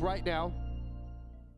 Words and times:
right 0.00 0.24
now 0.24 0.52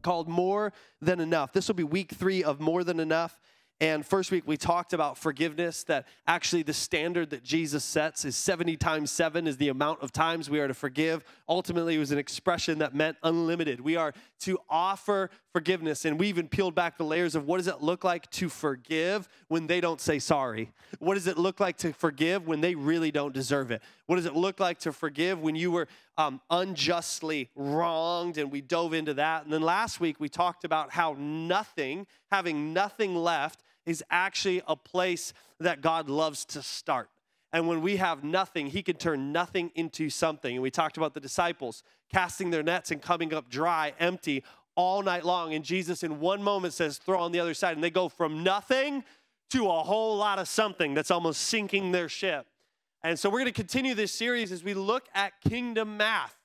called 0.02 0.28
More 0.28 0.72
Than 1.00 1.20
Enough. 1.20 1.52
This 1.52 1.68
will 1.68 1.74
be 1.74 1.84
week 1.84 2.12
three 2.12 2.42
of 2.42 2.60
More 2.60 2.84
Than 2.84 3.00
Enough. 3.00 3.38
And 3.82 4.04
first 4.04 4.30
week 4.30 4.42
we 4.46 4.58
talked 4.58 4.92
about 4.92 5.16
forgiveness, 5.16 5.84
that 5.84 6.06
actually 6.26 6.62
the 6.62 6.74
standard 6.74 7.30
that 7.30 7.42
Jesus 7.42 7.82
sets 7.82 8.26
is 8.26 8.36
70 8.36 8.76
times 8.76 9.10
seven 9.10 9.46
is 9.46 9.56
the 9.56 9.68
amount 9.68 10.02
of 10.02 10.12
times 10.12 10.50
we 10.50 10.60
are 10.60 10.68
to 10.68 10.74
forgive. 10.74 11.24
Ultimately, 11.48 11.94
it 11.94 11.98
was 11.98 12.12
an 12.12 12.18
expression 12.18 12.80
that 12.80 12.94
meant 12.94 13.16
unlimited. 13.22 13.80
We 13.80 13.96
are 13.96 14.12
to 14.40 14.58
offer 14.68 15.30
forgiveness. 15.54 16.04
And 16.04 16.20
we 16.20 16.28
even 16.28 16.46
peeled 16.46 16.74
back 16.74 16.98
the 16.98 17.04
layers 17.04 17.34
of 17.34 17.46
what 17.46 17.56
does 17.56 17.68
it 17.68 17.80
look 17.80 18.04
like 18.04 18.30
to 18.32 18.50
forgive 18.50 19.26
when 19.48 19.66
they 19.66 19.80
don't 19.80 20.00
say 20.00 20.18
sorry? 20.18 20.72
What 20.98 21.14
does 21.14 21.26
it 21.26 21.38
look 21.38 21.58
like 21.58 21.78
to 21.78 21.94
forgive 21.94 22.46
when 22.46 22.60
they 22.60 22.74
really 22.74 23.10
don't 23.10 23.32
deserve 23.32 23.70
it? 23.70 23.80
What 24.04 24.16
does 24.16 24.26
it 24.26 24.36
look 24.36 24.60
like 24.60 24.78
to 24.80 24.92
forgive 24.92 25.40
when 25.40 25.56
you 25.56 25.70
were 25.70 25.88
um, 26.20 26.40
unjustly 26.50 27.48
wronged? 27.54 28.36
And 28.36 28.52
we 28.52 28.60
dove 28.60 28.92
into 28.92 29.14
that. 29.14 29.44
And 29.44 29.52
then 29.52 29.62
last 29.62 30.00
week 30.00 30.20
we 30.20 30.28
talked 30.28 30.64
about 30.64 30.90
how 30.92 31.16
nothing, 31.18 32.06
having 32.30 32.72
nothing 32.72 33.14
left, 33.14 33.62
is 33.86 34.04
actually 34.10 34.62
a 34.68 34.76
place 34.76 35.32
that 35.58 35.80
God 35.80 36.10
loves 36.10 36.44
to 36.46 36.62
start. 36.62 37.08
And 37.52 37.66
when 37.66 37.80
we 37.80 37.96
have 37.96 38.22
nothing, 38.22 38.66
He 38.66 38.82
can 38.82 38.96
turn 38.96 39.32
nothing 39.32 39.72
into 39.74 40.10
something. 40.10 40.54
And 40.54 40.62
we 40.62 40.70
talked 40.70 40.96
about 40.96 41.14
the 41.14 41.20
disciples 41.20 41.82
casting 42.12 42.50
their 42.50 42.62
nets 42.62 42.90
and 42.90 43.00
coming 43.00 43.32
up 43.32 43.48
dry, 43.48 43.94
empty 43.98 44.44
all 44.76 45.02
night 45.02 45.24
long. 45.24 45.54
And 45.54 45.64
Jesus, 45.64 46.02
in 46.02 46.20
one 46.20 46.42
moment, 46.42 46.74
says, 46.74 46.98
throw 46.98 47.18
on 47.20 47.32
the 47.32 47.40
other 47.40 47.54
side. 47.54 47.74
And 47.76 47.82
they 47.82 47.90
go 47.90 48.08
from 48.08 48.44
nothing 48.44 49.04
to 49.50 49.68
a 49.68 49.82
whole 49.82 50.16
lot 50.16 50.38
of 50.38 50.48
something 50.48 50.94
that's 50.94 51.10
almost 51.10 51.40
sinking 51.40 51.92
their 51.92 52.08
ship. 52.08 52.46
And 53.02 53.18
so 53.18 53.30
we're 53.30 53.40
going 53.40 53.46
to 53.46 53.52
continue 53.52 53.94
this 53.94 54.12
series 54.12 54.52
as 54.52 54.62
we 54.62 54.74
look 54.74 55.08
at 55.14 55.32
kingdom 55.40 55.96
math, 55.96 56.36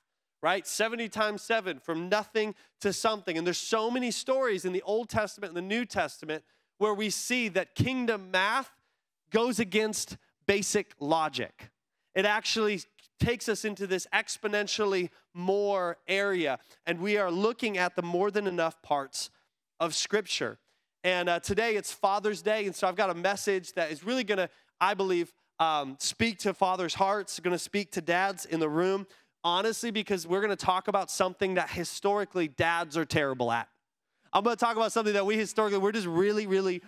right? 0.42 0.66
70 0.66 1.08
times 1.10 1.42
7, 1.42 1.80
from 1.80 2.08
nothing 2.08 2.54
to 2.80 2.92
something. 2.92 3.36
And 3.36 3.46
there's 3.46 3.58
so 3.58 3.90
many 3.90 4.10
stories 4.10 4.64
in 4.64 4.72
the 4.72 4.82
Old 4.82 5.10
Testament 5.10 5.50
and 5.50 5.56
the 5.56 5.68
New 5.68 5.84
Testament 5.84 6.44
where 6.78 6.94
we 6.94 7.10
see 7.10 7.48
that 7.48 7.74
kingdom 7.74 8.30
math 8.30 8.70
goes 9.30 9.58
against 9.58 10.16
basic 10.46 10.94
logic. 10.98 11.70
It 12.14 12.24
actually 12.24 12.80
takes 13.20 13.48
us 13.48 13.64
into 13.64 13.86
this 13.86 14.06
exponentially 14.14 15.10
more 15.34 15.98
area, 16.08 16.58
and 16.86 17.00
we 17.00 17.18
are 17.18 17.30
looking 17.30 17.76
at 17.76 17.96
the 17.96 18.02
more 18.02 18.30
than 18.30 18.46
enough 18.46 18.80
parts 18.82 19.30
of 19.80 19.94
Scripture. 19.94 20.58
And 21.04 21.28
uh, 21.28 21.40
today 21.40 21.76
it's 21.76 21.92
Father's 21.92 22.40
Day, 22.40 22.66
and 22.66 22.74
so 22.74 22.88
I've 22.88 22.96
got 22.96 23.10
a 23.10 23.14
message 23.14 23.72
that 23.74 23.90
is 23.90 24.04
really 24.04 24.24
gonna, 24.24 24.48
I 24.80 24.94
believe, 24.94 25.32
um, 25.58 25.96
speak 25.98 26.38
to 26.40 26.54
fathers' 26.54 26.94
hearts, 26.94 27.40
gonna 27.40 27.58
speak 27.58 27.92
to 27.92 28.00
dads 28.00 28.44
in 28.44 28.60
the 28.60 28.68
room, 28.68 29.06
honestly, 29.44 29.90
because 29.90 30.26
we're 30.26 30.40
gonna 30.40 30.56
talk 30.56 30.88
about 30.88 31.10
something 31.10 31.54
that 31.54 31.70
historically 31.70 32.48
dads 32.48 32.96
are 32.96 33.04
terrible 33.04 33.50
at. 33.52 33.68
I'm 34.36 34.44
going 34.44 34.54
to 34.54 34.60
talk 34.62 34.76
about 34.76 34.92
something 34.92 35.14
that 35.14 35.24
we 35.24 35.36
historically, 35.38 35.78
we're 35.78 35.92
just 35.92 36.06
really, 36.06 36.46
really 36.46 36.82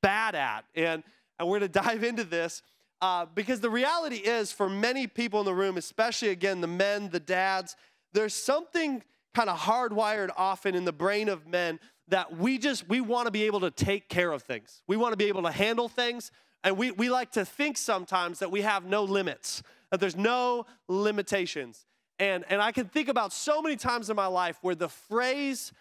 bad 0.00 0.34
at. 0.34 0.64
And, 0.74 1.02
and 1.38 1.46
we're 1.46 1.58
going 1.58 1.70
to 1.72 1.80
dive 1.80 2.02
into 2.02 2.24
this 2.24 2.62
uh, 3.02 3.26
because 3.34 3.60
the 3.60 3.68
reality 3.68 4.16
is, 4.16 4.50
for 4.50 4.70
many 4.70 5.06
people 5.06 5.40
in 5.40 5.46
the 5.46 5.54
room, 5.54 5.76
especially 5.76 6.30
again, 6.30 6.62
the 6.62 6.66
men, 6.66 7.10
the 7.10 7.20
dads, 7.20 7.76
there's 8.14 8.32
something 8.32 9.02
kind 9.34 9.50
of 9.50 9.58
hardwired 9.58 10.30
often 10.38 10.74
in 10.74 10.86
the 10.86 10.92
brain 10.92 11.28
of 11.28 11.46
men 11.46 11.78
that 12.08 12.38
we 12.38 12.56
just, 12.56 12.88
we 12.88 13.02
want 13.02 13.26
to 13.26 13.30
be 13.30 13.42
able 13.42 13.60
to 13.60 13.70
take 13.70 14.08
care 14.08 14.32
of 14.32 14.42
things. 14.42 14.80
We 14.86 14.96
want 14.96 15.12
to 15.12 15.18
be 15.18 15.26
able 15.26 15.42
to 15.42 15.50
handle 15.50 15.88
things. 15.88 16.30
And 16.66 16.76
we, 16.76 16.90
we 16.90 17.10
like 17.10 17.30
to 17.32 17.44
think 17.44 17.78
sometimes 17.78 18.40
that 18.40 18.50
we 18.50 18.62
have 18.62 18.84
no 18.84 19.04
limits, 19.04 19.62
that 19.92 20.00
there's 20.00 20.16
no 20.16 20.66
limitations. 20.88 21.86
And, 22.18 22.44
and 22.48 22.60
I 22.60 22.72
can 22.72 22.88
think 22.88 23.08
about 23.08 23.32
so 23.32 23.62
many 23.62 23.76
times 23.76 24.10
in 24.10 24.16
my 24.16 24.26
life 24.26 24.58
where 24.62 24.74
the 24.74 24.88
phrase, 24.88 25.72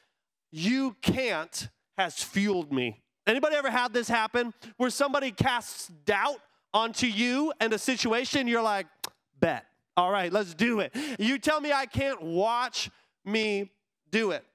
you 0.51 0.95
can't 1.01 1.69
has 1.97 2.21
fueled 2.21 2.71
me. 2.71 3.01
Anybody 3.25 3.55
ever 3.55 3.71
had 3.71 3.93
this 3.93 4.07
happen 4.07 4.53
where 4.77 4.91
somebody 4.91 5.31
casts 5.31 5.87
doubt 6.05 6.37
onto 6.71 7.07
you 7.07 7.51
and 7.59 7.73
a 7.73 7.79
situation 7.79 8.47
you're 8.47 8.61
like, 8.61 8.85
bet. 9.39 9.65
All 9.97 10.11
right, 10.11 10.31
let's 10.31 10.53
do 10.53 10.81
it. 10.81 10.95
You 11.17 11.39
tell 11.39 11.61
me 11.61 11.73
I 11.73 11.87
can't 11.87 12.21
watch 12.21 12.91
me 13.23 13.71
do 14.11 14.29
it. 14.29 14.45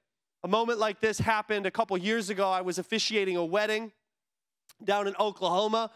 A 0.45 0.47
moment 0.47 0.79
like 0.79 1.01
this 1.01 1.19
happened 1.19 1.65
a 1.65 1.71
couple 1.71 1.97
years 1.97 2.29
ago. 2.29 2.49
I 2.49 2.61
was 2.61 2.77
officiating 2.77 3.35
a 3.35 3.43
wedding 3.43 3.91
down 4.81 5.07
in 5.07 5.15
Oklahoma 5.19 5.91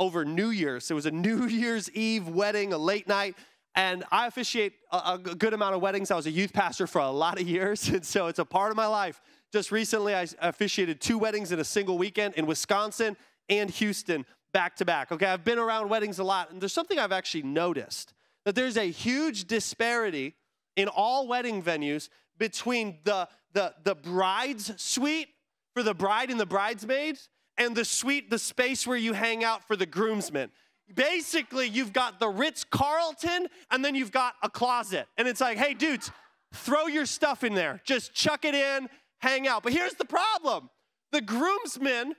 over 0.00 0.24
New 0.24 0.48
Year's. 0.48 0.90
It 0.90 0.94
was 0.94 1.06
a 1.06 1.10
New 1.28 1.46
Year's 1.46 1.88
Eve 1.90 2.26
wedding, 2.26 2.72
a 2.72 2.78
late 2.78 3.06
night. 3.06 3.36
And 3.76 4.02
I 4.10 4.26
officiate 4.26 4.72
a, 4.90 5.12
a 5.14 5.18
good 5.18 5.54
amount 5.54 5.76
of 5.76 5.80
weddings. 5.80 6.10
I 6.10 6.16
was 6.16 6.26
a 6.26 6.30
youth 6.30 6.52
pastor 6.52 6.88
for 6.88 7.00
a 7.00 7.10
lot 7.10 7.40
of 7.40 7.46
years, 7.46 7.88
and 7.90 8.04
so 8.04 8.26
it's 8.26 8.40
a 8.40 8.44
part 8.44 8.72
of 8.72 8.76
my 8.76 8.86
life. 8.86 9.20
Just 9.52 9.70
recently, 9.70 10.14
I 10.14 10.26
officiated 10.40 11.00
two 11.00 11.18
weddings 11.18 11.52
in 11.52 11.60
a 11.60 11.64
single 11.64 11.96
weekend 11.96 12.34
in 12.34 12.46
Wisconsin 12.46 13.16
and 13.48 13.70
Houston 13.70 14.26
back 14.52 14.76
to 14.76 14.84
back. 14.84 15.12
Okay, 15.12 15.26
I've 15.26 15.44
been 15.44 15.58
around 15.58 15.88
weddings 15.88 16.18
a 16.18 16.24
lot, 16.24 16.50
and 16.50 16.60
there's 16.60 16.72
something 16.72 16.98
I've 16.98 17.12
actually 17.12 17.42
noticed 17.42 18.12
that 18.44 18.54
there's 18.54 18.76
a 18.76 18.90
huge 18.90 19.44
disparity 19.46 20.34
in 20.76 20.88
all 20.88 21.28
wedding 21.28 21.62
venues 21.62 22.08
between 22.38 22.98
the, 23.04 23.28
the, 23.52 23.74
the 23.84 23.94
bride's 23.94 24.72
suite 24.82 25.28
for 25.74 25.82
the 25.82 25.94
bride 25.94 26.30
and 26.30 26.40
the 26.40 26.46
bridesmaids 26.46 27.28
and 27.60 27.76
the 27.76 27.84
suite, 27.84 28.28
the 28.28 28.38
space 28.40 28.84
where 28.84 28.96
you 28.96 29.12
hang 29.12 29.44
out 29.44 29.64
for 29.64 29.76
the 29.76 29.86
groomsmen. 29.86 30.50
Basically, 30.92 31.68
you've 31.68 31.92
got 31.92 32.18
the 32.18 32.28
Ritz 32.28 32.64
Carlton 32.64 33.46
and 33.70 33.84
then 33.84 33.94
you've 33.94 34.10
got 34.10 34.34
a 34.42 34.50
closet. 34.50 35.06
And 35.16 35.28
it's 35.28 35.40
like, 35.40 35.56
hey, 35.56 35.74
dudes, 35.74 36.10
throw 36.52 36.88
your 36.88 37.06
stuff 37.06 37.44
in 37.44 37.54
there. 37.54 37.80
Just 37.84 38.12
chuck 38.12 38.44
it 38.44 38.56
in 38.56 38.88
hang 39.20 39.46
out. 39.46 39.62
But 39.62 39.72
here's 39.72 39.94
the 39.94 40.04
problem 40.04 40.68
the 41.12 41.20
groomsmen 41.20 42.14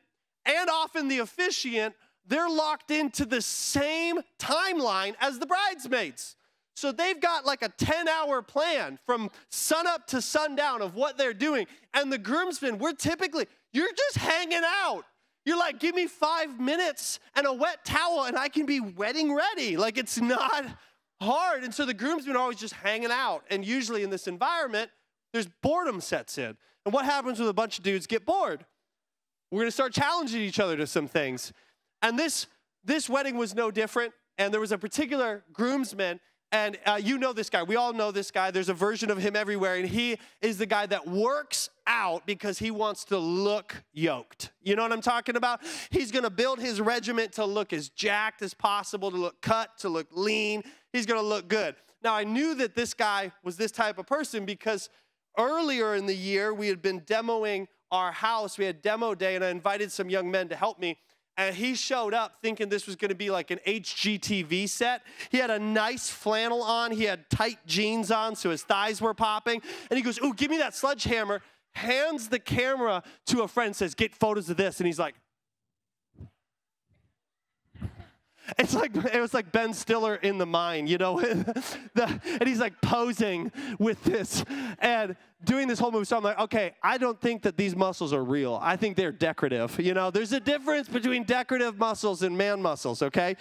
and 0.46 0.70
often 0.70 1.08
the 1.08 1.20
officiant, 1.20 1.94
they're 2.26 2.50
locked 2.50 2.90
into 2.90 3.26
the 3.26 3.42
same 3.42 4.20
timeline 4.40 5.16
as 5.20 5.38
the 5.40 5.46
bridesmaids. 5.46 6.36
So 6.74 6.92
they've 6.92 7.20
got 7.20 7.46
like 7.46 7.62
a 7.62 7.70
10 7.70 8.08
hour 8.08 8.42
plan 8.42 8.98
from 9.06 9.30
sunup 9.50 10.08
to 10.08 10.22
sundown 10.22 10.82
of 10.82 10.96
what 10.96 11.18
they're 11.18 11.34
doing. 11.34 11.68
And 11.94 12.12
the 12.12 12.18
groomsmen, 12.18 12.80
we're 12.80 12.94
typically, 12.94 13.46
you're 13.72 13.94
just 13.94 14.18
hanging 14.18 14.62
out. 14.66 15.04
You're 15.46 15.58
like, 15.58 15.80
give 15.80 15.96
me 15.96 16.08
five 16.08 16.60
minutes 16.60 17.20
and 17.36 17.48
a 17.48 17.54
wet 17.54 17.84
towel 17.84 18.26
and 18.26 18.38
I 18.38 18.48
can 18.48 18.66
be 18.66 18.80
wedding 18.80 19.34
ready. 19.34 19.76
Like 19.76 19.98
it's 19.98 20.20
not 20.20 20.66
hard. 21.20 21.64
And 21.64 21.74
so 21.74 21.86
the 21.86 21.94
groomsmen 21.94 22.36
are 22.36 22.40
always 22.40 22.60
just 22.60 22.74
hanging 22.74 23.12
out. 23.12 23.44
And 23.50 23.66
usually 23.66 24.04
in 24.04 24.10
this 24.10 24.28
environment, 24.28 24.92
there's 25.34 25.48
boredom 25.64 26.02
sets 26.02 26.38
in. 26.38 26.58
And 26.86 26.94
what 26.94 27.06
happens 27.06 27.40
when 27.40 27.48
a 27.48 27.54
bunch 27.54 27.78
of 27.78 27.84
dudes 27.84 28.08
get 28.08 28.26
bored? 28.26 28.66
We're 29.52 29.66
to 29.66 29.72
start 29.72 29.94
challenging 29.94 30.42
each 30.42 30.60
other 30.60 30.78
to 30.78 30.88
some 30.88 31.08
things. 31.08 31.52
And 32.02 32.18
this, 32.18 32.48
this 32.84 33.10
wedding 33.10 33.38
was 33.38 33.54
no 33.56 33.72
different. 33.72 34.14
And 34.38 34.54
there 34.54 34.62
was 34.62 34.72
a 34.72 34.78
particular 34.78 35.44
groomsman, 35.54 36.20
and 36.52 36.78
uh, 36.86 37.00
you 37.02 37.18
know 37.18 37.34
this 37.34 37.50
guy. 37.50 37.64
We 37.64 37.76
all 37.76 37.94
know 37.94 38.12
this 38.12 38.32
guy. 38.32 38.52
There's 38.52 38.70
a 38.70 38.74
version 38.74 39.10
of 39.10 39.18
him 39.18 39.36
everywhere. 39.36 39.76
And 39.76 39.88
he 39.88 40.18
is 40.42 40.58
the 40.58 40.66
guy 40.66 40.86
that 40.88 41.08
works 41.08 41.70
out 41.88 42.26
because 42.26 42.60
he 42.60 42.72
wants 42.72 43.06
to 43.06 43.18
look 43.18 43.84
yoked. 43.94 44.52
You 44.62 44.76
know 44.76 44.84
what 44.84 44.92
I'm 44.92 45.02
talking 45.02 45.36
about? 45.36 45.62
He's 45.90 46.12
going 46.12 46.24
to 46.24 46.30
build 46.30 46.60
his 46.60 46.82
regiment 46.82 47.34
to 47.34 47.46
look 47.46 47.72
as 47.72 47.90
jacked 47.90 48.42
as 48.42 48.54
possible, 48.54 49.12
to 49.12 49.18
look 49.18 49.42
cut, 49.42 49.78
to 49.80 49.90
look 49.90 50.08
lean. 50.12 50.64
He's 50.92 51.06
going 51.06 51.22
to 51.22 51.26
look 51.26 51.48
good. 51.48 51.76
Now, 52.04 52.16
I 52.16 52.24
knew 52.24 52.56
that 52.56 52.76
this 52.76 52.94
guy 52.94 53.32
was 53.44 53.58
this 53.58 53.72
type 53.72 53.98
of 53.98 54.08
person 54.08 54.44
because 54.44 54.90
Earlier 55.38 55.96
in 55.96 56.06
the 56.08 56.16
year, 56.16 56.54
we 56.54 56.68
had 56.68 56.82
been 56.82 57.02
demoing 57.02 57.68
our 57.90 58.12
house. 58.12 58.58
We 58.58 58.66
had 58.66 58.82
demo 58.82 59.16
day, 59.16 59.36
and 59.36 59.44
I 59.44 59.50
invited 59.50 59.92
some 59.92 60.10
young 60.10 60.30
men 60.30 60.50
to 60.50 60.56
help 60.56 60.80
me. 60.80 60.98
And 61.48 61.56
he 61.56 61.74
showed 61.74 62.14
up 62.14 62.36
thinking 62.42 62.70
this 62.70 62.86
was 62.86 62.96
gonna 62.96 63.16
be 63.16 63.32
like 63.32 63.50
an 63.50 63.60
HGTV 63.66 64.70
set. 64.70 65.02
He 65.32 65.38
had 65.38 65.50
a 65.50 65.58
nice 65.58 66.10
flannel 66.10 66.62
on, 66.62 66.92
he 66.92 67.06
had 67.06 67.30
tight 67.30 67.58
jeans 67.66 68.12
on, 68.12 68.36
so 68.36 68.52
his 68.52 68.64
thighs 68.64 69.02
were 69.02 69.14
popping. 69.14 69.62
And 69.90 69.98
he 69.98 70.04
goes, 70.04 70.20
Ooh, 70.22 70.34
give 70.34 70.52
me 70.52 70.58
that 70.60 70.76
sledgehammer. 70.76 71.42
Hands 71.74 72.28
the 72.28 72.38
camera 72.38 73.02
to 73.28 73.42
a 73.42 73.48
friend, 73.48 73.76
says, 73.76 73.96
Get 73.96 74.14
photos 74.14 74.50
of 74.50 74.58
this. 74.58 74.80
And 74.80 74.88
he's 74.88 75.00
like, 75.00 75.16
It's 78.62 78.76
like 78.76 78.96
it 78.96 79.20
was 79.20 79.34
like 79.34 79.52
Ben 79.52 79.74
Stiller 79.74 80.16
in 80.16 80.38
the 80.38 80.46
mine, 80.46 80.86
you 80.86 81.00
know, 81.00 81.20
the, 81.96 82.22
and 82.24 82.48
he's 82.48 82.60
like 82.60 82.80
posing 82.80 83.52
with 83.80 84.04
this 84.04 84.46
and 84.78 85.16
doing 85.44 85.68
this 85.68 85.80
whole 85.80 85.92
movie. 85.92 86.06
So 86.06 86.16
I'm 86.16 86.24
like, 86.24 86.38
okay, 86.38 86.74
I 86.84 87.00
don't 87.00 87.20
think 87.20 87.42
that 87.42 87.58
these 87.58 87.76
muscles 87.76 88.14
are 88.14 88.24
real. 88.24 88.60
I 88.62 88.76
think 88.76 88.98
they're 88.98 89.12
decorative. 89.12 89.80
You 89.80 89.96
know, 89.96 90.12
there's 90.12 90.32
a 90.32 90.40
difference 90.40 90.88
between 90.88 91.24
decorative 91.24 91.80
muscles 91.80 92.22
and 92.22 92.38
man 92.38 92.62
muscles. 92.62 93.02
Okay, 93.02 93.36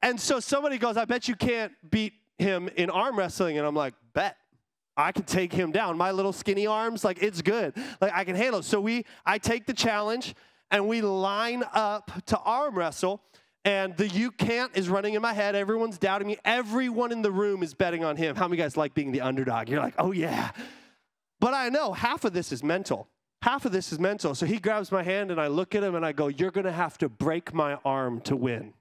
and 0.00 0.20
so 0.20 0.38
somebody 0.38 0.78
goes, 0.78 0.96
I 0.96 1.06
bet 1.06 1.26
you 1.26 1.34
can't 1.34 1.72
beat 1.90 2.12
him 2.38 2.68
in 2.76 2.88
arm 2.88 3.18
wrestling, 3.18 3.58
and 3.58 3.66
I'm 3.66 3.74
like, 3.74 3.94
bet. 4.14 4.36
I 4.98 5.12
can 5.12 5.24
take 5.24 5.52
him 5.52 5.72
down. 5.72 5.98
My 5.98 6.10
little 6.10 6.32
skinny 6.32 6.66
arms, 6.66 7.04
like 7.04 7.22
it's 7.22 7.42
good. 7.42 7.74
Like 8.00 8.12
I 8.14 8.24
can 8.24 8.34
handle 8.34 8.60
it. 8.60 8.62
So 8.62 8.80
we 8.80 9.04
I 9.26 9.36
take 9.36 9.66
the 9.66 9.74
challenge 9.74 10.34
and 10.70 10.88
we 10.88 11.02
line 11.02 11.64
up 11.74 12.10
to 12.26 12.38
arm 12.38 12.78
wrestle. 12.78 13.20
And 13.66 13.96
the 13.96 14.06
you 14.06 14.30
can't 14.30 14.70
is 14.76 14.88
running 14.88 15.14
in 15.14 15.22
my 15.22 15.32
head. 15.32 15.56
Everyone's 15.56 15.98
doubting 15.98 16.28
me. 16.28 16.38
Everyone 16.44 17.10
in 17.10 17.20
the 17.20 17.32
room 17.32 17.64
is 17.64 17.74
betting 17.74 18.04
on 18.04 18.16
him. 18.16 18.36
How 18.36 18.46
many 18.46 18.62
guys 18.62 18.76
like 18.76 18.94
being 18.94 19.10
the 19.10 19.22
underdog? 19.22 19.68
You're 19.68 19.80
like, 19.82 19.96
oh 19.98 20.12
yeah. 20.12 20.52
But 21.40 21.52
I 21.52 21.68
know 21.68 21.92
half 21.92 22.24
of 22.24 22.32
this 22.32 22.52
is 22.52 22.62
mental. 22.62 23.08
Half 23.42 23.64
of 23.64 23.72
this 23.72 23.92
is 23.92 23.98
mental. 23.98 24.36
So 24.36 24.46
he 24.46 24.58
grabs 24.58 24.92
my 24.92 25.02
hand 25.02 25.32
and 25.32 25.40
I 25.40 25.48
look 25.48 25.74
at 25.74 25.82
him 25.82 25.96
and 25.96 26.06
I 26.06 26.12
go, 26.12 26.28
You're 26.28 26.52
going 26.52 26.64
to 26.64 26.72
have 26.72 26.96
to 26.98 27.08
break 27.08 27.52
my 27.52 27.74
arm 27.84 28.20
to 28.22 28.36
win. 28.36 28.72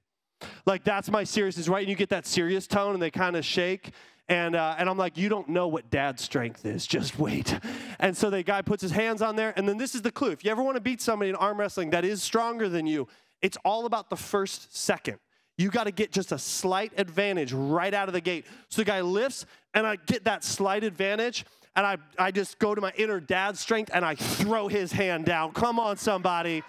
Like, 0.67 0.83
that's 0.83 1.09
my 1.09 1.23
seriousness, 1.23 1.67
right? 1.67 1.81
And 1.81 1.89
you 1.89 1.95
get 1.95 2.09
that 2.09 2.27
serious 2.27 2.67
tone 2.67 2.93
and 2.93 3.01
they 3.01 3.11
kind 3.11 3.35
of 3.35 3.43
shake. 3.43 3.91
And, 4.27 4.55
uh, 4.55 4.75
and 4.77 4.89
I'm 4.89 4.97
like, 4.97 5.17
you 5.17 5.29
don't 5.29 5.49
know 5.49 5.67
what 5.67 5.89
dad's 5.89 6.23
strength 6.23 6.65
is. 6.65 6.85
Just 6.87 7.17
wait. 7.19 7.59
And 7.99 8.15
so 8.15 8.29
the 8.29 8.43
guy 8.43 8.61
puts 8.61 8.81
his 8.81 8.91
hands 8.91 9.21
on 9.21 9.35
there. 9.35 9.53
And 9.55 9.67
then 9.67 9.77
this 9.77 9.95
is 9.95 10.01
the 10.01 10.11
clue. 10.11 10.31
If 10.31 10.43
you 10.43 10.51
ever 10.51 10.63
want 10.63 10.75
to 10.75 10.81
beat 10.81 11.01
somebody 11.01 11.29
in 11.29 11.35
arm 11.35 11.59
wrestling 11.59 11.91
that 11.91 12.05
is 12.05 12.21
stronger 12.23 12.67
than 12.67 12.87
you, 12.87 13.07
it's 13.45 13.57
all 13.63 13.85
about 13.85 14.09
the 14.09 14.15
first 14.15 14.75
second. 14.75 15.19
You 15.55 15.69
got 15.69 15.83
to 15.83 15.91
get 15.91 16.11
just 16.11 16.31
a 16.31 16.39
slight 16.39 16.93
advantage 16.97 17.53
right 17.53 17.93
out 17.93 18.09
of 18.09 18.13
the 18.13 18.19
gate. 18.19 18.47
So 18.69 18.81
the 18.81 18.85
guy 18.85 19.01
lifts, 19.01 19.45
and 19.75 19.85
I 19.85 19.97
get 19.97 20.23
that 20.23 20.43
slight 20.43 20.83
advantage, 20.83 21.45
and 21.75 21.85
I, 21.85 21.97
I 22.17 22.31
just 22.31 22.57
go 22.57 22.73
to 22.73 22.81
my 22.81 22.91
inner 22.97 23.19
dad 23.19 23.55
strength 23.55 23.91
and 23.93 24.03
I 24.03 24.15
throw 24.15 24.67
his 24.67 24.91
hand 24.91 25.25
down. 25.25 25.51
Come 25.51 25.79
on, 25.79 25.97
somebody. 25.97 26.63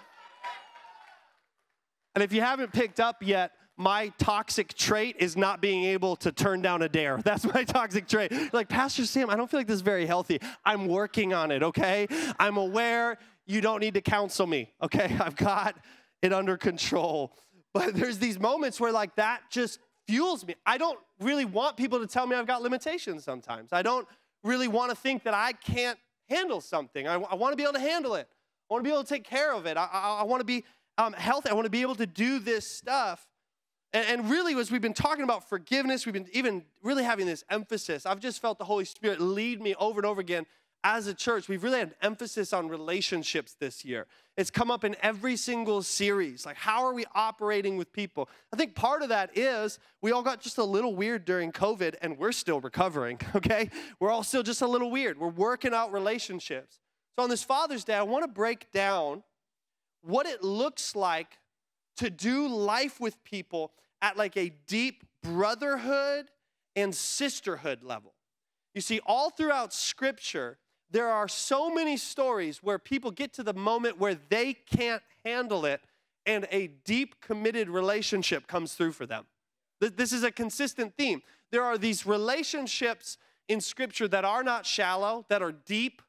And 2.13 2.23
if 2.23 2.31
you 2.31 2.41
haven't 2.41 2.73
picked 2.73 2.99
up 2.99 3.23
yet, 3.23 3.53
my 3.75 4.09
toxic 4.19 4.75
trait 4.75 5.15
is 5.17 5.35
not 5.35 5.61
being 5.61 5.83
able 5.85 6.15
to 6.17 6.31
turn 6.31 6.61
down 6.61 6.83
a 6.83 6.89
dare. 6.89 7.17
That's 7.25 7.51
my 7.51 7.63
toxic 7.63 8.07
trait. 8.07 8.53
Like, 8.53 8.69
Pastor 8.69 9.07
Sam, 9.07 9.31
I 9.31 9.35
don't 9.35 9.49
feel 9.49 9.59
like 9.59 9.67
this 9.67 9.77
is 9.77 9.81
very 9.81 10.05
healthy. 10.05 10.39
I'm 10.63 10.85
working 10.85 11.33
on 11.33 11.49
it, 11.49 11.63
okay? 11.63 12.07
I'm 12.37 12.57
aware 12.57 13.17
you 13.47 13.61
don't 13.61 13.79
need 13.79 13.95
to 13.95 14.01
counsel 14.01 14.45
me, 14.45 14.71
okay? 14.83 15.17
I've 15.19 15.35
got 15.35 15.75
it 16.21 16.33
under 16.33 16.57
control. 16.57 17.33
But 17.73 17.93
there's 17.93 18.17
these 18.17 18.39
moments 18.39 18.79
where, 18.79 18.91
like, 18.91 19.17
that 19.17 19.41
just 19.51 19.77
fuels 20.07 20.47
me. 20.47 20.55
I 20.65 20.79
don't 20.79 20.97
really 21.19 21.45
want 21.45 21.77
people 21.77 21.99
to 21.99 22.07
tell 22.07 22.25
me 22.25 22.35
I've 22.35 22.47
got 22.47 22.63
limitations 22.63 23.23
sometimes. 23.23 23.71
I 23.71 23.83
don't 23.83 24.07
really 24.43 24.67
want 24.67 24.89
to 24.89 24.95
think 24.95 25.23
that 25.25 25.35
I 25.35 25.51
can't 25.51 25.99
handle 26.27 26.59
something. 26.59 27.07
I, 27.07 27.15
I 27.15 27.35
want 27.35 27.51
to 27.51 27.55
be 27.55 27.63
able 27.63 27.73
to 27.73 27.79
handle 27.79 28.15
it. 28.15 28.27
I 28.69 28.73
want 28.73 28.83
to 28.83 28.89
be 28.89 28.91
able 28.91 29.03
to 29.03 29.09
take 29.09 29.25
care 29.25 29.53
of 29.53 29.67
it. 29.67 29.77
I, 29.77 29.87
I, 29.91 30.19
I 30.21 30.23
want 30.23 30.39
to 30.41 30.45
be 30.45 30.63
um, 30.97 31.13
healthy. 31.13 31.49
I 31.49 31.53
want 31.53 31.65
to 31.65 31.71
be 31.71 31.81
able 31.81 31.95
to 31.95 32.07
do 32.07 32.39
this 32.39 32.75
stuff. 32.75 33.27
And, 33.93 34.07
and 34.07 34.29
really, 34.29 34.55
as 34.55 34.71
we've 34.71 34.81
been 34.81 34.93
talking 34.93 35.23
about 35.23 35.47
forgiveness, 35.47 36.05
we've 36.05 36.13
been 36.13 36.29
even 36.33 36.63
really 36.81 37.03
having 37.03 37.25
this 37.25 37.43
emphasis. 37.49 38.05
I've 38.05 38.19
just 38.19 38.41
felt 38.41 38.57
the 38.57 38.65
Holy 38.65 38.85
Spirit 38.85 39.21
lead 39.21 39.61
me 39.61 39.75
over 39.75 39.99
and 39.99 40.05
over 40.05 40.21
again 40.21 40.45
as 40.83 41.07
a 41.07 41.13
church. 41.13 41.47
We've 41.47 41.63
really 41.63 41.79
had 41.79 41.89
an 41.89 41.95
emphasis 42.01 42.53
on 42.53 42.67
relationships 42.69 43.55
this 43.59 43.85
year. 43.85 44.07
It's 44.37 44.51
come 44.51 44.69
up 44.69 44.83
in 44.83 44.95
every 45.01 45.35
single 45.35 45.81
series. 45.81 46.45
Like, 46.45 46.57
how 46.57 46.85
are 46.85 46.93
we 46.93 47.05
operating 47.15 47.75
with 47.75 47.91
people? 47.91 48.29
I 48.53 48.55
think 48.55 48.75
part 48.75 49.01
of 49.01 49.09
that 49.09 49.35
is 49.35 49.79
we 50.03 50.11
all 50.11 50.21
got 50.21 50.41
just 50.41 50.59
a 50.59 50.63
little 50.63 50.95
weird 50.95 51.25
during 51.25 51.51
COVID 51.51 51.95
and 52.03 52.19
we're 52.19 52.31
still 52.31 52.61
recovering, 52.61 53.19
okay? 53.35 53.71
We're 53.99 54.11
all 54.11 54.23
still 54.23 54.43
just 54.43 54.61
a 54.61 54.67
little 54.67 54.91
weird. 54.91 55.19
We're 55.19 55.29
working 55.29 55.73
out 55.73 55.91
relationships. 55.91 56.79
So, 57.17 57.23
on 57.23 57.29
this 57.29 57.43
Father's 57.43 57.83
Day, 57.83 57.95
I 57.95 58.03
want 58.03 58.25
to 58.25 58.27
break 58.27 58.71
down 58.71 59.23
what 60.01 60.27
it 60.27 60.43
looks 60.43 60.95
like 60.95 61.39
to 61.97 62.11
do 62.11 62.47
life 62.47 62.99
with 62.99 63.23
people 63.23 63.71
at 64.03 64.17
like 64.17 64.37
a 64.37 64.51
deep 64.67 65.03
brotherhood 65.23 66.27
and 66.75 66.93
sisterhood 66.93 67.81
level. 67.81 68.13
You 68.75 68.81
see, 68.81 68.99
all 69.07 69.31
throughout 69.31 69.73
Scripture, 69.73 70.59
there 70.89 71.07
are 71.07 71.27
so 71.27 71.73
many 71.73 71.97
stories 71.97 72.63
where 72.63 72.79
people 72.79 73.11
get 73.11 73.33
to 73.33 73.43
the 73.43 73.53
moment 73.53 73.99
where 73.99 74.15
they 74.15 74.53
can't 74.53 75.03
handle 75.25 75.65
it 75.65 75.81
and 76.25 76.47
a 76.51 76.67
deep 76.67 77.21
committed 77.21 77.69
relationship 77.69 78.47
comes 78.47 78.73
through 78.73 78.91
for 78.91 79.05
them. 79.05 79.25
This 79.79 80.11
is 80.11 80.23
a 80.23 80.31
consistent 80.31 80.95
theme. 80.97 81.21
There 81.51 81.63
are 81.63 81.77
these 81.77 82.05
relationships 82.05 83.17
in 83.47 83.61
Scripture 83.61 84.07
that 84.07 84.25
are 84.25 84.43
not 84.43 84.65
shallow, 84.65 85.25
that 85.29 85.41
are 85.41 85.51
deep, 85.51 86.01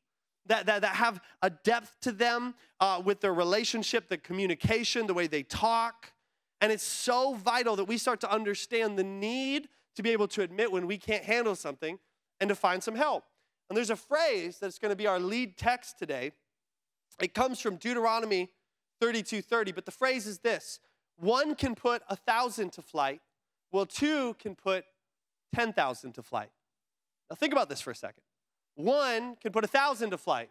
that, 0.47 0.67
that, 0.67 0.83
that 0.83 0.97
have 0.97 1.21
a 1.43 1.51
depth 1.51 1.95
to 2.03 2.13
them 2.13 2.55
uh, 2.81 3.01
with 3.05 3.21
their 3.21 3.35
relationship, 3.35 4.09
the 4.09 4.17
communication, 4.17 5.07
the 5.07 5.15
way 5.15 5.27
they 5.27 5.43
talk. 5.43 6.13
And 6.61 6.73
it's 6.73 6.83
so 6.83 7.35
vital 7.35 7.77
that 7.77 7.85
we 7.85 7.99
start 7.99 8.21
to 8.21 8.33
understand 8.33 8.99
the 8.99 9.05
need 9.05 9.69
to 9.95 10.03
be 10.03 10.11
able 10.11 10.29
to 10.29 10.43
admit 10.43 10.73
when 10.73 10.87
we 10.87 10.97
can't 10.97 11.25
handle 11.25 11.55
something 11.55 11.99
and 12.41 12.49
to 12.49 12.55
find 12.55 12.83
some 12.83 12.95
help. 12.95 13.25
And 13.69 13.77
there's 13.77 13.91
a 13.91 13.97
phrase 13.97 14.59
that's 14.59 14.79
going 14.79 14.91
to 14.91 14.97
be 14.97 15.07
our 15.07 15.21
lead 15.21 15.57
text 15.57 15.99
today. 15.99 16.33
It 17.21 17.35
comes 17.35 17.61
from 17.61 17.77
Deuteronomy 17.77 18.51
32:30, 19.03 19.75
but 19.75 19.85
the 19.85 19.93
phrase 19.93 20.27
is 20.27 20.39
this: 20.39 20.81
one 21.17 21.55
can 21.55 21.75
put 21.75 22.03
a 22.09 22.17
thousand 22.17 22.73
to 22.73 22.83
flight, 22.83 23.21
well, 23.71 23.87
two 23.87 24.35
can 24.35 24.55
put 24.55 24.85
10,000 25.55 26.13
to 26.13 26.23
flight. 26.23 26.51
Now 27.31 27.37
think 27.37 27.53
about 27.53 27.69
this 27.69 27.81
for 27.81 27.91
a 27.91 27.95
second. 27.95 28.23
One 28.75 29.37
can 29.37 29.53
put 29.53 29.65
a 29.65 29.69
thousand 29.69 30.11
to 30.11 30.19
flight. 30.19 30.51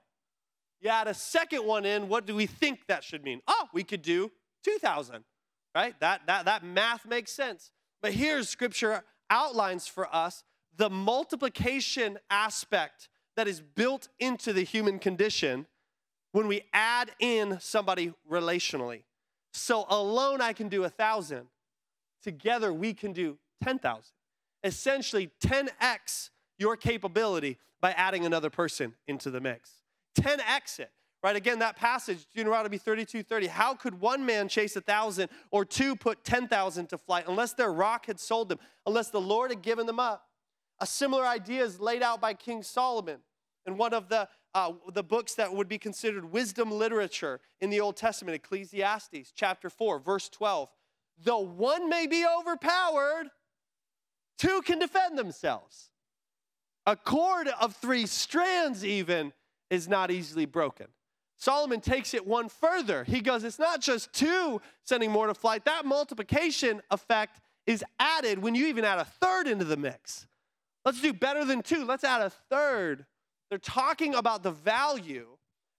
You 0.82 0.90
add 0.90 1.08
a 1.08 1.14
second 1.14 1.66
one 1.66 1.86
in, 1.86 2.08
what 2.08 2.26
do 2.28 2.36
we 2.36 2.46
think 2.46 2.86
that 2.88 3.04
should 3.04 3.24
mean? 3.24 3.42
Oh, 3.48 3.68
we 3.74 3.84
could 3.84 4.02
do 4.02 4.32
2,000, 4.64 5.24
right? 5.74 6.00
That, 6.00 6.22
that, 6.28 6.46
that 6.46 6.64
math 6.64 7.06
makes 7.06 7.32
sense. 7.32 7.72
But 8.02 8.14
here's 8.14 8.48
scripture 8.48 9.04
outlines 9.30 9.88
for 9.88 10.14
us 10.14 10.44
the 10.78 10.90
multiplication 10.90 12.18
aspect 12.30 13.10
that 13.36 13.48
is 13.48 13.62
built 13.62 14.08
into 14.20 14.54
the 14.54 14.64
human 14.64 15.00
condition 15.00 15.66
when 16.32 16.48
we 16.48 16.64
add 16.74 17.12
in 17.20 17.60
somebody 17.60 18.14
relationally. 18.30 19.04
So 19.54 19.86
alone 19.90 20.42
I 20.42 20.54
can 20.54 20.70
do 20.70 20.84
a 20.84 20.90
thousand. 20.90 21.48
Together 22.24 22.72
we 22.72 22.94
can 22.94 23.12
do 23.12 23.38
10,000. 23.64 24.04
Essentially 24.64 25.32
10x 25.42 26.30
your 26.58 26.76
capability 26.76 27.58
by 27.82 27.92
adding 27.92 28.26
another 28.26 28.50
person 28.50 28.96
into 29.08 29.30
the 29.30 29.40
mix. 29.40 29.72
10x 30.20 30.80
it. 30.80 30.92
Right, 31.24 31.36
again, 31.36 31.60
that 31.60 31.76
passage, 31.76 32.28
Deuteronomy 32.34 32.78
32 32.78 33.24
30. 33.24 33.48
How 33.48 33.74
could 33.74 34.00
one 34.00 34.26
man 34.26 34.48
chase 34.48 34.76
a 34.76 34.82
thousand 34.82 35.30
or 35.50 35.66
two 35.66 35.96
put 35.96 36.24
10,000 36.24 36.88
to 36.90 36.98
flight 36.98 37.26
unless 37.28 37.54
their 37.54 37.74
rock 37.74 38.06
had 38.06 38.20
sold 38.20 38.50
them, 38.50 38.60
unless 38.86 39.10
the 39.10 39.20
Lord 39.20 39.50
had 39.50 39.64
given 39.64 39.88
them 39.88 40.00
up? 40.00 40.27
A 40.80 40.86
similar 40.86 41.26
idea 41.26 41.64
is 41.64 41.80
laid 41.80 42.04
out 42.04 42.22
by 42.22 42.34
King 42.34 42.64
Solomon 42.64 43.20
in 43.66 43.78
one 43.78 43.94
of 43.94 44.10
the, 44.10 44.28
uh, 44.54 44.74
the 44.94 45.04
books 45.04 45.36
that 45.36 45.54
would 45.54 45.68
be 45.68 45.78
considered 45.78 46.32
wisdom 46.32 46.72
literature 46.72 47.40
in 47.60 47.70
the 47.70 47.80
Old 47.80 47.98
Testament, 47.98 48.36
Ecclesiastes 48.36 49.32
chapter 49.36 49.70
4, 49.70 50.00
verse 50.00 50.30
12. 50.30 50.70
Though 51.24 51.40
one 51.40 51.90
may 51.90 52.08
be 52.08 52.26
overpowered, 52.26 53.30
two 54.38 54.62
can 54.62 54.80
defend 54.80 55.18
themselves. 55.18 55.90
A 56.86 56.96
cord 56.96 57.50
of 57.60 57.76
three 57.76 58.06
strands, 58.06 58.86
even, 58.86 59.34
is 59.70 59.88
not 59.88 60.12
easily 60.12 60.46
broken. 60.46 60.88
Solomon 61.38 61.82
takes 61.82 62.14
it 62.14 62.26
one 62.26 62.50
further. 62.50 63.04
He 63.04 63.20
goes, 63.20 63.44
It's 63.44 63.60
not 63.60 63.82
just 63.82 64.14
two 64.14 64.62
sending 64.84 65.12
more 65.12 65.28
to 65.28 65.34
flight, 65.34 65.66
that 65.66 65.86
multiplication 65.86 66.82
effect 66.90 67.42
is 67.66 67.84
added 68.00 68.40
when 68.40 68.56
you 68.56 68.68
even 68.68 68.86
add 68.86 69.00
a 69.00 69.06
third 69.06 69.48
into 69.48 69.66
the 69.66 69.78
mix. 69.78 70.28
Let's 70.88 71.02
do 71.02 71.12
better 71.12 71.44
than 71.44 71.64
two. 71.64 71.84
Let's 71.84 72.06
add 72.06 72.22
a 72.22 72.30
third. 72.30 73.06
They're 73.50 73.60
talking 73.60 74.16
about 74.16 74.42
the 74.42 74.52
value 74.52 75.28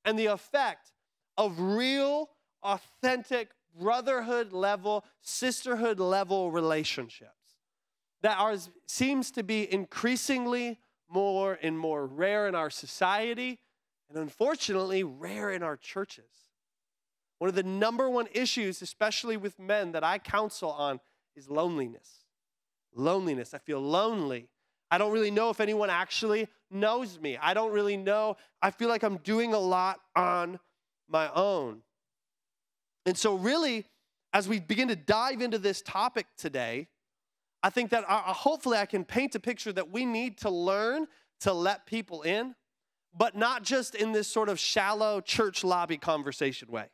and 0.04 0.18
the 0.18 0.26
effect 0.26 0.92
of 1.38 1.58
real, 1.58 2.28
authentic, 2.62 3.52
brotherhood 3.80 4.52
level, 4.52 5.06
sisterhood 5.22 5.98
level 5.98 6.50
relationships 6.50 7.32
that 8.20 8.38
are, 8.38 8.54
seems 8.86 9.30
to 9.30 9.42
be 9.42 9.72
increasingly 9.72 10.78
more 11.08 11.58
and 11.62 11.78
more 11.78 12.06
rare 12.06 12.46
in 12.46 12.54
our 12.54 12.68
society 12.68 13.60
and 14.10 14.18
unfortunately 14.18 15.04
rare 15.04 15.50
in 15.50 15.62
our 15.62 15.78
churches. 15.78 16.50
One 17.38 17.48
of 17.48 17.54
the 17.54 17.62
number 17.62 18.10
one 18.10 18.28
issues, 18.34 18.82
especially 18.82 19.38
with 19.38 19.58
men, 19.58 19.92
that 19.92 20.04
I 20.04 20.18
counsel 20.18 20.70
on 20.70 21.00
is 21.34 21.48
loneliness. 21.48 22.26
Loneliness. 22.94 23.54
I 23.54 23.58
feel 23.58 23.80
lonely. 23.80 24.50
I 24.90 24.98
don't 24.98 25.12
really 25.12 25.30
know 25.30 25.50
if 25.50 25.60
anyone 25.60 25.90
actually 25.90 26.48
knows 26.70 27.20
me. 27.20 27.36
I 27.40 27.54
don't 27.54 27.72
really 27.72 27.96
know. 27.96 28.36
I 28.62 28.70
feel 28.70 28.88
like 28.88 29.02
I'm 29.02 29.18
doing 29.18 29.54
a 29.54 29.58
lot 29.58 30.00
on 30.16 30.58
my 31.08 31.30
own. 31.34 31.82
And 33.06 33.16
so, 33.16 33.36
really, 33.36 33.86
as 34.32 34.48
we 34.48 34.60
begin 34.60 34.88
to 34.88 34.96
dive 34.96 35.40
into 35.40 35.58
this 35.58 35.82
topic 35.82 36.26
today, 36.36 36.88
I 37.62 37.70
think 37.70 37.90
that 37.90 38.04
uh, 38.08 38.20
hopefully 38.32 38.78
I 38.78 38.86
can 38.86 39.04
paint 39.04 39.34
a 39.34 39.40
picture 39.40 39.72
that 39.72 39.90
we 39.90 40.04
need 40.04 40.38
to 40.38 40.50
learn 40.50 41.06
to 41.40 41.52
let 41.52 41.86
people 41.86 42.22
in, 42.22 42.54
but 43.16 43.36
not 43.36 43.62
just 43.62 43.94
in 43.94 44.12
this 44.12 44.28
sort 44.28 44.48
of 44.48 44.58
shallow 44.58 45.20
church 45.20 45.64
lobby 45.64 45.96
conversation 45.96 46.68
way. 46.70 46.86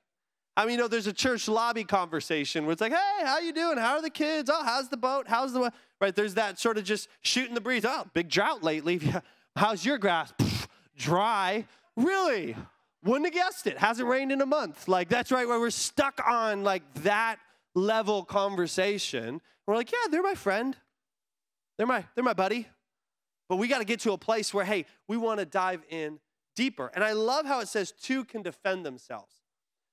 I 0.56 0.64
mean, 0.64 0.72
you 0.72 0.78
know, 0.78 0.88
there's 0.88 1.08
a 1.08 1.12
church 1.12 1.48
lobby 1.48 1.84
conversation 1.84 2.64
where 2.64 2.72
it's 2.72 2.80
like, 2.80 2.92
hey, 2.92 3.24
how 3.24 3.40
you 3.40 3.52
doing? 3.52 3.76
How 3.76 3.96
are 3.96 4.02
the 4.02 4.10
kids? 4.10 4.48
Oh, 4.52 4.62
how's 4.64 4.88
the 4.88 4.96
boat? 4.96 5.26
How's 5.26 5.52
the 5.52 5.72
right? 6.04 6.14
There's 6.14 6.34
that 6.34 6.58
sort 6.58 6.76
of 6.76 6.84
just 6.84 7.08
shooting 7.22 7.54
the 7.54 7.62
breeze. 7.62 7.84
Oh, 7.86 8.04
big 8.12 8.28
drought 8.28 8.62
lately. 8.62 9.00
How's 9.56 9.86
your 9.86 9.96
grass? 9.96 10.34
Dry. 10.98 11.64
Really? 11.96 12.54
Wouldn't 13.02 13.24
have 13.24 13.32
guessed 13.32 13.66
it. 13.66 13.78
Hasn't 13.78 14.06
rained 14.06 14.30
in 14.30 14.42
a 14.42 14.46
month. 14.46 14.86
Like 14.86 15.08
that's 15.08 15.32
right 15.32 15.48
where 15.48 15.58
we're 15.58 15.70
stuck 15.70 16.20
on 16.26 16.62
like 16.62 16.82
that 17.04 17.38
level 17.74 18.22
conversation. 18.22 19.40
We're 19.66 19.76
like, 19.76 19.92
yeah, 19.92 20.10
they're 20.10 20.22
my 20.22 20.34
friend. 20.34 20.76
They're 21.78 21.86
my 21.86 22.04
they're 22.14 22.24
my 22.24 22.34
buddy. 22.34 22.68
But 23.48 23.56
we 23.56 23.66
got 23.66 23.78
to 23.78 23.84
get 23.84 24.00
to 24.00 24.12
a 24.12 24.18
place 24.18 24.52
where 24.52 24.64
hey, 24.64 24.84
we 25.08 25.16
want 25.16 25.40
to 25.40 25.46
dive 25.46 25.82
in 25.88 26.20
deeper. 26.54 26.90
And 26.94 27.02
I 27.02 27.12
love 27.12 27.46
how 27.46 27.60
it 27.60 27.68
says 27.68 27.92
two 27.92 28.24
can 28.24 28.42
defend 28.42 28.84
themselves. 28.84 29.32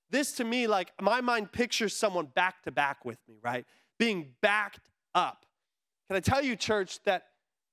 This 0.10 0.34
to 0.34 0.44
me, 0.44 0.68
like 0.68 0.91
my 1.01 1.22
mind 1.22 1.53
pictures 1.53 1.96
someone 1.96 2.25
back 2.25 2.63
to 2.63 2.72
back 2.72 3.06
with 3.06 3.20
me, 3.30 3.36
right? 3.41 3.65
Being 3.98 4.34
backed 4.41 4.89
up. 5.15 5.46
Can 6.12 6.18
I 6.18 6.20
tell 6.20 6.44
you, 6.44 6.58
church, 6.58 7.01
that 7.06 7.27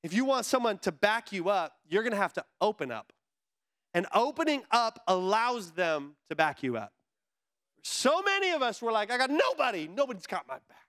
if 0.04 0.12
you 0.12 0.24
want 0.24 0.46
someone 0.46 0.78
to 0.82 0.92
back 0.92 1.32
you 1.32 1.48
up, 1.48 1.72
you're 1.88 2.04
gonna 2.04 2.14
have 2.14 2.34
to 2.34 2.44
open 2.60 2.92
up. 2.92 3.12
And 3.94 4.06
opening 4.14 4.62
up 4.70 5.02
allows 5.08 5.72
them 5.72 6.14
to 6.28 6.36
back 6.36 6.62
you 6.62 6.76
up. 6.76 6.92
So 7.82 8.22
many 8.22 8.50
of 8.50 8.62
us 8.62 8.80
were 8.80 8.92
like, 8.92 9.10
I 9.10 9.18
got 9.18 9.28
nobody, 9.28 9.88
nobody's 9.88 10.28
got 10.28 10.46
my 10.46 10.54
back. 10.68 10.86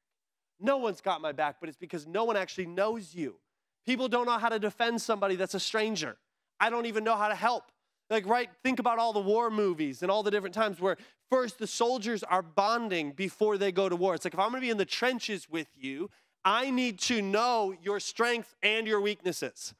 No 0.59 0.77
one's 0.77 1.01
got 1.01 1.21
my 1.21 1.31
back, 1.31 1.55
but 1.59 1.69
it's 1.69 1.77
because 1.79 2.05
no 2.05 2.23
one 2.23 2.37
actually 2.37 2.67
knows 2.67 3.15
you. 3.15 3.37
People 3.83 4.07
don't 4.07 4.27
know 4.27 4.37
how 4.37 4.49
to 4.49 4.59
defend 4.59 5.01
somebody 5.01 5.35
that's 5.35 5.55
a 5.55 5.59
stranger. 5.59 6.17
I 6.59 6.69
don't 6.69 6.85
even 6.85 7.03
know 7.03 7.15
how 7.15 7.29
to 7.29 7.35
help. 7.35 7.63
Like, 8.11 8.27
right, 8.27 8.51
think 8.61 8.77
about 8.77 8.99
all 8.99 9.11
the 9.11 9.19
war 9.19 9.49
movies 9.49 10.03
and 10.03 10.11
all 10.11 10.21
the 10.21 10.29
different 10.29 10.53
times 10.53 10.79
where 10.79 10.97
first 11.31 11.57
the 11.57 11.65
soldiers 11.65 12.21
are 12.21 12.43
bonding 12.43 13.11
before 13.11 13.57
they 13.57 13.71
go 13.71 13.89
to 13.89 13.95
war. 13.95 14.13
It's 14.13 14.23
like, 14.23 14.35
if 14.35 14.39
I'm 14.39 14.51
gonna 14.51 14.61
be 14.61 14.69
in 14.69 14.77
the 14.77 14.85
trenches 14.85 15.49
with 15.49 15.69
you, 15.75 16.11
I 16.43 16.69
need 16.69 16.99
to 16.99 17.21
know 17.21 17.75
your 17.81 17.99
strength 17.99 18.55
and 18.63 18.87
your 18.87 19.01
weaknesses. 19.01 19.73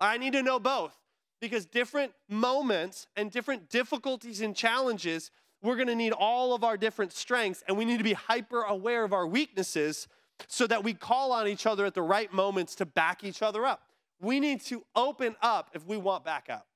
I 0.00 0.18
need 0.18 0.32
to 0.32 0.42
know 0.42 0.58
both 0.58 0.94
because 1.40 1.66
different 1.66 2.12
moments 2.28 3.06
and 3.16 3.30
different 3.30 3.68
difficulties 3.68 4.40
and 4.40 4.54
challenges, 4.54 5.30
we're 5.62 5.76
gonna 5.76 5.94
need 5.94 6.12
all 6.12 6.54
of 6.54 6.64
our 6.64 6.76
different 6.76 7.12
strengths 7.12 7.62
and 7.68 7.76
we 7.76 7.84
need 7.84 7.98
to 7.98 8.04
be 8.04 8.14
hyper 8.14 8.62
aware 8.62 9.04
of 9.04 9.12
our 9.12 9.26
weaknesses 9.26 10.08
so 10.48 10.66
that 10.66 10.82
we 10.82 10.94
call 10.94 11.32
on 11.32 11.46
each 11.46 11.66
other 11.66 11.84
at 11.84 11.94
the 11.94 12.02
right 12.02 12.32
moments 12.32 12.74
to 12.76 12.86
back 12.86 13.24
each 13.24 13.42
other 13.42 13.64
up. 13.64 13.82
We 14.20 14.40
need 14.40 14.60
to 14.62 14.84
open 14.94 15.36
up 15.42 15.70
if 15.74 15.86
we 15.86 15.96
want 15.96 16.24
backup. 16.24 16.66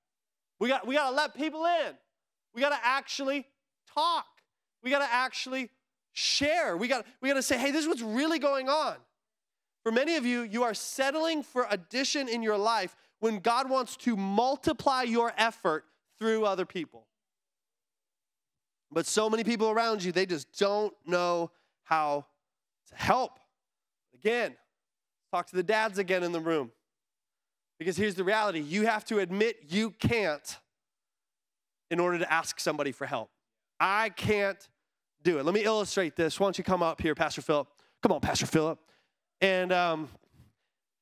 We 0.58 0.68
got, 0.68 0.86
we 0.86 0.94
got 0.94 1.10
to 1.10 1.16
let 1.16 1.34
people 1.34 1.64
in. 1.64 1.94
We 2.54 2.60
got 2.60 2.70
to 2.70 2.78
actually 2.82 3.46
talk. 3.94 4.26
We 4.82 4.90
got 4.90 5.00
to 5.00 5.12
actually 5.12 5.70
share. 6.12 6.76
We 6.76 6.88
got, 6.88 7.06
we 7.20 7.28
got 7.28 7.34
to 7.34 7.42
say, 7.42 7.58
hey, 7.58 7.70
this 7.70 7.82
is 7.82 7.88
what's 7.88 8.02
really 8.02 8.38
going 8.38 8.68
on. 8.68 8.96
For 9.86 9.92
many 9.92 10.16
of 10.16 10.26
you, 10.26 10.42
you 10.42 10.64
are 10.64 10.74
settling 10.74 11.44
for 11.44 11.64
addition 11.70 12.28
in 12.28 12.42
your 12.42 12.58
life 12.58 12.96
when 13.20 13.38
God 13.38 13.70
wants 13.70 13.96
to 13.98 14.16
multiply 14.16 15.04
your 15.04 15.32
effort 15.38 15.84
through 16.18 16.44
other 16.44 16.66
people. 16.66 17.06
But 18.90 19.06
so 19.06 19.30
many 19.30 19.44
people 19.44 19.70
around 19.70 20.02
you, 20.02 20.10
they 20.10 20.26
just 20.26 20.58
don't 20.58 20.92
know 21.06 21.52
how 21.84 22.26
to 22.88 22.96
help. 22.96 23.38
Again, 24.12 24.56
talk 25.30 25.46
to 25.50 25.54
the 25.54 25.62
dads 25.62 25.98
again 25.98 26.24
in 26.24 26.32
the 26.32 26.40
room. 26.40 26.72
Because 27.78 27.96
here's 27.96 28.16
the 28.16 28.24
reality 28.24 28.58
you 28.58 28.86
have 28.86 29.04
to 29.04 29.20
admit 29.20 29.66
you 29.68 29.92
can't 29.92 30.58
in 31.92 32.00
order 32.00 32.18
to 32.18 32.32
ask 32.32 32.58
somebody 32.58 32.90
for 32.90 33.06
help. 33.06 33.30
I 33.78 34.08
can't 34.08 34.68
do 35.22 35.38
it. 35.38 35.44
Let 35.44 35.54
me 35.54 35.62
illustrate 35.62 36.16
this. 36.16 36.40
Why 36.40 36.46
don't 36.46 36.58
you 36.58 36.64
come 36.64 36.82
up 36.82 37.00
here, 37.00 37.14
Pastor 37.14 37.40
Philip? 37.40 37.68
Come 38.02 38.10
on, 38.10 38.20
Pastor 38.20 38.46
Philip. 38.46 38.80
And 39.40 39.72
um, 39.72 40.08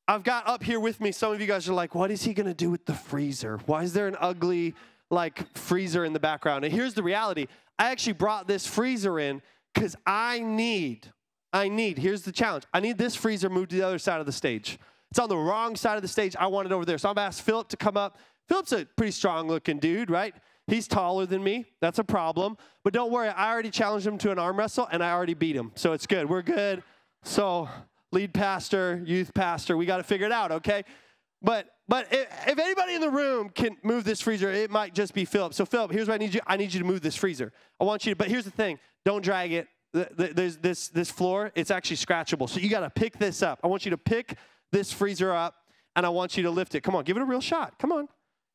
I've 0.09 0.25
got 0.25 0.47
up 0.49 0.63
here 0.63 0.81
with 0.81 1.01
me, 1.01 1.13
some 1.13 1.33
of 1.33 1.41
you 1.41 1.47
guys 1.47 1.69
are 1.69 1.75
like, 1.75 1.95
what 1.95 2.11
is 2.11 2.23
he 2.23 2.35
gonna 2.35 2.55
do 2.55 2.71
with 2.71 2.85
the 2.85 2.95
freezer? 2.95 3.61
Why 3.67 3.83
is 3.83 3.93
there 3.93 4.07
an 4.07 4.17
ugly, 4.21 4.75
like, 5.11 5.57
freezer 5.57 6.05
in 6.05 6.13
the 6.13 6.21
background? 6.21 6.65
And 6.65 6.73
here's 6.73 6.95
the 6.95 7.03
reality 7.03 7.47
I 7.79 7.91
actually 7.91 8.15
brought 8.15 8.47
this 8.47 8.67
freezer 8.67 9.19
in 9.19 9.43
because 9.73 9.97
I 10.07 10.41
need, 10.41 11.13
I 11.53 11.69
need, 11.69 11.99
here's 11.99 12.23
the 12.23 12.33
challenge 12.33 12.65
I 12.73 12.81
need 12.81 12.99
this 12.99 13.17
freezer 13.17 13.49
moved 13.49 13.71
to 13.71 13.77
the 13.77 13.87
other 13.87 13.99
side 13.99 14.21
of 14.21 14.27
the 14.27 14.33
stage. 14.33 14.79
It's 15.11 15.19
on 15.21 15.29
the 15.29 15.37
wrong 15.37 15.77
side 15.77 15.97
of 15.97 16.03
the 16.03 16.09
stage. 16.09 16.35
I 16.37 16.49
want 16.49 16.67
it 16.67 16.73
over 16.73 16.85
there. 16.85 16.99
So 16.99 17.09
I'm 17.09 17.19
asked 17.19 17.43
Philip 17.43 17.69
to 17.69 17.77
come 17.77 17.97
up. 17.97 18.19
Philip's 18.49 18.73
a 18.73 18.85
pretty 18.85 19.13
strong 19.13 19.47
looking 19.47 19.79
dude, 19.79 20.11
right? 20.11 20.35
He's 20.67 20.89
taller 20.89 21.25
than 21.25 21.43
me. 21.45 21.67
That's 21.81 21.99
a 21.99 22.05
problem. 22.05 22.57
But 22.83 22.95
don't 22.95 23.13
worry, 23.13 23.29
I 23.29 23.53
already 23.53 23.71
challenged 23.71 24.07
him 24.07 24.19
to 24.19 24.33
an 24.33 24.39
arm 24.39 24.59
wrestle 24.59 24.89
and 24.91 25.05
I 25.05 25.13
already 25.13 25.35
beat 25.35 25.55
him. 25.55 25.73
So 25.77 25.93
it's 25.93 26.07
good. 26.07 26.29
We're 26.29 26.43
good. 26.43 26.83
So, 27.23 27.69
lead 28.15 28.33
pastor, 28.33 29.03
youth 29.05 29.35
pastor, 29.35 29.77
we 29.77 29.87
got 29.87 29.99
to 29.99 30.03
figure 30.03 30.27
it 30.27 30.33
out, 30.33 30.53
okay? 30.53 30.85
But 31.43 31.67
but 31.87 32.09
if, 32.11 32.59
anybody 32.59 32.95
in 32.95 33.03
the 33.03 33.11
room 33.11 33.51
can 33.51 33.77
move 33.83 34.05
this 34.05 34.23
freezer, 34.23 34.51
it 34.51 34.71
might 34.71 34.95
just 34.95 35.13
be 35.13 35.27
Philip. 35.27 35.53
So 35.53 35.67
Philip, 35.67 35.93
here's 35.93 36.09
what 36.09 36.15
I 36.15 36.19
need 36.19 36.33
you. 36.33 36.41
I 36.47 36.57
need 36.57 36.73
you 36.73 36.81
to 36.81 36.87
move 36.87 37.03
this 37.03 37.17
freezer. 37.17 37.53
I 37.79 37.85
want 37.85 38.07
you 38.07 38.13
to. 38.13 38.17
But 38.17 38.29
here's 38.29 38.47
the 38.47 38.51
thing: 38.51 38.79
don't 39.05 39.23
drag 39.23 39.53
it. 39.53 39.69
There's 39.93 40.57
this 40.57 40.89
this 40.89 41.11
floor. 41.11 41.53
It's 41.55 41.71
actually 41.71 41.99
scratchable. 41.99 42.49
So 42.49 42.61
you 42.61 42.71
got 42.71 42.81
to 42.81 42.91
pick 42.91 43.19
this 43.19 43.43
up. 43.43 43.61
I 43.63 43.67
want 43.67 43.85
you 43.85 43.91
to 43.91 43.99
pick 43.99 44.39
this 44.73 44.91
freezer 44.91 45.33
up 45.33 45.55
and 45.97 46.05
I 46.05 46.09
want 46.09 46.37
you 46.37 46.43
to 46.45 46.51
lift 46.51 46.75
it. 46.75 46.81
Come 46.81 46.97
on, 46.97 47.05
give 47.05 47.17
it 47.17 47.23
a 47.23 47.27
real 47.27 47.41
shot. 47.41 47.79
Come 47.79 47.93
on. 47.93 48.09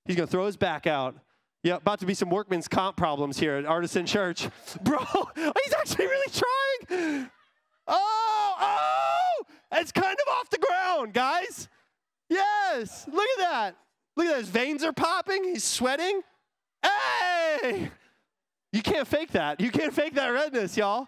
He's 0.05 0.15
to 0.15 0.27
throw 0.27 0.45
his 0.45 0.57
back 0.57 0.87
out. 0.87 1.15
Yeah, 1.63 1.75
about 1.75 1.99
to 1.99 2.05
be 2.05 2.13
some 2.13 2.29
workman's 2.29 2.67
comp 2.67 2.97
problems 2.97 3.37
here 3.37 3.55
at 3.55 3.65
Artisan 3.65 4.05
Church. 4.05 4.47
Bro, 4.81 4.99
he's 5.35 5.73
actually 5.77 6.07
really 6.07 6.31
trying. 6.31 7.29
Oh, 7.89 8.55
oh, 8.59 9.43
it's 9.73 9.91
kind 9.91 10.15
of 10.15 10.33
off 10.35 10.49
the 10.49 10.59
ground, 10.59 11.13
guys. 11.13 11.67
Yes, 12.29 13.07
look 13.11 13.27
at 13.37 13.49
that. 13.49 13.75
Look 14.15 14.27
at 14.27 14.33
that. 14.33 14.39
His 14.39 14.49
veins 14.49 14.83
are 14.83 14.93
popping. 14.93 15.43
He's 15.43 15.63
sweating. 15.63 16.21
Hey, 16.83 17.89
you 18.71 18.81
can't 18.81 19.07
fake 19.07 19.31
that. 19.31 19.59
You 19.59 19.71
can't 19.71 19.93
fake 19.93 20.13
that 20.13 20.27
redness, 20.27 20.77
y'all. 20.77 21.07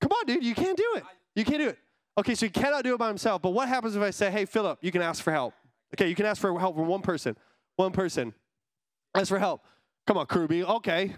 Come 0.00 0.12
on, 0.12 0.26
dude. 0.26 0.44
You 0.44 0.54
can't 0.54 0.76
do 0.76 0.92
it. 0.96 1.04
You 1.34 1.44
can't 1.44 1.58
do 1.58 1.68
it. 1.70 1.78
Okay, 2.18 2.34
so 2.34 2.46
he 2.46 2.50
cannot 2.50 2.84
do 2.84 2.94
it 2.94 2.98
by 2.98 3.08
himself. 3.08 3.42
But 3.42 3.50
what 3.50 3.68
happens 3.68 3.96
if 3.96 4.02
I 4.02 4.10
say, 4.10 4.30
hey, 4.30 4.44
Philip, 4.44 4.78
you 4.82 4.92
can 4.92 5.02
ask 5.02 5.22
for 5.22 5.32
help? 5.32 5.54
Okay, 5.94 6.08
you 6.08 6.14
can 6.14 6.26
ask 6.26 6.40
for 6.40 6.58
help 6.58 6.76
from 6.76 6.86
one 6.86 7.00
person. 7.00 7.36
One 7.76 7.92
person. 7.92 8.34
Ask 9.14 9.28
for 9.28 9.38
help. 9.38 9.62
Come 10.06 10.18
on, 10.18 10.26
Kruby. 10.26 10.62
Okay. 10.62 11.14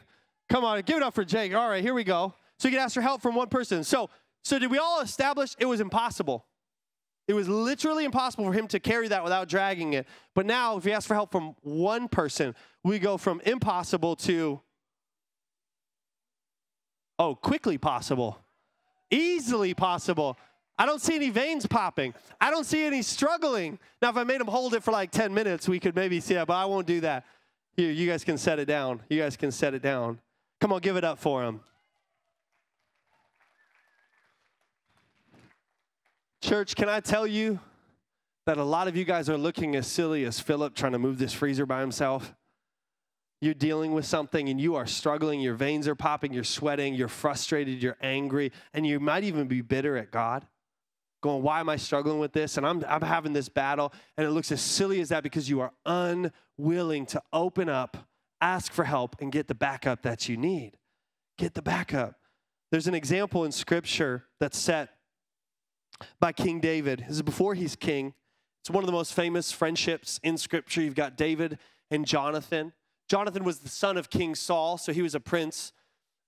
Come 0.48 0.64
on, 0.64 0.80
give 0.82 0.96
it 0.96 1.02
up 1.02 1.14
for 1.14 1.24
Jake. 1.24 1.54
All 1.54 1.68
right, 1.68 1.82
here 1.82 1.94
we 1.94 2.04
go. 2.04 2.34
So 2.60 2.68
you 2.68 2.74
can 2.74 2.84
ask 2.84 2.92
for 2.92 3.00
help 3.00 3.22
from 3.22 3.34
one 3.34 3.48
person. 3.48 3.82
So, 3.84 4.10
so 4.44 4.58
did 4.58 4.70
we 4.70 4.76
all 4.76 5.00
establish 5.00 5.56
it 5.58 5.64
was 5.64 5.80
impossible? 5.80 6.44
It 7.26 7.32
was 7.32 7.48
literally 7.48 8.04
impossible 8.04 8.44
for 8.44 8.52
him 8.52 8.68
to 8.68 8.78
carry 8.78 9.08
that 9.08 9.24
without 9.24 9.48
dragging 9.48 9.94
it. 9.94 10.06
But 10.34 10.44
now, 10.44 10.76
if 10.76 10.84
we 10.84 10.92
ask 10.92 11.08
for 11.08 11.14
help 11.14 11.32
from 11.32 11.56
one 11.62 12.06
person, 12.06 12.54
we 12.84 12.98
go 12.98 13.16
from 13.16 13.40
impossible 13.46 14.14
to, 14.16 14.60
oh, 17.18 17.34
quickly 17.34 17.78
possible, 17.78 18.38
easily 19.10 19.72
possible. 19.72 20.36
I 20.78 20.84
don't 20.84 21.00
see 21.00 21.14
any 21.14 21.30
veins 21.30 21.64
popping. 21.64 22.12
I 22.42 22.50
don't 22.50 22.64
see 22.64 22.84
any 22.84 23.00
struggling. 23.00 23.78
Now, 24.02 24.10
if 24.10 24.18
I 24.18 24.24
made 24.24 24.42
him 24.42 24.48
hold 24.48 24.74
it 24.74 24.82
for 24.82 24.90
like 24.90 25.10
10 25.12 25.32
minutes, 25.32 25.66
we 25.66 25.80
could 25.80 25.96
maybe 25.96 26.20
see 26.20 26.34
that, 26.34 26.46
but 26.46 26.56
I 26.56 26.66
won't 26.66 26.86
do 26.86 27.00
that. 27.00 27.24
Here, 27.74 27.90
you 27.90 28.06
guys 28.06 28.22
can 28.22 28.36
set 28.36 28.58
it 28.58 28.66
down. 28.66 29.00
You 29.08 29.18
guys 29.18 29.38
can 29.38 29.50
set 29.50 29.72
it 29.72 29.80
down. 29.80 30.20
Come 30.60 30.74
on, 30.74 30.80
give 30.80 30.98
it 30.98 31.04
up 31.04 31.18
for 31.18 31.42
him. 31.42 31.60
Church, 36.40 36.74
can 36.74 36.88
I 36.88 37.00
tell 37.00 37.26
you 37.26 37.60
that 38.46 38.56
a 38.56 38.64
lot 38.64 38.88
of 38.88 38.96
you 38.96 39.04
guys 39.04 39.28
are 39.28 39.36
looking 39.36 39.76
as 39.76 39.86
silly 39.86 40.24
as 40.24 40.40
Philip 40.40 40.74
trying 40.74 40.92
to 40.92 40.98
move 40.98 41.18
this 41.18 41.32
freezer 41.32 41.66
by 41.66 41.80
himself? 41.80 42.34
You're 43.40 43.54
dealing 43.54 43.92
with 43.92 44.04
something 44.04 44.48
and 44.48 44.60
you 44.60 44.74
are 44.74 44.86
struggling, 44.86 45.40
your 45.40 45.54
veins 45.54 45.88
are 45.88 45.94
popping, 45.94 46.32
you're 46.32 46.44
sweating, 46.44 46.94
you're 46.94 47.08
frustrated, 47.08 47.82
you're 47.82 47.96
angry, 48.02 48.52
and 48.74 48.86
you 48.86 49.00
might 49.00 49.24
even 49.24 49.48
be 49.48 49.60
bitter 49.60 49.96
at 49.96 50.10
God 50.10 50.46
going, 51.20 51.42
why 51.42 51.60
am 51.60 51.68
I 51.68 51.76
struggling 51.76 52.18
with 52.18 52.32
this? 52.32 52.56
And 52.56 52.66
I'm, 52.66 52.84
I'm 52.88 53.02
having 53.02 53.32
this 53.32 53.48
battle. 53.48 53.92
And 54.16 54.26
it 54.26 54.30
looks 54.30 54.50
as 54.52 54.60
silly 54.60 55.00
as 55.00 55.10
that 55.10 55.22
because 55.22 55.48
you 55.48 55.60
are 55.60 55.72
unwilling 55.84 57.06
to 57.06 57.22
open 57.32 57.68
up, 57.68 58.08
ask 58.40 58.72
for 58.72 58.84
help, 58.84 59.16
and 59.20 59.30
get 59.30 59.48
the 59.48 59.54
backup 59.54 60.02
that 60.02 60.28
you 60.28 60.36
need. 60.36 60.72
Get 61.38 61.54
the 61.54 61.62
backup. 61.62 62.16
There's 62.70 62.86
an 62.86 62.94
example 62.94 63.44
in 63.44 63.52
scripture 63.52 64.24
that's 64.38 64.58
set 64.58 64.90
by 66.18 66.32
King 66.32 66.60
David. 66.60 67.04
This 67.06 67.16
is 67.16 67.22
before 67.22 67.54
he's 67.54 67.76
king. 67.76 68.14
It's 68.60 68.70
one 68.70 68.82
of 68.82 68.86
the 68.86 68.92
most 68.92 69.14
famous 69.14 69.52
friendships 69.52 70.20
in 70.22 70.36
scripture. 70.36 70.82
You've 70.82 70.94
got 70.94 71.16
David 71.16 71.58
and 71.90 72.06
Jonathan. 72.06 72.72
Jonathan 73.08 73.42
was 73.42 73.60
the 73.60 73.68
son 73.68 73.96
of 73.96 74.10
King 74.10 74.34
Saul, 74.34 74.78
so 74.78 74.92
he 74.92 75.02
was 75.02 75.14
a 75.14 75.20
prince. 75.20 75.72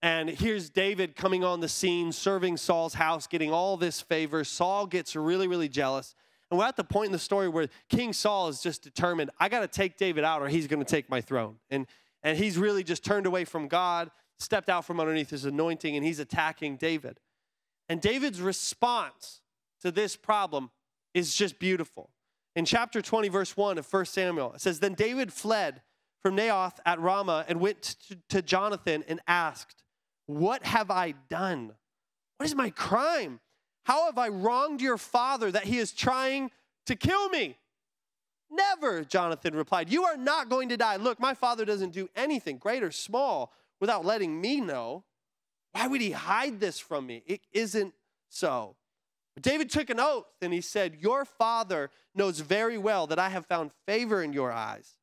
And 0.00 0.28
here's 0.28 0.68
David 0.68 1.14
coming 1.14 1.44
on 1.44 1.60
the 1.60 1.68
scene, 1.68 2.10
serving 2.10 2.56
Saul's 2.56 2.94
house, 2.94 3.26
getting 3.26 3.52
all 3.52 3.76
this 3.76 4.00
favor. 4.00 4.42
Saul 4.42 4.86
gets 4.86 5.14
really, 5.14 5.46
really 5.46 5.68
jealous. 5.68 6.14
And 6.50 6.58
we're 6.58 6.66
at 6.66 6.76
the 6.76 6.84
point 6.84 7.06
in 7.06 7.12
the 7.12 7.18
story 7.18 7.48
where 7.48 7.68
King 7.88 8.12
Saul 8.12 8.48
is 8.48 8.60
just 8.60 8.82
determined, 8.82 9.30
I 9.38 9.48
got 9.48 9.60
to 9.60 9.68
take 9.68 9.96
David 9.96 10.24
out 10.24 10.42
or 10.42 10.48
he's 10.48 10.66
going 10.66 10.84
to 10.84 10.90
take 10.90 11.08
my 11.08 11.20
throne. 11.20 11.56
And, 11.70 11.86
and 12.22 12.36
he's 12.36 12.58
really 12.58 12.82
just 12.82 13.04
turned 13.04 13.26
away 13.26 13.44
from 13.44 13.68
God, 13.68 14.10
stepped 14.38 14.68
out 14.68 14.84
from 14.84 14.98
underneath 14.98 15.30
his 15.30 15.44
anointing, 15.44 15.96
and 15.96 16.04
he's 16.04 16.18
attacking 16.18 16.76
David. 16.76 17.20
And 17.88 18.00
David's 18.00 18.40
response 18.40 19.40
to 19.82 19.90
this 19.90 20.16
problem 20.16 20.70
is 21.14 21.34
just 21.34 21.58
beautiful. 21.58 22.10
In 22.56 22.64
chapter 22.64 23.00
20, 23.00 23.28
verse 23.28 23.56
1 23.56 23.78
of 23.78 23.90
1 23.90 24.04
Samuel, 24.06 24.52
it 24.54 24.60
says, 24.60 24.80
Then 24.80 24.94
David 24.94 25.32
fled 25.32 25.82
from 26.22 26.36
Naioth 26.36 26.78
at 26.84 27.00
Ramah 27.00 27.44
and 27.48 27.60
went 27.60 27.96
to 28.28 28.42
Jonathan 28.42 29.04
and 29.08 29.20
asked, 29.26 29.82
what 30.26 30.64
have 30.64 30.90
I 30.90 31.12
done? 31.28 31.72
What 32.38 32.46
is 32.46 32.54
my 32.54 32.70
crime? 32.70 33.40
How 33.84 34.06
have 34.06 34.18
I 34.18 34.28
wronged 34.28 34.80
your 34.80 34.98
father 34.98 35.50
that 35.50 35.64
he 35.64 35.78
is 35.78 35.92
trying 35.92 36.50
to 36.86 36.94
kill 36.94 37.28
me? 37.28 37.58
Never, 38.50 39.02
Jonathan 39.04 39.54
replied. 39.54 39.90
You 39.90 40.04
are 40.04 40.16
not 40.16 40.48
going 40.48 40.68
to 40.68 40.76
die. 40.76 40.96
Look, 40.96 41.18
my 41.18 41.34
father 41.34 41.64
doesn't 41.64 41.92
do 41.92 42.08
anything, 42.14 42.58
great 42.58 42.82
or 42.82 42.90
small, 42.90 43.52
without 43.80 44.04
letting 44.04 44.40
me 44.40 44.60
know. 44.60 45.04
Why 45.72 45.86
would 45.86 46.00
he 46.00 46.12
hide 46.12 46.60
this 46.60 46.78
from 46.78 47.06
me? 47.06 47.22
It 47.26 47.40
isn't 47.52 47.94
so. 48.28 48.76
David 49.40 49.70
took 49.70 49.88
an 49.90 49.98
oath 49.98 50.26
and 50.42 50.52
he 50.52 50.60
said, 50.60 50.96
Your 51.00 51.24
father 51.24 51.90
knows 52.14 52.40
very 52.40 52.76
well 52.76 53.06
that 53.06 53.18
I 53.18 53.30
have 53.30 53.46
found 53.46 53.70
favor 53.86 54.22
in 54.22 54.32
your 54.32 54.52
eyes. 54.52 54.96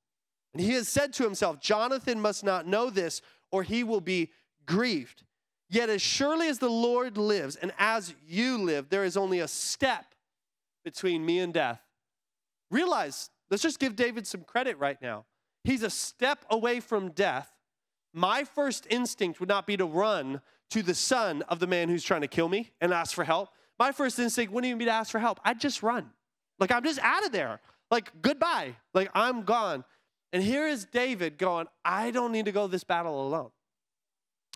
And 0.53 0.61
he 0.61 0.73
has 0.73 0.87
said 0.87 1.13
to 1.13 1.23
himself, 1.23 1.59
Jonathan 1.59 2.19
must 2.19 2.43
not 2.43 2.67
know 2.67 2.89
this, 2.89 3.21
or 3.51 3.63
he 3.63 3.83
will 3.83 4.01
be 4.01 4.31
grieved. 4.65 5.23
Yet, 5.69 5.89
as 5.89 6.01
surely 6.01 6.47
as 6.47 6.57
the 6.57 6.69
Lord 6.69 7.17
lives 7.17 7.55
and 7.55 7.71
as 7.77 8.13
you 8.27 8.57
live, 8.57 8.89
there 8.89 9.03
is 9.03 9.15
only 9.17 9.39
a 9.39 9.47
step 9.47 10.15
between 10.83 11.25
me 11.25 11.39
and 11.39 11.53
death. 11.53 11.81
Realize, 12.71 13.29
let's 13.51 13.63
just 13.63 13.79
give 13.79 13.95
David 13.95 14.25
some 14.25 14.41
credit 14.41 14.77
right 14.79 14.99
now. 15.01 15.25
He's 15.63 15.83
a 15.83 15.89
step 15.89 16.45
away 16.49 16.79
from 16.79 17.11
death. 17.11 17.51
My 18.13 18.43
first 18.43 18.87
instinct 18.89 19.39
would 19.39 19.49
not 19.49 19.67
be 19.67 19.77
to 19.77 19.85
run 19.85 20.41
to 20.71 20.81
the 20.81 20.95
son 20.95 21.43
of 21.43 21.59
the 21.59 21.67
man 21.67 21.89
who's 21.89 22.03
trying 22.03 22.21
to 22.21 22.27
kill 22.27 22.49
me 22.49 22.71
and 22.81 22.91
ask 22.91 23.13
for 23.13 23.23
help. 23.23 23.49
My 23.79 23.93
first 23.93 24.19
instinct 24.19 24.53
wouldn't 24.53 24.67
even 24.67 24.77
be 24.77 24.85
to 24.85 24.91
ask 24.91 25.11
for 25.11 25.19
help. 25.19 25.39
I'd 25.43 25.59
just 25.59 25.81
run. 25.81 26.11
Like, 26.59 26.71
I'm 26.71 26.83
just 26.83 26.99
out 26.99 27.25
of 27.25 27.31
there. 27.31 27.61
Like, 27.89 28.11
goodbye. 28.21 28.75
Like, 28.93 29.09
I'm 29.15 29.43
gone. 29.43 29.85
And 30.33 30.43
here 30.43 30.67
is 30.67 30.85
David 30.85 31.37
going, 31.37 31.67
I 31.83 32.11
don't 32.11 32.31
need 32.31 32.45
to 32.45 32.51
go 32.51 32.67
this 32.67 32.83
battle 32.83 33.25
alone. 33.25 33.49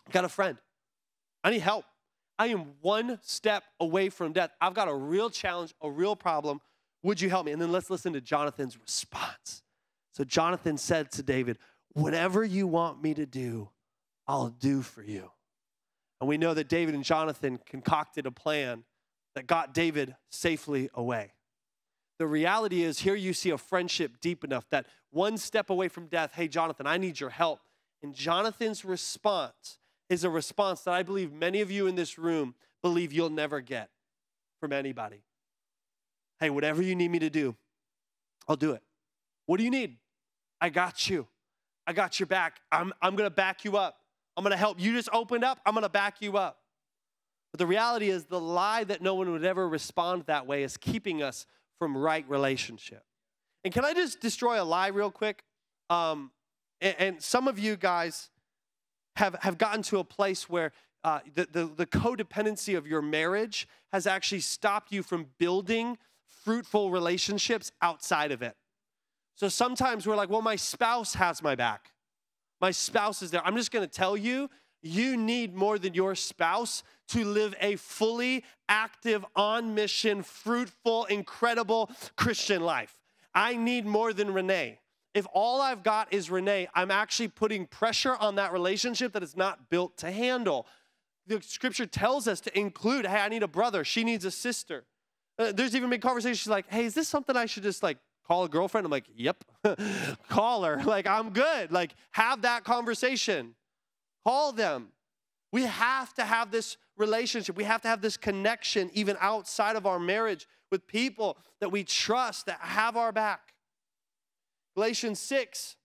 I 0.06 0.12
got 0.12 0.24
a 0.24 0.28
friend. 0.28 0.58
I 1.42 1.50
need 1.50 1.62
help. 1.62 1.84
I 2.38 2.48
am 2.48 2.74
one 2.80 3.18
step 3.22 3.64
away 3.80 4.10
from 4.10 4.32
death. 4.32 4.50
I've 4.60 4.74
got 4.74 4.88
a 4.88 4.94
real 4.94 5.30
challenge, 5.30 5.74
a 5.80 5.90
real 5.90 6.14
problem. 6.14 6.60
Would 7.02 7.20
you 7.20 7.30
help 7.30 7.46
me? 7.46 7.52
And 7.52 7.60
then 7.60 7.72
let's 7.72 7.90
listen 7.90 8.12
to 8.12 8.20
Jonathan's 8.20 8.78
response. 8.78 9.62
So 10.12 10.24
Jonathan 10.24 10.76
said 10.76 11.10
to 11.12 11.22
David, 11.22 11.58
Whatever 11.92 12.44
you 12.44 12.66
want 12.66 13.02
me 13.02 13.14
to 13.14 13.24
do, 13.24 13.70
I'll 14.26 14.48
do 14.48 14.82
for 14.82 15.02
you. 15.02 15.30
And 16.20 16.28
we 16.28 16.38
know 16.38 16.54
that 16.54 16.68
David 16.68 16.94
and 16.94 17.04
Jonathan 17.04 17.60
concocted 17.66 18.26
a 18.26 18.32
plan 18.32 18.84
that 19.34 19.46
got 19.46 19.74
David 19.74 20.14
safely 20.30 20.90
away. 20.94 21.32
The 22.18 22.26
reality 22.26 22.82
is, 22.82 23.00
here 23.00 23.14
you 23.14 23.32
see 23.32 23.50
a 23.50 23.58
friendship 23.58 24.20
deep 24.20 24.44
enough 24.44 24.68
that 24.70 24.86
one 25.10 25.36
step 25.36 25.70
away 25.70 25.88
from 25.88 26.06
death, 26.06 26.32
hey, 26.34 26.48
Jonathan, 26.48 26.86
I 26.86 26.96
need 26.96 27.18
your 27.18 27.30
help. 27.30 27.60
And 28.02 28.14
Jonathan's 28.14 28.84
response 28.84 29.78
is 30.08 30.24
a 30.24 30.30
response 30.30 30.82
that 30.82 30.94
I 30.94 31.02
believe 31.02 31.32
many 31.32 31.60
of 31.60 31.70
you 31.70 31.86
in 31.86 31.94
this 31.94 32.18
room 32.18 32.54
believe 32.82 33.12
you'll 33.12 33.30
never 33.30 33.60
get 33.60 33.88
from 34.60 34.72
anybody. 34.72 35.22
Hey, 36.38 36.50
whatever 36.50 36.82
you 36.82 36.94
need 36.94 37.10
me 37.10 37.18
to 37.20 37.30
do, 37.30 37.56
I'll 38.46 38.56
do 38.56 38.72
it. 38.72 38.82
What 39.46 39.56
do 39.58 39.64
you 39.64 39.70
need? 39.70 39.96
I 40.60 40.68
got 40.68 41.08
you. 41.08 41.26
I 41.86 41.92
got 41.92 42.20
your 42.20 42.26
back. 42.26 42.60
I'm, 42.70 42.92
I'm 43.02 43.16
going 43.16 43.28
to 43.28 43.34
back 43.34 43.64
you 43.64 43.76
up. 43.76 43.98
I'm 44.36 44.42
going 44.42 44.52
to 44.52 44.56
help. 44.56 44.80
You 44.80 44.92
just 44.92 45.08
opened 45.12 45.44
up, 45.44 45.60
I'm 45.64 45.74
going 45.74 45.82
to 45.82 45.88
back 45.88 46.20
you 46.20 46.36
up. 46.36 46.58
But 47.54 47.60
the 47.60 47.66
reality 47.68 48.10
is, 48.10 48.24
the 48.24 48.40
lie 48.40 48.82
that 48.82 49.00
no 49.00 49.14
one 49.14 49.30
would 49.30 49.44
ever 49.44 49.68
respond 49.68 50.24
that 50.26 50.44
way 50.44 50.64
is 50.64 50.76
keeping 50.76 51.22
us 51.22 51.46
from 51.78 51.96
right 51.96 52.28
relationship. 52.28 53.04
And 53.62 53.72
can 53.72 53.84
I 53.84 53.94
just 53.94 54.18
destroy 54.18 54.60
a 54.60 54.64
lie 54.64 54.88
real 54.88 55.12
quick? 55.12 55.44
Um, 55.88 56.32
and, 56.80 56.96
and, 56.98 57.22
some 57.22 57.46
of 57.46 57.56
you 57.56 57.76
guys 57.76 58.30
have, 59.14 59.36
have 59.42 59.56
gotten 59.56 59.82
to 59.82 60.00
a 60.00 60.04
place 60.04 60.50
where 60.50 60.72
uh, 61.04 61.20
the, 61.36 61.46
the, 61.52 61.66
the 61.66 61.86
codependency 61.86 62.76
of 62.76 62.88
your 62.88 63.00
marriage 63.00 63.68
has 63.92 64.08
actually 64.08 64.40
stopped 64.40 64.90
you 64.90 65.04
from 65.04 65.28
building 65.38 65.96
fruitful 66.26 66.90
relationships 66.90 67.70
outside 67.80 68.32
of 68.32 68.42
it. 68.42 68.56
So 69.36 69.48
sometimes 69.48 70.08
we're 70.08 70.16
like, 70.16 70.28
well, 70.28 70.42
my 70.42 70.56
spouse 70.56 71.14
has 71.14 71.40
my 71.40 71.54
back. 71.54 71.92
My 72.60 72.72
spouse 72.72 73.22
is 73.22 73.30
there. 73.30 73.46
I'm 73.46 73.54
just 73.54 73.70
gonna 73.70 73.86
tell 73.86 74.16
you, 74.16 74.50
you 74.84 75.16
need 75.16 75.54
more 75.54 75.78
than 75.78 75.94
your 75.94 76.14
spouse 76.14 76.82
to 77.08 77.24
live 77.24 77.54
a 77.60 77.76
fully 77.76 78.44
active, 78.68 79.24
on 79.36 79.74
mission, 79.74 80.22
fruitful, 80.22 81.04
incredible 81.06 81.90
Christian 82.16 82.62
life. 82.62 82.98
I 83.34 83.56
need 83.56 83.84
more 83.84 84.12
than 84.12 84.32
Renee. 84.32 84.78
If 85.12 85.26
all 85.32 85.60
I've 85.60 85.82
got 85.82 86.12
is 86.12 86.30
Renee, 86.30 86.68
I'm 86.74 86.90
actually 86.90 87.28
putting 87.28 87.66
pressure 87.66 88.16
on 88.16 88.34
that 88.36 88.52
relationship 88.52 89.12
that 89.12 89.22
is 89.22 89.36
not 89.36 89.70
built 89.70 89.96
to 89.98 90.10
handle. 90.10 90.66
The 91.26 91.40
scripture 91.40 91.86
tells 91.86 92.26
us 92.26 92.40
to 92.42 92.58
include, 92.58 93.06
hey, 93.06 93.20
I 93.20 93.28
need 93.28 93.42
a 93.42 93.48
brother, 93.48 93.84
she 93.84 94.02
needs 94.02 94.24
a 94.24 94.30
sister. 94.30 94.84
Uh, 95.38 95.52
there's 95.52 95.74
even 95.74 95.90
been 95.90 96.00
conversations 96.00 96.46
like, 96.48 96.66
hey, 96.68 96.84
is 96.84 96.94
this 96.94 97.08
something 97.08 97.36
I 97.36 97.46
should 97.46 97.62
just 97.62 97.82
like 97.82 97.98
call 98.26 98.44
a 98.44 98.48
girlfriend? 98.48 98.84
I'm 98.84 98.90
like, 98.90 99.06
yep, 99.14 99.44
call 100.28 100.64
her. 100.64 100.82
Like, 100.84 101.06
I'm 101.06 101.30
good. 101.30 101.72
Like, 101.72 101.94
have 102.12 102.42
that 102.42 102.64
conversation. 102.64 103.54
Call 104.24 104.52
them. 104.52 104.88
We 105.52 105.62
have 105.62 106.14
to 106.14 106.24
have 106.24 106.50
this 106.50 106.76
relationship. 106.96 107.56
We 107.56 107.64
have 107.64 107.82
to 107.82 107.88
have 107.88 108.00
this 108.00 108.16
connection, 108.16 108.90
even 108.92 109.16
outside 109.20 109.76
of 109.76 109.86
our 109.86 109.98
marriage, 109.98 110.48
with 110.70 110.86
people 110.86 111.36
that 111.60 111.70
we 111.70 111.84
trust, 111.84 112.46
that 112.46 112.58
have 112.60 112.96
our 112.96 113.12
back. 113.12 113.54
Galatians 114.74 115.20
6, 115.20 115.76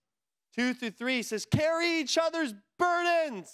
2 0.56 0.74
through 0.74 0.90
3 0.92 1.22
says, 1.22 1.46
Carry 1.46 2.00
each 2.00 2.18
other's 2.18 2.54
burdens. 2.78 3.54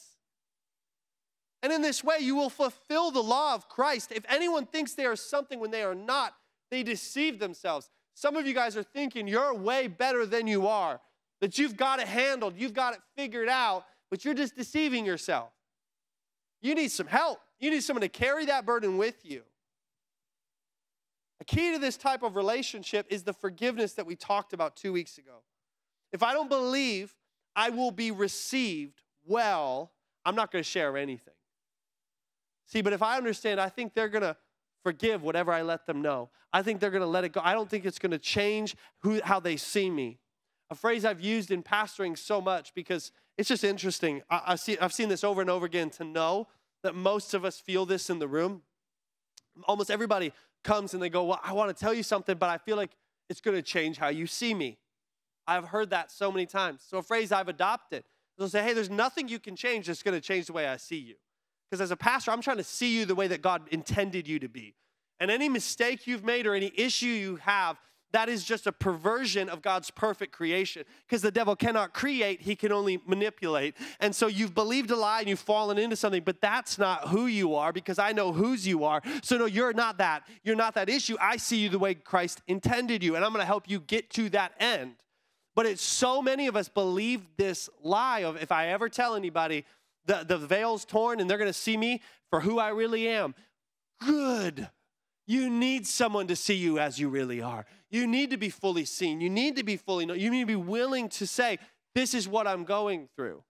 And 1.61 1.73
in 1.73 1.81
this 1.81 2.03
way, 2.03 2.17
you 2.19 2.35
will 2.35 2.49
fulfill 2.49 3.11
the 3.11 3.23
law 3.23 3.55
of 3.55 3.67
Christ. 3.67 4.11
If 4.11 4.23
anyone 4.29 4.67
thinks 4.67 4.93
they 4.93 5.05
are 5.05 5.15
something 5.15 5.59
when 5.59 5.71
they 5.71 5.81
are 5.81 5.95
not, 5.95 6.35
they 6.69 6.83
deceive 6.83 7.39
themselves. 7.39 7.89
Some 8.13 8.35
of 8.35 8.47
you 8.47 8.53
guys 8.53 8.77
are 8.77 8.83
thinking 8.83 9.27
you're 9.27 9.53
way 9.53 9.87
better 9.87 10.25
than 10.25 10.47
you 10.47 10.67
are, 10.67 11.01
that 11.41 11.57
you've 11.57 11.75
got 11.75 11.99
it 11.99 12.07
handled, 12.07 12.53
you've 12.55 12.73
got 12.73 12.93
it 12.93 12.99
figured 13.17 13.49
out, 13.49 13.83
but 14.09 14.23
you're 14.23 14.33
just 14.33 14.55
deceiving 14.55 15.05
yourself. 15.05 15.51
You 16.61 16.75
need 16.75 16.91
some 16.91 17.07
help. 17.07 17.39
You 17.59 17.71
need 17.71 17.83
someone 17.83 18.01
to 18.01 18.09
carry 18.09 18.45
that 18.45 18.65
burden 18.65 18.97
with 18.97 19.23
you. 19.23 19.43
A 21.41 21.45
key 21.45 21.73
to 21.73 21.79
this 21.79 21.97
type 21.97 22.23
of 22.23 22.35
relationship 22.35 23.05
is 23.09 23.23
the 23.23 23.33
forgiveness 23.33 23.93
that 23.93 24.05
we 24.05 24.15
talked 24.15 24.53
about 24.53 24.75
two 24.75 24.93
weeks 24.93 25.17
ago. 25.17 25.43
If 26.11 26.23
I 26.23 26.33
don't 26.33 26.49
believe 26.49 27.13
I 27.55 27.69
will 27.69 27.91
be 27.91 28.11
received 28.11 29.01
well, 29.25 29.91
I'm 30.25 30.35
not 30.35 30.51
going 30.51 30.63
to 30.63 30.69
share 30.69 30.97
anything. 30.97 31.33
See, 32.67 32.81
but 32.81 32.93
if 32.93 33.01
I 33.01 33.17
understand, 33.17 33.59
I 33.59 33.69
think 33.69 33.93
they're 33.93 34.09
going 34.09 34.23
to 34.23 34.35
forgive 34.83 35.23
whatever 35.23 35.51
I 35.51 35.61
let 35.61 35.85
them 35.85 36.01
know. 36.01 36.29
I 36.53 36.61
think 36.61 36.79
they're 36.79 36.91
going 36.91 37.01
to 37.01 37.07
let 37.07 37.23
it 37.23 37.31
go. 37.31 37.41
I 37.43 37.53
don't 37.53 37.69
think 37.69 37.85
it's 37.85 37.99
going 37.99 38.11
to 38.11 38.19
change 38.19 38.75
who, 38.99 39.19
how 39.23 39.39
they 39.39 39.57
see 39.57 39.89
me. 39.89 40.19
A 40.69 40.75
phrase 40.75 41.05
I've 41.05 41.21
used 41.21 41.51
in 41.51 41.61
pastoring 41.63 42.17
so 42.17 42.41
much 42.41 42.73
because 42.73 43.11
it's 43.37 43.49
just 43.49 43.63
interesting. 43.63 44.21
I, 44.29 44.41
I 44.47 44.55
see, 44.55 44.77
I've 44.77 44.93
seen 44.93 45.09
this 45.09 45.23
over 45.23 45.41
and 45.41 45.49
over 45.49 45.65
again 45.65 45.89
to 45.91 46.03
know 46.03 46.47
that 46.83 46.95
most 46.95 47.33
of 47.33 47.43
us 47.43 47.59
feel 47.59 47.85
this 47.85 48.09
in 48.09 48.19
the 48.19 48.27
room. 48.27 48.61
Almost 49.63 49.89
everybody 49.89 50.33
comes 50.63 50.93
and 50.93 51.01
they 51.01 51.09
go, 51.09 51.23
Well, 51.23 51.39
I 51.43 51.53
want 51.53 51.75
to 51.75 51.79
tell 51.79 51.93
you 51.93 52.03
something, 52.03 52.37
but 52.37 52.49
I 52.49 52.57
feel 52.57 52.77
like 52.77 52.91
it's 53.29 53.41
going 53.41 53.55
to 53.55 53.63
change 53.63 53.97
how 53.97 54.09
you 54.09 54.27
see 54.27 54.53
me. 54.53 54.77
I've 55.47 55.65
heard 55.65 55.91
that 55.91 56.11
so 56.11 56.31
many 56.31 56.45
times. 56.45 56.81
So, 56.87 56.97
a 56.97 57.03
phrase 57.03 57.31
I've 57.31 57.47
adopted. 57.47 58.03
They'll 58.37 58.49
say, 58.49 58.63
Hey, 58.63 58.73
there's 58.73 58.89
nothing 58.89 59.27
you 59.27 59.39
can 59.39 59.55
change 59.55 59.87
that's 59.87 60.03
going 60.03 60.15
to 60.15 60.21
change 60.21 60.47
the 60.47 60.53
way 60.53 60.67
I 60.67 60.77
see 60.77 60.97
you. 60.97 61.15
Because 61.69 61.81
as 61.81 61.91
a 61.91 61.95
pastor, 61.95 62.31
I'm 62.31 62.41
trying 62.41 62.57
to 62.57 62.63
see 62.63 62.97
you 62.97 63.05
the 63.05 63.15
way 63.15 63.27
that 63.27 63.41
God 63.41 63.63
intended 63.71 64.27
you 64.27 64.39
to 64.39 64.49
be. 64.49 64.75
And 65.19 65.31
any 65.31 65.49
mistake 65.49 66.07
you've 66.07 66.23
made 66.23 66.45
or 66.45 66.53
any 66.53 66.71
issue 66.75 67.07
you 67.07 67.37
have, 67.37 67.77
that 68.15 68.29
is 68.29 68.45
just 68.45 68.65
a 68.65 68.71
perversion 68.71 69.49
of 69.49 69.61
God's 69.61 69.91
perfect 69.91 70.31
creation. 70.31 70.85
Because 71.05 71.21
the 71.21 71.31
devil 71.31 71.53
cannot 71.53 71.93
create, 71.93 72.39
he 72.39 72.55
can 72.55 72.71
only 72.71 72.97
manipulate. 73.05 73.75
And 73.99 74.15
so 74.15 74.27
you've 74.27 74.55
believed 74.55 74.89
a 74.89 74.95
lie 74.95 75.19
and 75.19 75.27
you've 75.27 75.37
fallen 75.37 75.77
into 75.77 75.97
something, 75.97 76.23
but 76.23 76.39
that's 76.39 76.77
not 76.77 77.09
who 77.09 77.25
you 77.25 77.55
are 77.55 77.73
because 77.73 77.99
I 77.99 78.13
know 78.13 78.31
whose 78.31 78.65
you 78.65 78.85
are. 78.85 79.01
So, 79.21 79.37
no, 79.37 79.43
you're 79.43 79.73
not 79.73 79.97
that. 79.97 80.25
You're 80.45 80.55
not 80.55 80.75
that 80.75 80.87
issue. 80.87 81.17
I 81.19 81.35
see 81.35 81.57
you 81.57 81.67
the 81.67 81.77
way 81.77 81.93
Christ 81.93 82.41
intended 82.47 83.03
you, 83.03 83.17
and 83.17 83.25
I'm 83.25 83.33
gonna 83.33 83.43
help 83.43 83.69
you 83.69 83.81
get 83.81 84.09
to 84.11 84.29
that 84.29 84.53
end. 84.61 84.95
But 85.53 85.65
it's 85.65 85.83
so 85.83 86.21
many 86.21 86.47
of 86.47 86.55
us 86.55 86.69
believe 86.69 87.21
this 87.35 87.69
lie 87.83 88.23
of 88.23 88.41
if 88.41 88.49
I 88.49 88.67
ever 88.67 88.87
tell 88.87 89.15
anybody 89.15 89.65
the, 90.05 90.23
the 90.25 90.37
veil's 90.37 90.85
torn 90.85 91.19
and 91.19 91.29
they're 91.29 91.37
gonna 91.37 91.51
see 91.51 91.75
me 91.75 92.01
for 92.29 92.39
who 92.39 92.59
I 92.59 92.69
really 92.69 93.09
am, 93.09 93.35
good. 93.99 94.69
You 95.27 95.49
need 95.49 95.85
someone 95.85 96.27
to 96.27 96.35
see 96.35 96.55
you 96.55 96.79
as 96.79 96.97
you 96.97 97.09
really 97.09 97.41
are. 97.41 97.65
You 97.95 98.07
need 98.07 98.31
to 98.31 98.37
be 98.37 98.49
fully 98.49 98.83
seen. 98.83 99.21
You 99.21 99.29
need 99.29 99.55
to 99.55 99.63
be 99.63 99.77
fully 99.77 100.05
known. 100.05 100.19
You 100.19 100.29
need 100.29 100.41
to 100.41 100.45
be 100.45 100.57
willing 100.57 101.07
to 101.09 101.25
say, 101.25 101.59
This 101.93 102.13
is 102.13 102.27
what 102.27 102.45
I'm 102.45 102.65
going 102.65 103.07
through. 103.15 103.41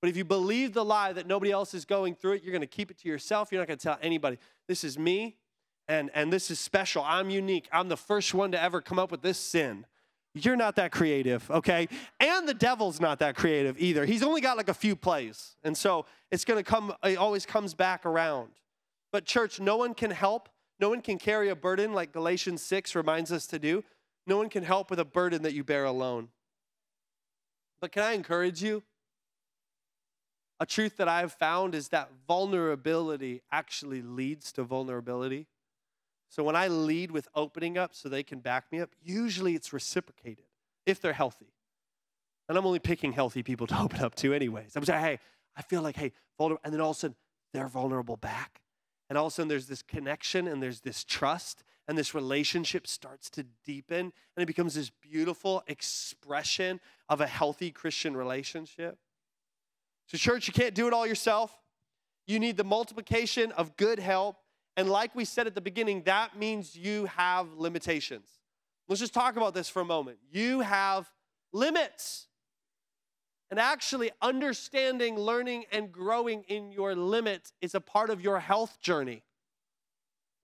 But 0.00 0.08
if 0.08 0.16
you 0.16 0.24
believe 0.24 0.72
the 0.72 0.84
lie 0.84 1.12
that 1.12 1.26
nobody 1.26 1.50
else 1.50 1.74
is 1.74 1.84
going 1.84 2.14
through 2.14 2.34
it, 2.34 2.44
you're 2.44 2.52
going 2.52 2.60
to 2.60 2.68
keep 2.68 2.92
it 2.92 2.98
to 2.98 3.08
yourself. 3.08 3.50
You're 3.50 3.60
not 3.60 3.66
going 3.66 3.78
to 3.78 3.82
tell 3.82 3.98
anybody, 4.00 4.38
This 4.68 4.84
is 4.84 4.96
me, 4.96 5.36
and, 5.88 6.10
and 6.14 6.32
this 6.32 6.48
is 6.48 6.60
special. 6.60 7.02
I'm 7.04 7.28
unique. 7.28 7.68
I'm 7.72 7.88
the 7.88 7.96
first 7.96 8.34
one 8.34 8.52
to 8.52 8.62
ever 8.62 8.80
come 8.80 9.00
up 9.00 9.10
with 9.10 9.22
this 9.22 9.36
sin. 9.36 9.84
You're 10.32 10.54
not 10.54 10.76
that 10.76 10.92
creative, 10.92 11.50
okay? 11.50 11.88
And 12.20 12.46
the 12.46 12.54
devil's 12.54 13.00
not 13.00 13.18
that 13.18 13.34
creative 13.34 13.80
either. 13.80 14.04
He's 14.04 14.22
only 14.22 14.40
got 14.40 14.56
like 14.56 14.68
a 14.68 14.74
few 14.74 14.94
plays. 14.94 15.56
And 15.64 15.76
so 15.76 16.06
it's 16.30 16.44
going 16.44 16.62
to 16.62 16.70
come, 16.70 16.94
it 17.02 17.18
always 17.18 17.44
comes 17.44 17.74
back 17.74 18.06
around. 18.06 18.50
But, 19.10 19.24
church, 19.24 19.58
no 19.58 19.76
one 19.76 19.94
can 19.94 20.12
help 20.12 20.48
no 20.80 20.88
one 20.88 21.00
can 21.00 21.18
carry 21.18 21.48
a 21.48 21.56
burden 21.56 21.92
like 21.92 22.12
Galatians 22.12 22.62
6 22.62 22.94
reminds 22.94 23.32
us 23.32 23.46
to 23.48 23.58
do. 23.58 23.84
No 24.26 24.36
one 24.36 24.48
can 24.48 24.62
help 24.62 24.90
with 24.90 25.00
a 25.00 25.04
burden 25.04 25.42
that 25.42 25.54
you 25.54 25.64
bear 25.64 25.84
alone. 25.84 26.28
But 27.80 27.92
can 27.92 28.02
I 28.02 28.12
encourage 28.12 28.62
you? 28.62 28.82
A 30.60 30.66
truth 30.66 30.96
that 30.96 31.08
I've 31.08 31.32
found 31.32 31.74
is 31.74 31.88
that 31.88 32.10
vulnerability 32.26 33.42
actually 33.52 34.02
leads 34.02 34.52
to 34.52 34.64
vulnerability. 34.64 35.46
So 36.28 36.42
when 36.42 36.56
I 36.56 36.68
lead 36.68 37.10
with 37.10 37.28
opening 37.34 37.78
up 37.78 37.94
so 37.94 38.08
they 38.08 38.22
can 38.22 38.40
back 38.40 38.70
me 38.70 38.80
up, 38.80 38.90
usually 39.02 39.54
it's 39.54 39.72
reciprocated 39.72 40.44
if 40.84 41.00
they're 41.00 41.12
healthy. 41.12 41.52
And 42.48 42.58
I'm 42.58 42.66
only 42.66 42.80
picking 42.80 43.12
healthy 43.12 43.42
people 43.42 43.66
to 43.68 43.78
open 43.80 44.00
up 44.00 44.14
to, 44.16 44.34
anyways. 44.34 44.76
I'm 44.76 44.84
saying, 44.84 45.00
hey, 45.00 45.18
I 45.56 45.62
feel 45.62 45.82
like, 45.82 45.96
hey, 45.96 46.12
vulnerable. 46.36 46.60
And 46.64 46.74
then 46.74 46.80
all 46.80 46.90
of 46.90 46.96
a 46.96 47.00
sudden, 47.00 47.16
they're 47.52 47.68
vulnerable 47.68 48.16
back. 48.16 48.60
And 49.08 49.16
all 49.16 49.26
of 49.26 49.32
a 49.32 49.34
sudden, 49.34 49.48
there's 49.48 49.66
this 49.66 49.82
connection 49.82 50.46
and 50.48 50.62
there's 50.62 50.80
this 50.80 51.04
trust, 51.04 51.64
and 51.86 51.96
this 51.96 52.14
relationship 52.14 52.86
starts 52.86 53.30
to 53.30 53.46
deepen, 53.64 54.12
and 54.36 54.42
it 54.42 54.46
becomes 54.46 54.74
this 54.74 54.90
beautiful 54.90 55.62
expression 55.66 56.80
of 57.08 57.22
a 57.22 57.26
healthy 57.26 57.70
Christian 57.70 58.14
relationship. 58.14 58.98
So, 60.06 60.18
church, 60.18 60.46
you 60.46 60.52
can't 60.52 60.74
do 60.74 60.86
it 60.86 60.92
all 60.92 61.06
yourself. 61.06 61.52
You 62.26 62.38
need 62.38 62.58
the 62.58 62.64
multiplication 62.64 63.52
of 63.52 63.76
good 63.76 63.98
help. 63.98 64.36
And 64.76 64.88
like 64.88 65.14
we 65.14 65.24
said 65.24 65.46
at 65.46 65.54
the 65.54 65.60
beginning, 65.62 66.02
that 66.02 66.38
means 66.38 66.76
you 66.76 67.06
have 67.06 67.54
limitations. 67.54 68.28
Let's 68.86 69.00
just 69.00 69.14
talk 69.14 69.36
about 69.36 69.54
this 69.54 69.68
for 69.68 69.80
a 69.80 69.84
moment. 69.84 70.18
You 70.30 70.60
have 70.60 71.10
limits. 71.52 72.27
And 73.50 73.58
actually, 73.58 74.10
understanding, 74.20 75.18
learning, 75.18 75.64
and 75.72 75.90
growing 75.90 76.42
in 76.48 76.70
your 76.70 76.94
limits 76.94 77.52
is 77.62 77.74
a 77.74 77.80
part 77.80 78.10
of 78.10 78.20
your 78.20 78.40
health 78.40 78.78
journey. 78.80 79.22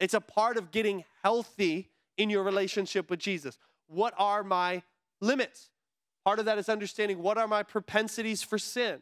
It's 0.00 0.14
a 0.14 0.20
part 0.20 0.56
of 0.56 0.70
getting 0.70 1.04
healthy 1.22 1.90
in 2.16 2.30
your 2.30 2.42
relationship 2.42 3.10
with 3.10 3.20
Jesus. 3.20 3.58
What 3.86 4.14
are 4.16 4.42
my 4.42 4.82
limits? 5.20 5.70
Part 6.24 6.38
of 6.38 6.46
that 6.46 6.58
is 6.58 6.68
understanding 6.68 7.18
what 7.18 7.36
are 7.36 7.46
my 7.46 7.62
propensities 7.62 8.42
for 8.42 8.58
sin. 8.58 9.00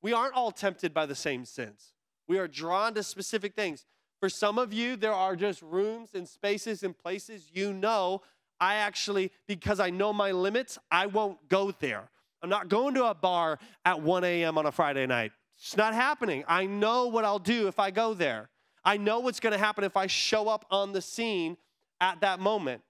We 0.00 0.12
aren't 0.12 0.34
all 0.34 0.52
tempted 0.52 0.94
by 0.94 1.06
the 1.06 1.14
same 1.14 1.44
sins, 1.44 1.92
we 2.28 2.38
are 2.38 2.48
drawn 2.48 2.94
to 2.94 3.02
specific 3.02 3.54
things. 3.54 3.84
For 4.20 4.28
some 4.30 4.58
of 4.58 4.72
you, 4.72 4.96
there 4.96 5.12
are 5.12 5.36
just 5.36 5.60
rooms 5.60 6.14
and 6.14 6.26
spaces 6.26 6.82
and 6.82 6.96
places 6.96 7.50
you 7.52 7.74
know 7.74 8.22
I 8.60 8.76
actually, 8.76 9.32
because 9.46 9.80
I 9.80 9.90
know 9.90 10.12
my 10.12 10.30
limits, 10.30 10.78
I 10.90 11.06
won't 11.06 11.48
go 11.48 11.72
there. 11.72 12.08
I'm 12.44 12.50
not 12.50 12.68
going 12.68 12.92
to 12.96 13.06
a 13.06 13.14
bar 13.14 13.58
at 13.86 14.02
1 14.02 14.22
a.m. 14.22 14.58
on 14.58 14.66
a 14.66 14.70
Friday 14.70 15.06
night. 15.06 15.32
It's 15.56 15.78
not 15.78 15.94
happening. 15.94 16.44
I 16.46 16.66
know 16.66 17.06
what 17.06 17.24
I'll 17.24 17.38
do 17.38 17.68
if 17.68 17.78
I 17.78 17.90
go 17.90 18.12
there. 18.12 18.50
I 18.84 18.98
know 18.98 19.20
what's 19.20 19.40
going 19.40 19.54
to 19.54 19.58
happen 19.58 19.82
if 19.82 19.96
I 19.96 20.08
show 20.08 20.48
up 20.48 20.66
on 20.70 20.92
the 20.92 21.00
scene 21.00 21.56
at 22.02 22.20
that 22.20 22.40
moment. 22.40 22.82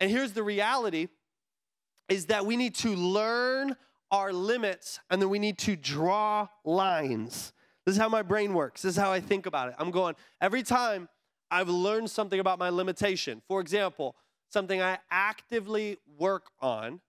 And 0.00 0.10
here's 0.10 0.32
the 0.32 0.42
reality 0.42 1.08
is 2.08 2.26
that 2.26 2.46
we 2.46 2.56
need 2.56 2.74
to 2.76 2.96
learn 2.96 3.76
our 4.10 4.32
limits 4.32 4.98
and 5.10 5.20
then 5.20 5.28
we 5.28 5.38
need 5.38 5.58
to 5.58 5.76
draw 5.76 6.48
lines. 6.64 7.52
This 7.84 7.96
is 7.96 8.00
how 8.00 8.08
my 8.08 8.22
brain 8.22 8.54
works. 8.54 8.80
This 8.80 8.96
is 8.96 8.98
how 8.98 9.12
I 9.12 9.20
think 9.20 9.44
about 9.44 9.68
it. 9.68 9.74
I'm 9.78 9.90
going, 9.90 10.14
every 10.40 10.62
time 10.62 11.06
I've 11.50 11.68
learned 11.68 12.10
something 12.10 12.40
about 12.40 12.58
my 12.58 12.70
limitation, 12.70 13.42
for 13.46 13.60
example, 13.60 14.16
something 14.48 14.80
I 14.80 15.00
actively 15.10 15.98
work 16.18 16.46
on 16.62 17.02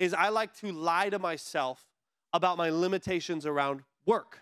is 0.00 0.14
I 0.14 0.30
like 0.30 0.56
to 0.56 0.72
lie 0.72 1.10
to 1.10 1.20
myself 1.20 1.86
about 2.32 2.58
my 2.58 2.70
limitations 2.70 3.46
around 3.46 3.82
work. 4.06 4.40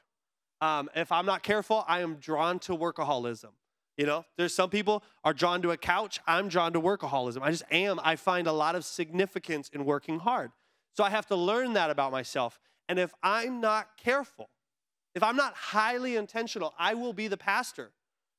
Um, 0.60 0.88
if 0.94 1.12
I'm 1.12 1.26
not 1.26 1.42
careful, 1.42 1.84
I 1.86 2.00
am 2.00 2.14
drawn 2.14 2.58
to 2.60 2.76
workaholism. 2.76 3.50
You 3.96 4.06
know, 4.06 4.24
there's 4.36 4.54
some 4.54 4.70
people 4.70 5.02
are 5.24 5.34
drawn 5.34 5.60
to 5.62 5.72
a 5.72 5.76
couch. 5.76 6.20
I'm 6.26 6.48
drawn 6.48 6.72
to 6.74 6.80
workaholism. 6.80 7.42
I 7.42 7.50
just 7.50 7.64
am. 7.72 8.00
I 8.02 8.14
find 8.14 8.46
a 8.46 8.52
lot 8.52 8.76
of 8.76 8.84
significance 8.84 9.68
in 9.72 9.84
working 9.84 10.20
hard. 10.20 10.52
So 10.94 11.02
I 11.02 11.10
have 11.10 11.26
to 11.26 11.36
learn 11.36 11.72
that 11.72 11.90
about 11.90 12.12
myself. 12.12 12.60
And 12.88 12.98
if 12.98 13.12
I'm 13.22 13.60
not 13.60 13.88
careful, 13.96 14.50
if 15.16 15.22
I'm 15.22 15.36
not 15.36 15.54
highly 15.54 16.14
intentional, 16.14 16.74
I 16.78 16.94
will 16.94 17.12
be 17.12 17.26
the 17.26 17.36
pastor 17.36 17.90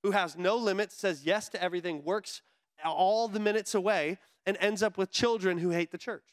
who 0.02 0.12
has 0.12 0.38
no 0.38 0.56
limits, 0.56 0.96
says 0.96 1.26
yes 1.26 1.50
to 1.50 1.62
everything, 1.62 2.06
works 2.06 2.42
all 2.86 3.28
the 3.28 3.40
minutes 3.40 3.76
away, 3.76 4.18
and 4.46 4.56
ends 4.62 4.82
up 4.82 4.98
with 4.98 5.12
children 5.12 5.58
who 5.58 5.72
hate 5.72 5.92
the 5.92 5.98
church. 5.98 6.24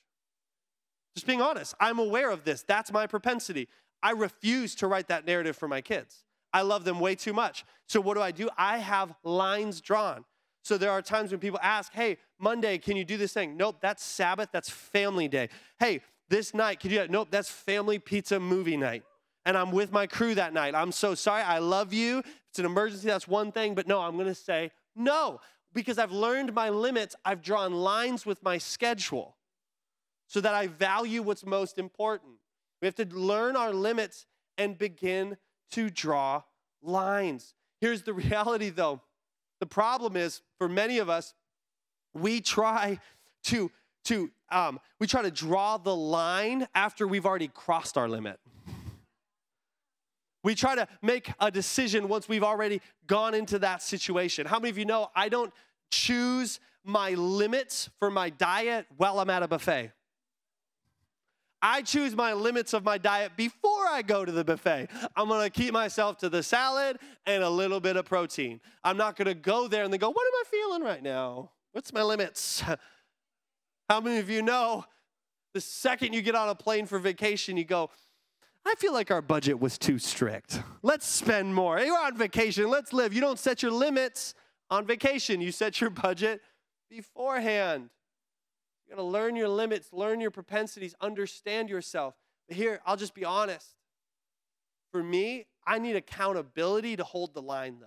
Just 1.16 1.26
being 1.26 1.40
honest, 1.40 1.74
I'm 1.80 1.98
aware 1.98 2.30
of 2.30 2.44
this. 2.44 2.62
That's 2.62 2.92
my 2.92 3.06
propensity. 3.06 3.68
I 4.02 4.10
refuse 4.10 4.74
to 4.76 4.86
write 4.86 5.08
that 5.08 5.26
narrative 5.26 5.56
for 5.56 5.66
my 5.66 5.80
kids. 5.80 6.24
I 6.52 6.60
love 6.60 6.84
them 6.84 7.00
way 7.00 7.14
too 7.14 7.32
much. 7.32 7.64
So, 7.88 8.00
what 8.02 8.14
do 8.14 8.20
I 8.20 8.30
do? 8.30 8.50
I 8.58 8.78
have 8.78 9.14
lines 9.24 9.80
drawn. 9.80 10.26
So, 10.62 10.76
there 10.76 10.90
are 10.90 11.00
times 11.00 11.30
when 11.30 11.40
people 11.40 11.58
ask, 11.62 11.92
Hey, 11.92 12.18
Monday, 12.38 12.76
can 12.76 12.98
you 12.98 13.04
do 13.04 13.16
this 13.16 13.32
thing? 13.32 13.56
Nope, 13.56 13.76
that's 13.80 14.04
Sabbath, 14.04 14.50
that's 14.52 14.68
family 14.68 15.26
day. 15.26 15.48
Hey, 15.80 16.02
this 16.28 16.52
night, 16.52 16.80
can 16.80 16.90
you 16.90 16.98
do 16.98 17.02
that? 17.02 17.10
Nope, 17.10 17.28
that's 17.30 17.48
family 17.48 17.98
pizza 17.98 18.38
movie 18.38 18.76
night. 18.76 19.02
And 19.46 19.56
I'm 19.56 19.70
with 19.70 19.92
my 19.92 20.06
crew 20.06 20.34
that 20.34 20.52
night. 20.52 20.74
I'm 20.74 20.92
so 20.92 21.14
sorry. 21.14 21.42
I 21.42 21.60
love 21.60 21.94
you. 21.94 22.22
It's 22.50 22.58
an 22.58 22.66
emergency, 22.66 23.06
that's 23.06 23.28
one 23.28 23.52
thing. 23.52 23.74
But 23.74 23.86
no, 23.86 24.00
I'm 24.00 24.18
to 24.18 24.34
say 24.34 24.70
no 24.94 25.40
because 25.72 25.98
I've 25.98 26.12
learned 26.12 26.52
my 26.52 26.68
limits. 26.68 27.16
I've 27.24 27.42
drawn 27.42 27.72
lines 27.72 28.26
with 28.26 28.42
my 28.42 28.58
schedule 28.58 29.36
so 30.26 30.40
that 30.40 30.54
I 30.54 30.66
value 30.66 31.22
what's 31.22 31.44
most 31.44 31.78
important. 31.78 32.32
We 32.80 32.86
have 32.86 32.94
to 32.96 33.06
learn 33.06 33.56
our 33.56 33.72
limits 33.72 34.26
and 34.58 34.76
begin 34.76 35.36
to 35.72 35.90
draw 35.90 36.42
lines. 36.82 37.54
Here's 37.80 38.02
the 38.02 38.12
reality 38.14 38.70
though 38.70 39.00
the 39.60 39.66
problem 39.66 40.16
is 40.16 40.42
for 40.58 40.68
many 40.68 40.98
of 40.98 41.08
us, 41.08 41.34
we 42.14 42.40
try 42.40 43.00
to, 43.44 43.70
to 44.04 44.30
um, 44.50 44.80
we 45.00 45.06
try 45.06 45.22
to 45.22 45.30
draw 45.30 45.76
the 45.76 45.94
line 45.94 46.68
after 46.74 47.06
we've 47.06 47.26
already 47.26 47.48
crossed 47.48 47.96
our 47.96 48.08
limit. 48.08 48.38
We 50.44 50.54
try 50.54 50.76
to 50.76 50.86
make 51.02 51.32
a 51.40 51.50
decision 51.50 52.06
once 52.08 52.28
we've 52.28 52.44
already 52.44 52.80
gone 53.06 53.34
into 53.34 53.58
that 53.60 53.82
situation. 53.82 54.46
How 54.46 54.60
many 54.60 54.70
of 54.70 54.78
you 54.78 54.84
know 54.84 55.10
I 55.16 55.28
don't 55.28 55.52
choose 55.90 56.60
my 56.84 57.10
limits 57.14 57.90
for 57.98 58.10
my 58.10 58.30
diet 58.30 58.86
while 58.96 59.18
I'm 59.18 59.30
at 59.30 59.42
a 59.42 59.48
buffet? 59.48 59.90
I 61.66 61.82
choose 61.82 62.14
my 62.14 62.32
limits 62.32 62.74
of 62.74 62.84
my 62.84 62.96
diet 62.96 63.32
before 63.36 63.88
I 63.88 64.00
go 64.00 64.24
to 64.24 64.30
the 64.30 64.44
buffet. 64.44 64.86
I'm 65.16 65.28
gonna 65.28 65.50
keep 65.50 65.72
myself 65.72 66.16
to 66.18 66.28
the 66.28 66.40
salad 66.40 66.98
and 67.26 67.42
a 67.42 67.50
little 67.50 67.80
bit 67.80 67.96
of 67.96 68.04
protein. 68.04 68.60
I'm 68.84 68.96
not 68.96 69.16
gonna 69.16 69.34
go 69.34 69.66
there 69.66 69.82
and 69.82 69.92
then 69.92 69.98
go, 69.98 70.08
What 70.08 70.24
am 70.24 70.32
I 70.32 70.44
feeling 70.48 70.82
right 70.84 71.02
now? 71.02 71.50
What's 71.72 71.92
my 71.92 72.04
limits? 72.04 72.62
How 73.90 74.00
many 74.00 74.18
of 74.18 74.30
you 74.30 74.42
know 74.42 74.84
the 75.54 75.60
second 75.60 76.12
you 76.12 76.22
get 76.22 76.36
on 76.36 76.48
a 76.48 76.54
plane 76.54 76.86
for 76.86 77.00
vacation, 77.00 77.56
you 77.56 77.64
go, 77.64 77.90
I 78.64 78.76
feel 78.76 78.92
like 78.92 79.10
our 79.10 79.22
budget 79.22 79.58
was 79.58 79.76
too 79.76 79.98
strict. 79.98 80.62
Let's 80.82 81.08
spend 81.08 81.52
more. 81.52 81.80
You're 81.80 81.98
on 81.98 82.16
vacation, 82.16 82.70
let's 82.70 82.92
live. 82.92 83.12
You 83.12 83.20
don't 83.20 83.40
set 83.40 83.60
your 83.60 83.72
limits 83.72 84.34
on 84.70 84.86
vacation, 84.86 85.40
you 85.40 85.50
set 85.50 85.80
your 85.80 85.90
budget 85.90 86.42
beforehand. 86.88 87.90
You 88.86 88.94
got 88.94 89.02
to 89.02 89.06
learn 89.06 89.36
your 89.36 89.48
limits, 89.48 89.92
learn 89.92 90.20
your 90.20 90.30
propensities, 90.30 90.94
understand 91.00 91.68
yourself. 91.68 92.14
But 92.48 92.56
here, 92.56 92.80
I'll 92.86 92.96
just 92.96 93.14
be 93.14 93.24
honest. 93.24 93.74
For 94.92 95.02
me, 95.02 95.46
I 95.66 95.78
need 95.78 95.96
accountability 95.96 96.96
to 96.96 97.04
hold 97.04 97.34
the 97.34 97.42
line, 97.42 97.78
though. 97.80 97.86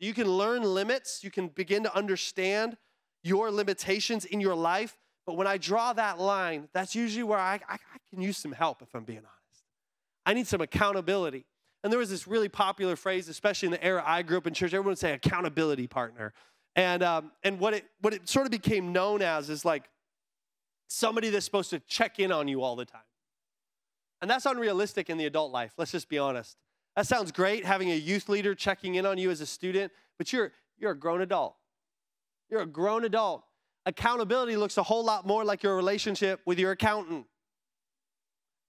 So 0.00 0.06
you 0.06 0.14
can 0.14 0.26
learn 0.26 0.62
limits, 0.62 1.22
you 1.22 1.30
can 1.30 1.48
begin 1.48 1.84
to 1.84 1.94
understand 1.94 2.76
your 3.22 3.50
limitations 3.50 4.24
in 4.24 4.40
your 4.40 4.54
life. 4.54 4.96
But 5.26 5.36
when 5.36 5.46
I 5.46 5.58
draw 5.58 5.92
that 5.92 6.18
line, 6.18 6.68
that's 6.72 6.94
usually 6.94 7.22
where 7.22 7.38
I, 7.38 7.60
I, 7.68 7.74
I 7.74 7.98
can 8.10 8.20
use 8.20 8.36
some 8.36 8.52
help, 8.52 8.82
if 8.82 8.94
I'm 8.94 9.04
being 9.04 9.18
honest. 9.18 9.64
I 10.24 10.34
need 10.34 10.46
some 10.46 10.60
accountability. 10.60 11.46
And 11.82 11.92
there 11.92 11.98
was 11.98 12.10
this 12.10 12.26
really 12.26 12.48
popular 12.48 12.96
phrase, 12.96 13.28
especially 13.28 13.66
in 13.66 13.72
the 13.72 13.84
era 13.84 14.02
I 14.04 14.22
grew 14.22 14.38
up 14.38 14.46
in 14.46 14.54
church, 14.54 14.72
everyone 14.72 14.90
would 14.90 14.98
say 14.98 15.12
accountability 15.12 15.86
partner. 15.86 16.32
And, 16.78 17.02
um, 17.02 17.32
and 17.42 17.58
what, 17.58 17.74
it, 17.74 17.86
what 18.02 18.14
it 18.14 18.28
sort 18.28 18.46
of 18.46 18.52
became 18.52 18.92
known 18.92 19.20
as 19.20 19.50
is 19.50 19.64
like 19.64 19.90
somebody 20.86 21.28
that's 21.28 21.44
supposed 21.44 21.70
to 21.70 21.80
check 21.80 22.20
in 22.20 22.30
on 22.30 22.46
you 22.46 22.62
all 22.62 22.76
the 22.76 22.84
time. 22.84 23.00
And 24.22 24.30
that's 24.30 24.46
unrealistic 24.46 25.10
in 25.10 25.18
the 25.18 25.26
adult 25.26 25.50
life, 25.50 25.72
let's 25.76 25.90
just 25.90 26.08
be 26.08 26.18
honest. 26.18 26.56
That 26.94 27.08
sounds 27.08 27.32
great, 27.32 27.64
having 27.64 27.90
a 27.90 27.96
youth 27.96 28.28
leader 28.28 28.54
checking 28.54 28.94
in 28.94 29.06
on 29.06 29.18
you 29.18 29.28
as 29.32 29.40
a 29.40 29.46
student, 29.46 29.90
but 30.18 30.32
you're, 30.32 30.52
you're 30.78 30.92
a 30.92 30.96
grown 30.96 31.20
adult. 31.20 31.56
You're 32.48 32.62
a 32.62 32.66
grown 32.66 33.04
adult. 33.04 33.42
Accountability 33.84 34.54
looks 34.54 34.76
a 34.76 34.84
whole 34.84 35.04
lot 35.04 35.26
more 35.26 35.44
like 35.44 35.64
your 35.64 35.74
relationship 35.74 36.40
with 36.46 36.60
your 36.60 36.70
accountant. 36.70 37.26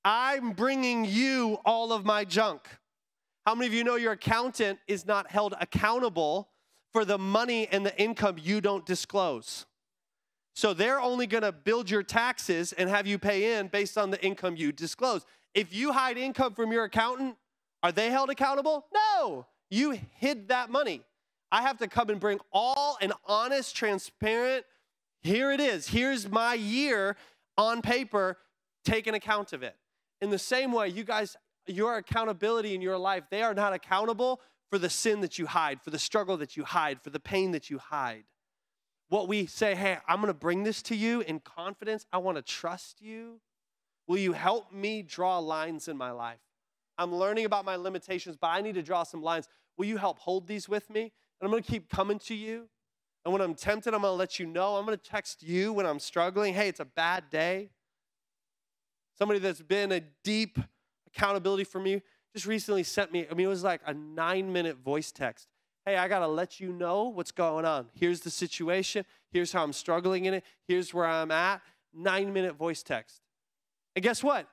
I'm 0.04 0.54
bringing 0.54 1.06
you 1.06 1.60
all 1.63 1.93
of 1.93 2.06
my 2.06 2.26
junk. 2.26 2.67
How 3.45 3.54
many 3.54 3.67
of 3.67 3.74
you 3.76 3.84
know 3.84 3.98
your 3.98 4.13
accountant 4.13 4.80
is 4.88 5.06
not 5.06 5.30
held 5.30 5.54
accountable 5.62 6.50
for 6.91 7.06
the 7.06 7.17
money 7.17 7.67
and 7.71 7.86
the 7.86 7.97
income 8.02 8.38
you 8.41 8.62
don't 8.62 8.86
disclose. 8.86 9.65
So 10.54 10.73
they're 10.73 10.99
only 10.99 11.28
going 11.28 11.43
to 11.43 11.52
build 11.52 11.89
your 11.89 12.04
taxes 12.04 12.73
and 12.73 12.89
have 12.89 13.08
you 13.08 13.17
pay 13.17 13.58
in 13.58 13.67
based 13.67 13.97
on 13.97 14.12
the 14.12 14.21
income 14.23 14.56
you 14.58 14.71
disclose. 14.71 15.25
If 15.54 15.73
you 15.73 15.93
hide 15.93 16.17
income 16.17 16.54
from 16.54 16.71
your 16.71 16.84
accountant, 16.84 17.36
are 17.82 17.91
they 17.91 18.10
held 18.10 18.30
accountable? 18.30 18.86
No. 18.93 19.45
You 19.69 19.97
hid 20.15 20.49
that 20.49 20.69
money. 20.69 21.02
I 21.52 21.62
have 21.62 21.78
to 21.78 21.88
come 21.88 22.10
and 22.10 22.19
bring 22.19 22.39
all 22.52 22.97
an 23.02 23.13
honest, 23.25 23.75
transparent, 23.75 24.65
Here 25.21 25.52
it 25.52 25.60
is. 25.60 25.88
Here's 25.88 26.30
my 26.30 26.54
year 26.54 27.15
on 27.58 27.82
paper. 27.82 28.38
Take 28.86 29.08
an 29.08 29.15
account 29.15 29.54
of 29.54 29.63
it. 29.63 29.75
In 30.21 30.30
the 30.30 30.39
same 30.39 30.71
way, 30.71 30.89
you 30.89 31.04
guys, 31.04 31.38
your 31.67 31.97
accountability 31.97 32.75
in 32.75 32.82
your 32.82 32.97
life, 32.97 33.23
they 33.30 33.41
are 33.41 33.54
not 33.54 33.73
accountable 33.73 34.41
for 34.70 34.78
the 34.78 34.90
sin 34.90 35.22
that 35.22 35.40
you 35.40 35.48
hide, 35.48 35.82
for 35.82 35.90
the 35.90 36.00
struggle 36.00 36.38
that 36.38 36.56
you 36.56 36.64
hide, 36.64 37.02
for 37.02 37.10
the 37.10 37.20
pain 37.20 37.52
that 37.52 37.70
you 37.70 37.78
hide. 37.80 38.24
What 39.10 39.28
we 39.28 39.48
say, 39.48 39.74
hey, 39.74 39.98
I'm 40.08 40.22
to 40.22 40.34
bring 40.34 40.64
this 40.64 40.82
to 40.84 40.96
you 40.96 41.22
in 41.22 41.40
confidence. 41.40 42.06
I 42.14 42.20
want 42.20 42.38
to 42.38 42.44
trust 42.44 43.02
you. 43.02 43.42
Will 44.08 44.20
you 44.20 44.34
help 44.34 44.72
me 44.72 45.02
draw 45.02 45.40
lines 45.40 45.88
in 45.88 45.98
my 45.98 46.12
life? 46.12 46.40
I'm 46.98 47.14
learning 47.14 47.46
about 47.46 47.66
my 47.66 47.76
limitations, 47.76 48.38
but 48.40 48.48
I 48.48 48.62
need 48.62 48.76
to 48.76 48.84
draw 48.84 49.04
some 49.04 49.24
lines. 49.24 49.48
Will 49.78 49.86
you 49.86 49.98
help 49.98 50.20
hold 50.20 50.48
these 50.48 50.70
with 50.70 50.90
me? 50.90 51.12
And 51.42 51.52
I'm 51.52 51.52
to 51.64 51.68
keep 51.68 51.90
coming 51.90 52.20
to 52.20 52.36
you. 52.36 52.68
And 53.26 53.34
when 53.34 53.42
I'm 53.42 53.56
tempted, 53.56 53.94
I'm 53.94 54.02
to 54.02 54.12
let 54.12 54.40
you 54.40 54.46
know. 54.46 54.76
I'm 54.76 54.86
to 54.88 54.98
text 54.98 55.42
you 55.42 55.74
when 55.74 55.86
I'm 55.86 56.00
struggling. 56.00 56.54
Hey, 56.54 56.68
it's 56.68 56.80
a 56.80 56.86
bad 56.86 57.30
day. 57.30 57.70
Somebody 59.18 59.40
that's 59.40 59.62
been 59.62 59.92
a 59.92 60.02
deep 60.24 60.60
accountability 61.08 61.64
for 61.64 61.80
me 61.80 62.02
just 62.34 62.46
recently 62.46 62.84
sent 62.84 63.12
me, 63.12 63.26
I 63.30 63.34
mean, 63.34 63.46
it 63.46 63.50
was 63.50 63.63
like 63.63 63.82
a 63.86 63.94
nine 63.94 64.52
minute 64.52 64.78
voice 64.78 65.12
text. 65.12 65.48
Hey, 65.86 65.98
I 65.98 66.08
got 66.08 66.20
to 66.20 66.28
let 66.28 66.60
you 66.60 66.72
know 66.72 67.06
what's 67.06 67.32
going 67.32 67.65
on. 67.65 67.88
Here's 67.94 68.20
the 68.22 68.30
situation. 68.30 69.06
Here's 69.32 69.52
how 69.52 69.63
I'm 69.63 69.74
struggling 69.74 70.26
in 70.26 70.36
it. 70.36 70.44
Here's 70.68 70.94
where 70.94 71.06
I'm 71.06 71.32
at. 71.32 71.62
Nine 71.94 72.32
minute 72.34 72.56
voice 72.56 72.84
text. 72.84 73.22
And 73.96 74.04
guess 74.04 74.24
what? 74.24 74.48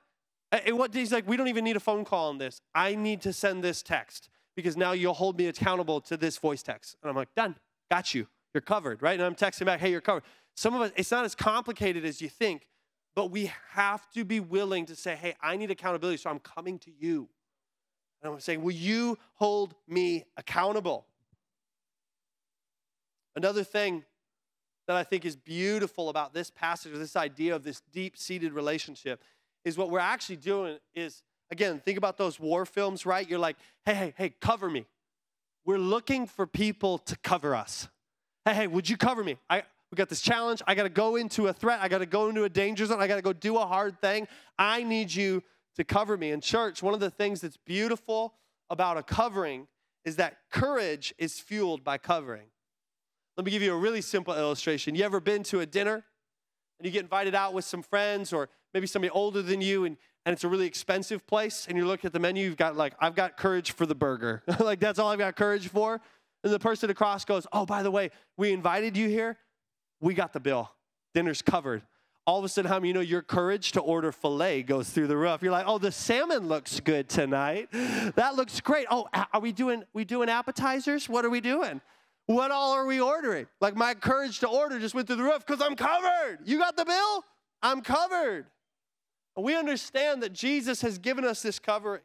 And 0.51 0.77
what 0.77 0.93
he's 0.93 1.11
like, 1.11 1.27
we 1.27 1.37
don't 1.37 1.49
even 1.49 1.63
need 1.63 1.75
a 1.75 1.81
phone 1.81 2.05
call 2.05 2.29
on 2.29 2.37
this. 2.37 2.61
I 2.73 2.95
need 2.95 3.21
to 3.21 3.33
send 3.33 3.63
this 3.63 3.83
text 3.83 4.29
because 4.55 4.77
now 4.77 4.93
you'll 4.93 5.13
hold 5.13 5.37
me 5.37 5.47
accountable 5.47 6.01
to 6.01 6.17
this 6.17 6.37
voice 6.37 6.63
text. 6.63 6.95
And 7.01 7.09
I'm 7.09 7.15
like, 7.15 7.33
done, 7.35 7.55
got 7.91 8.15
you. 8.15 8.27
You're 8.53 8.61
covered, 8.61 9.01
right? 9.01 9.19
And 9.19 9.23
I'm 9.23 9.35
texting 9.35 9.65
back, 9.65 9.79
hey, 9.79 9.91
you're 9.91 10.01
covered. 10.01 10.23
Some 10.55 10.73
of 10.73 10.81
us, 10.81 10.91
it's 10.95 11.11
not 11.11 11.25
as 11.25 11.35
complicated 11.35 12.05
as 12.05 12.21
you 12.21 12.29
think, 12.29 12.67
but 13.15 13.29
we 13.29 13.51
have 13.73 14.09
to 14.11 14.23
be 14.23 14.39
willing 14.39 14.85
to 14.87 14.95
say, 14.95 15.15
hey, 15.15 15.35
I 15.41 15.57
need 15.57 15.69
accountability, 15.69 16.17
so 16.17 16.29
I'm 16.29 16.39
coming 16.39 16.79
to 16.79 16.91
you. 16.91 17.29
And 18.27 18.35
I'm 18.35 18.41
saying, 18.41 18.61
will 18.61 18.71
you 18.73 19.17
hold 19.35 19.73
me 19.87 20.25
accountable? 20.35 21.05
Another 23.35 23.63
thing 23.63 24.03
that 24.87 24.95
I 24.95 25.03
think 25.03 25.25
is 25.25 25.35
beautiful 25.35 26.09
about 26.09 26.33
this 26.33 26.49
passage, 26.49 26.93
or 26.93 26.97
this 26.97 27.15
idea 27.15 27.55
of 27.55 27.63
this 27.63 27.81
deep 27.91 28.17
seated 28.17 28.53
relationship, 28.53 29.21
is 29.65 29.77
what 29.77 29.89
we're 29.89 29.99
actually 29.99 30.37
doing 30.37 30.77
is, 30.95 31.23
again, 31.51 31.81
think 31.83 31.97
about 31.97 32.17
those 32.17 32.39
war 32.39 32.65
films, 32.65 33.05
right? 33.05 33.29
You're 33.29 33.39
like, 33.39 33.57
hey, 33.85 33.93
hey, 33.93 34.13
hey, 34.17 34.33
cover 34.41 34.69
me. 34.69 34.85
We're 35.65 35.77
looking 35.77 36.25
for 36.25 36.47
people 36.47 36.97
to 36.99 37.17
cover 37.17 37.53
us. 37.55 37.89
Hey, 38.45 38.53
hey, 38.53 38.67
would 38.67 38.89
you 38.89 38.97
cover 38.97 39.23
me? 39.23 39.37
I, 39.49 39.63
we 39.91 39.95
got 39.95 40.09
this 40.09 40.21
challenge. 40.21 40.61
I 40.65 40.75
got 40.75 40.83
to 40.83 40.89
go 40.89 41.17
into 41.17 41.47
a 41.47 41.53
threat. 41.53 41.79
I 41.81 41.89
got 41.89 41.99
to 41.99 42.05
go 42.05 42.29
into 42.29 42.43
a 42.45 42.49
danger 42.49 42.85
zone. 42.85 43.01
I 43.01 43.07
got 43.07 43.17
to 43.17 43.21
go 43.21 43.33
do 43.33 43.57
a 43.57 43.65
hard 43.65 43.99
thing. 44.01 44.27
I 44.57 44.83
need 44.83 45.13
you 45.13 45.43
to 45.77 45.83
cover 45.83 46.17
me. 46.17 46.31
In 46.31 46.41
church, 46.41 46.83
one 46.83 46.93
of 46.93 46.99
the 46.99 47.09
things 47.09 47.41
that's 47.41 47.57
beautiful 47.57 48.33
about 48.69 48.97
a 48.97 49.03
covering 49.03 49.67
is 50.03 50.17
that 50.17 50.37
courage 50.51 51.13
is 51.17 51.39
fueled 51.39 51.83
by 51.83 51.97
covering. 51.97 52.47
Let 53.37 53.45
me 53.45 53.51
give 53.51 53.61
you 53.61 53.73
a 53.73 53.77
really 53.77 54.01
simple 54.01 54.35
illustration. 54.35 54.95
You 54.95 55.03
ever 55.03 55.19
been 55.19 55.43
to 55.43 55.59
a 55.59 55.65
dinner 55.65 56.03
and 56.79 56.85
you 56.85 56.91
get 56.91 57.03
invited 57.03 57.35
out 57.35 57.53
with 57.53 57.65
some 57.65 57.83
friends 57.83 58.33
or 58.33 58.49
maybe 58.73 58.87
somebody 58.87 59.11
older 59.11 59.41
than 59.41 59.61
you 59.61 59.85
and, 59.85 59.97
and 60.25 60.33
it's 60.33 60.43
a 60.43 60.47
really 60.47 60.65
expensive 60.65 61.25
place 61.27 61.67
and 61.69 61.77
you 61.77 61.85
look 61.85 62.03
at 62.03 62.13
the 62.13 62.19
menu, 62.19 62.43
you've 62.43 62.57
got 62.57 62.75
like, 62.75 62.93
I've 62.99 63.15
got 63.15 63.37
courage 63.37 63.71
for 63.71 63.85
the 63.85 63.95
burger. 63.95 64.43
like 64.59 64.79
that's 64.79 64.99
all 64.99 65.11
I've 65.11 65.19
got 65.19 65.35
courage 65.35 65.67
for. 65.67 66.01
And 66.43 66.53
the 66.53 66.59
person 66.59 66.89
across 66.89 67.25
goes, 67.25 67.45
Oh, 67.51 67.65
by 67.65 67.83
the 67.83 67.91
way, 67.91 68.11
we 68.37 68.51
invited 68.51 68.97
you 68.97 69.09
here. 69.09 69.37
We 69.99 70.13
got 70.13 70.33
the 70.33 70.39
bill. 70.39 70.71
Dinner's 71.13 71.41
covered 71.41 71.83
all 72.27 72.37
of 72.37 72.43
a 72.43 72.49
sudden, 72.49 72.69
how 72.69 72.75
many 72.75 72.89
you 72.89 72.93
know 72.93 72.99
your 72.99 73.21
courage 73.21 73.71
to 73.71 73.79
order 73.79 74.11
filet 74.11 74.61
goes 74.61 74.89
through 74.89 75.07
the 75.07 75.15
roof? 75.15 75.41
You're 75.41 75.53
like, 75.53 75.65
oh, 75.65 75.77
the 75.77 75.93
salmon 75.93 76.49
looks 76.49 76.81
good 76.81 77.07
tonight. 77.07 77.69
That 77.71 78.35
looks 78.35 78.59
great. 78.59 78.85
Oh, 78.91 79.07
are 79.33 79.39
we 79.39 79.53
doing 79.53 79.85
we 79.93 80.03
doing 80.03 80.27
appetizers? 80.27 81.07
What 81.07 81.23
are 81.23 81.29
we 81.29 81.39
doing? 81.39 81.79
What 82.25 82.51
all 82.51 82.73
are 82.73 82.85
we 82.85 82.99
ordering? 82.99 83.47
Like 83.61 83.77
my 83.77 83.93
courage 83.93 84.39
to 84.39 84.47
order 84.49 84.77
just 84.77 84.93
went 84.93 85.07
through 85.07 85.15
the 85.15 85.23
roof 85.23 85.45
because 85.45 85.61
I'm 85.61 85.77
covered. 85.77 86.39
You 86.43 86.57
got 86.57 86.75
the 86.75 86.83
bill? 86.83 87.23
I'm 87.63 87.81
covered. 87.81 88.47
We 89.37 89.55
understand 89.55 90.21
that 90.23 90.33
Jesus 90.33 90.81
has 90.81 90.97
given 90.97 91.23
us 91.23 91.41
this 91.41 91.59
covering. 91.59 92.01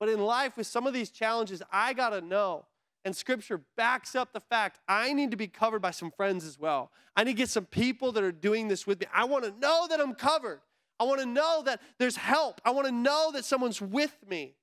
But 0.00 0.08
in 0.08 0.18
life, 0.18 0.56
with 0.56 0.66
some 0.66 0.88
of 0.88 0.92
these 0.92 1.10
challenges, 1.10 1.62
I 1.70 1.92
got 1.92 2.10
to 2.10 2.20
know 2.20 2.64
and 3.04 3.14
scripture 3.14 3.60
backs 3.76 4.14
up 4.14 4.32
the 4.32 4.40
fact 4.40 4.80
I 4.88 5.12
need 5.12 5.30
to 5.30 5.36
be 5.36 5.46
covered 5.46 5.80
by 5.80 5.90
some 5.90 6.10
friends 6.10 6.44
as 6.44 6.58
well. 6.58 6.90
I 7.16 7.24
need 7.24 7.32
to 7.32 7.36
get 7.36 7.50
some 7.50 7.66
people 7.66 8.12
that 8.12 8.24
are 8.24 8.32
doing 8.32 8.68
this 8.68 8.86
with 8.86 9.00
me. 9.00 9.06
I 9.12 9.24
want 9.24 9.44
to 9.44 9.52
know 9.58 9.86
that 9.88 10.00
I'm 10.00 10.14
covered. 10.14 10.60
I 10.98 11.04
want 11.04 11.20
to 11.20 11.26
know 11.26 11.62
that 11.66 11.80
there's 11.98 12.16
help. 12.16 12.60
I 12.64 12.70
want 12.70 12.86
to 12.86 12.92
know 12.92 13.30
that 13.32 13.44
someone's 13.44 13.80
with 13.80 14.16
me. 14.28 14.54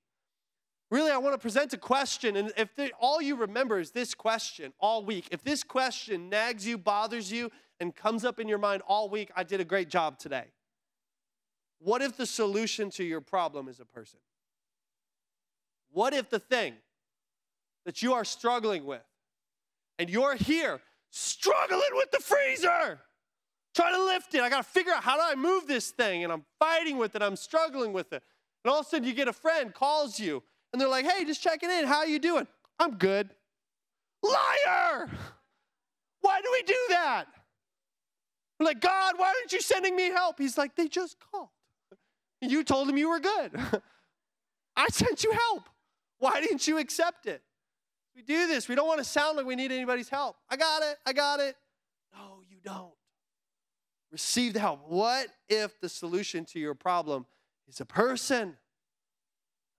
Really, 0.89 1.11
I 1.11 1.17
want 1.17 1.33
to 1.33 1.39
present 1.39 1.73
a 1.73 1.77
question. 1.77 2.35
And 2.35 2.51
if 2.57 2.69
all 2.99 3.21
you 3.21 3.35
remember 3.35 3.79
is 3.79 3.91
this 3.91 4.13
question 4.13 4.73
all 4.79 5.05
week, 5.05 5.27
if 5.31 5.43
this 5.43 5.63
question 5.63 6.29
nags 6.29 6.67
you, 6.67 6.77
bothers 6.77 7.31
you, 7.31 7.49
and 7.79 7.95
comes 7.95 8.25
up 8.25 8.39
in 8.39 8.47
your 8.47 8.57
mind 8.57 8.81
all 8.87 9.09
week, 9.09 9.31
I 9.35 9.43
did 9.43 9.61
a 9.61 9.65
great 9.65 9.89
job 9.89 10.19
today. 10.19 10.45
What 11.79 12.01
if 12.01 12.17
the 12.17 12.25
solution 12.25 12.89
to 12.91 13.03
your 13.03 13.21
problem 13.21 13.67
is 13.67 13.79
a 13.79 13.85
person? 13.85 14.19
What 15.91 16.13
if 16.13 16.29
the 16.29 16.39
thing 16.39 16.75
that 17.85 18.01
you 18.01 18.13
are 18.13 18.25
struggling 18.25 18.85
with, 18.85 19.03
and 19.99 20.09
you're 20.09 20.35
here 20.35 20.79
struggling 21.09 21.81
with 21.93 22.11
the 22.11 22.19
freezer, 22.19 22.99
trying 23.75 23.95
to 23.95 24.03
lift 24.03 24.33
it. 24.33 24.41
I 24.41 24.49
got 24.49 24.63
to 24.63 24.69
figure 24.69 24.93
out 24.93 25.03
how 25.03 25.15
do 25.15 25.21
I 25.23 25.35
move 25.35 25.67
this 25.67 25.91
thing, 25.91 26.23
and 26.23 26.31
I'm 26.31 26.45
fighting 26.59 26.97
with 26.97 27.15
it. 27.15 27.21
I'm 27.21 27.35
struggling 27.35 27.93
with 27.93 28.13
it. 28.13 28.23
And 28.63 28.71
all 28.71 28.79
of 28.79 28.85
a 28.85 28.89
sudden, 28.89 29.07
you 29.07 29.13
get 29.13 29.27
a 29.27 29.33
friend 29.33 29.73
calls 29.73 30.19
you, 30.19 30.43
and 30.71 30.81
they're 30.81 30.87
like, 30.87 31.05
"Hey, 31.05 31.25
just 31.25 31.41
checking 31.41 31.69
in. 31.69 31.85
How 31.85 32.03
you 32.03 32.19
doing? 32.19 32.47
I'm 32.79 32.97
good." 32.97 33.29
Liar! 34.23 35.09
Why 36.21 36.41
do 36.41 36.49
we 36.51 36.63
do 36.63 36.77
that? 36.89 37.25
We're 38.59 38.67
like, 38.67 38.79
God, 38.79 39.15
why 39.17 39.27
aren't 39.27 39.51
you 39.51 39.61
sending 39.61 39.95
me 39.95 40.11
help? 40.11 40.37
He's 40.37 40.57
like, 40.57 40.75
they 40.75 40.87
just 40.87 41.17
called. 41.31 41.49
You 42.41 42.63
told 42.63 42.87
them 42.87 42.97
you 42.97 43.09
were 43.09 43.19
good. 43.19 43.51
I 44.75 44.87
sent 44.89 45.23
you 45.23 45.31
help. 45.31 45.63
Why 46.19 46.41
didn't 46.41 46.67
you 46.67 46.77
accept 46.77 47.25
it? 47.25 47.41
We 48.15 48.21
do 48.21 48.47
this. 48.47 48.67
We 48.67 48.75
don't 48.75 48.87
want 48.87 48.99
to 48.99 49.05
sound 49.05 49.37
like 49.37 49.45
we 49.45 49.55
need 49.55 49.71
anybody's 49.71 50.09
help. 50.09 50.35
I 50.49 50.57
got 50.57 50.83
it. 50.83 50.97
I 51.05 51.13
got 51.13 51.39
it. 51.39 51.55
No, 52.13 52.41
you 52.49 52.57
don't. 52.63 52.93
Receive 54.11 54.53
the 54.53 54.59
help. 54.59 54.81
What 54.87 55.27
if 55.47 55.79
the 55.79 55.87
solution 55.87 56.43
to 56.45 56.59
your 56.59 56.75
problem 56.75 57.25
is 57.67 57.79
a 57.79 57.85
person? 57.85 58.57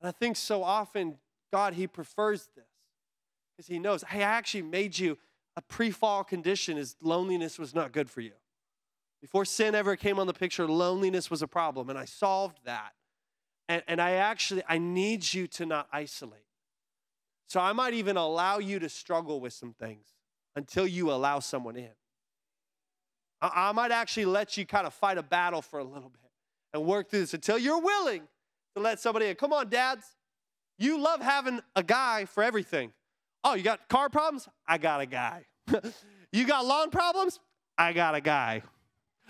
And 0.01 0.09
I 0.09 0.11
think 0.12 0.37
so 0.37 0.64
often 0.64 1.18
God, 1.53 1.75
He 1.75 1.87
prefers 1.87 2.49
this 2.57 2.64
because 3.55 3.68
He 3.68 3.79
knows, 3.79 4.03
hey, 4.09 4.21
I 4.21 4.31
actually 4.31 4.62
made 4.62 4.99
you 4.99 5.18
a 5.57 5.62
pre 5.62 5.90
fall 5.90 6.25
condition 6.25 6.79
is 6.79 6.97
loneliness 7.03 7.59
was 7.59 7.75
not 7.75 7.92
good 7.92 8.09
for 8.09 8.23
you. 8.23 8.33
Before 9.21 9.45
sin 9.45 9.75
ever 9.75 9.95
came 9.95 10.18
on 10.18 10.27
the 10.27 10.33
picture, 10.33 10.66
loneliness 10.66 11.31
was 11.31 11.42
a 11.42 11.47
problem, 11.47 11.90
and 11.90 11.99
I 11.99 12.07
solved 12.07 12.59
that. 12.64 12.92
And, 13.68 13.83
and 13.87 14.01
I 14.01 14.12
actually, 14.12 14.62
I 14.68 14.79
need 14.79 15.33
you 15.33 15.47
to 15.49 15.66
not 15.66 15.87
isolate. 15.92 16.42
So 17.48 17.61
I 17.61 17.72
might 17.72 17.94
even 17.94 18.16
allow 18.16 18.59
you 18.59 18.78
to 18.78 18.88
struggle 18.88 19.40
with 19.40 19.52
some 19.52 19.74
things 19.74 20.07
until 20.57 20.87
you 20.87 21.11
allow 21.11 21.38
someone 21.38 21.76
in. 21.76 21.90
I, 23.40 23.72
might 23.72 23.90
actually 23.90 24.26
let 24.26 24.57
you 24.57 24.64
kind 24.64 24.87
of 24.87 24.94
fight 24.94 25.18
a 25.18 25.22
battle 25.22 25.62
for 25.62 25.81
a 25.81 25.85
little 25.85 26.09
bit 26.09 26.31
and 26.72 26.85
work 26.85 27.11
through 27.11 27.20
this 27.20 27.35
until 27.35 27.59
you're 27.59 27.81
willing 27.81 28.22
to 28.76 28.83
let 28.83 29.00
somebody 29.00 29.26
in. 29.26 29.35
Come 29.35 29.52
on, 29.52 29.68
dads. 29.68 30.05
You 30.78 30.98
love 30.98 31.20
having 31.20 31.61
a 31.74 31.83
guy 31.83 32.24
for 32.24 32.42
everything. 32.42 32.92
Oh, 33.44 33.55
you 33.55 33.62
got 33.62 33.88
car 33.88 34.09
problems? 34.09 34.48
I 34.66 34.78
got 34.78 35.00
a 35.00 35.07
guy. 35.07 35.44
you 36.33 36.46
got 36.46 36.64
lawn 36.64 36.90
problems? 36.90 37.40
I 37.76 37.92
got 37.92 38.14
a 38.14 38.20
guy. 38.20 38.62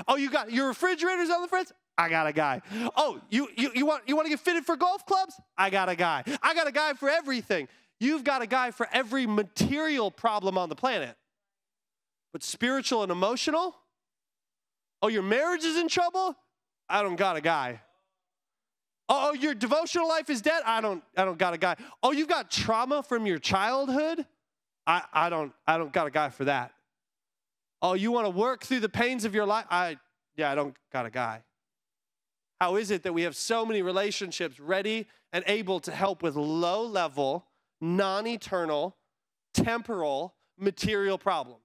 Oh, 0.07 0.17
you 0.17 0.31
got 0.31 0.53
your 0.53 0.69
refrigerators 0.69 1.31
on 1.31 1.43
the 1.43 1.49
fritz? 1.49 1.73
I 1.97 2.09
got 2.09 2.27
a 2.27 2.33
guy. 2.33 2.63
Oh, 2.97 3.21
you, 3.31 3.49
you, 3.57 3.71
you, 3.75 3.87
want, 3.87 4.05
you 4.07 4.17
want 4.17 4.27
to 4.27 4.31
get 4.31 4.41
fitted 4.41 4.65
for 4.65 4.77
golf 4.77 5.05
clubs? 5.07 5.35
I 5.57 5.71
got 5.71 5.89
a 5.89 5.95
guy. 5.95 6.25
I 6.43 6.55
got 6.55 6.67
a 6.67 6.73
guy 6.73 6.95
for 6.95 7.09
everything. 7.09 7.69
You've 8.03 8.25
got 8.25 8.43
a 8.43 8.49
guy 8.49 8.73
for 8.73 8.89
every 8.93 9.29
material 9.29 10.11
problem 10.11 10.59
on 10.59 10.69
the 10.69 10.75
planet. 10.75 11.17
But 12.33 12.43
spiritual 12.43 13.05
and 13.05 13.13
emotional? 13.13 13.77
Oh, 15.01 15.07
your 15.07 15.23
marriage 15.23 15.63
is 15.63 15.77
in 15.77 15.87
trouble? 15.87 16.35
I 16.89 17.05
don't 17.05 17.15
got 17.15 17.37
a 17.37 17.41
guy. 17.41 17.81
Oh, 19.09 19.35
your 19.35 19.55
devotional 19.55 20.09
life 20.09 20.31
is 20.31 20.43
dead? 20.43 20.63
I 20.67 20.81
don't 20.81 21.05
I 21.17 21.25
don't 21.25 21.39
got 21.39 21.55
a 21.55 21.59
guy. 21.59 21.77
Oh, 22.03 22.11
you've 22.11 22.27
got 22.27 22.51
trauma 22.51 23.05
from 23.05 23.25
your 23.25 23.39
childhood? 23.39 24.27
I, 24.85 25.03
I 25.13 25.31
don't 25.31 25.53
I 25.65 25.79
don't 25.79 25.93
got 25.93 26.09
a 26.09 26.11
guy 26.11 26.31
for 26.31 26.47
that. 26.47 26.73
Oh, 27.81 27.95
you 27.95 28.11
want 28.11 28.27
to 28.27 28.31
work 28.31 28.65
through 28.65 28.81
the 28.81 28.89
pains 28.89 29.25
of 29.25 29.33
your 29.33 29.47
life? 29.47 29.67
I 29.71 29.97
yeah, 30.35 30.51
I 30.51 30.57
don't 30.57 30.75
got 30.93 31.07
a 31.07 31.11
guy. 31.11 31.45
How 32.61 32.75
is 32.75 32.91
it 32.91 33.05
that 33.05 33.13
we 33.13 33.23
have 33.23 33.37
so 33.37 33.65
many 33.65 33.81
relationships 33.81 34.59
ready 34.59 35.07
and 35.33 35.45
able 35.47 35.79
to 35.81 35.93
help 35.93 36.21
with 36.21 36.35
low 36.35 36.85
level 36.85 37.47
non 37.83 38.27
eternal, 38.27 38.97
temporal, 39.53 40.35
material 40.57 41.19
problems. 41.19 41.59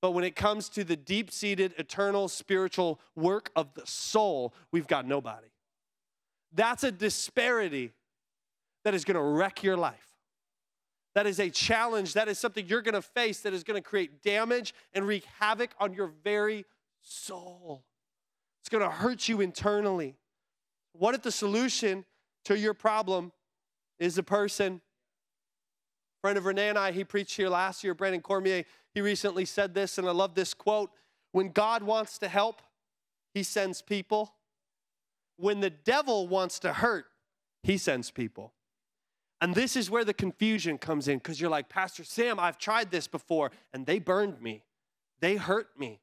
But 0.00 0.12
when 0.12 0.24
it 0.24 0.34
comes 0.34 0.68
to 0.70 0.84
the 0.84 0.96
deep 0.96 1.30
seated, 1.30 1.74
eternal, 1.76 2.28
spiritual 2.28 3.00
work 3.14 3.50
of 3.54 3.74
the 3.74 3.86
soul, 3.86 4.54
we've 4.72 4.86
got 4.86 5.06
nobody. 5.06 5.48
That's 6.52 6.82
a 6.82 6.90
disparity 6.90 7.92
that 8.84 8.94
is 8.94 9.04
going 9.04 9.16
to 9.16 9.22
wreck 9.22 9.62
your 9.62 9.76
life. 9.76 10.06
That 11.14 11.26
is 11.26 11.40
a 11.40 11.50
challenge. 11.50 12.14
That 12.14 12.28
is 12.28 12.38
something 12.38 12.66
you're 12.66 12.82
going 12.82 12.94
to 12.94 13.02
face 13.02 13.40
that 13.40 13.52
is 13.52 13.64
going 13.64 13.80
to 13.80 13.86
create 13.86 14.22
damage 14.22 14.72
and 14.94 15.06
wreak 15.06 15.24
havoc 15.40 15.70
on 15.80 15.92
your 15.92 16.12
very 16.22 16.64
soul. 17.02 17.84
It's 18.62 18.68
going 18.68 18.84
to 18.84 18.90
hurt 18.90 19.28
you 19.28 19.40
internally. 19.40 20.16
What 20.92 21.14
if 21.14 21.22
the 21.22 21.32
solution 21.32 22.04
to 22.44 22.56
your 22.56 22.72
problem 22.72 23.32
is 23.98 24.16
a 24.16 24.22
person? 24.22 24.80
Friend 26.20 26.36
of 26.36 26.46
Renee 26.46 26.68
and 26.68 26.78
I, 26.78 26.92
he 26.92 27.04
preached 27.04 27.36
here 27.36 27.48
last 27.48 27.84
year, 27.84 27.94
Brandon 27.94 28.20
Cormier. 28.20 28.64
He 28.94 29.00
recently 29.00 29.44
said 29.44 29.74
this, 29.74 29.98
and 29.98 30.08
I 30.08 30.12
love 30.12 30.34
this 30.34 30.54
quote 30.54 30.90
When 31.32 31.50
God 31.50 31.82
wants 31.82 32.18
to 32.18 32.28
help, 32.28 32.62
he 33.34 33.42
sends 33.42 33.82
people. 33.82 34.34
When 35.36 35.60
the 35.60 35.70
devil 35.70 36.26
wants 36.26 36.58
to 36.60 36.72
hurt, 36.72 37.06
he 37.62 37.78
sends 37.78 38.10
people. 38.10 38.52
And 39.40 39.54
this 39.54 39.76
is 39.76 39.88
where 39.88 40.04
the 40.04 40.14
confusion 40.14 40.78
comes 40.78 41.06
in 41.06 41.18
because 41.18 41.40
you're 41.40 41.50
like, 41.50 41.68
Pastor 41.68 42.02
Sam, 42.02 42.40
I've 42.40 42.58
tried 42.58 42.90
this 42.90 43.06
before 43.06 43.52
and 43.72 43.86
they 43.86 44.00
burned 44.00 44.42
me, 44.42 44.64
they 45.20 45.36
hurt 45.36 45.78
me. 45.78 46.00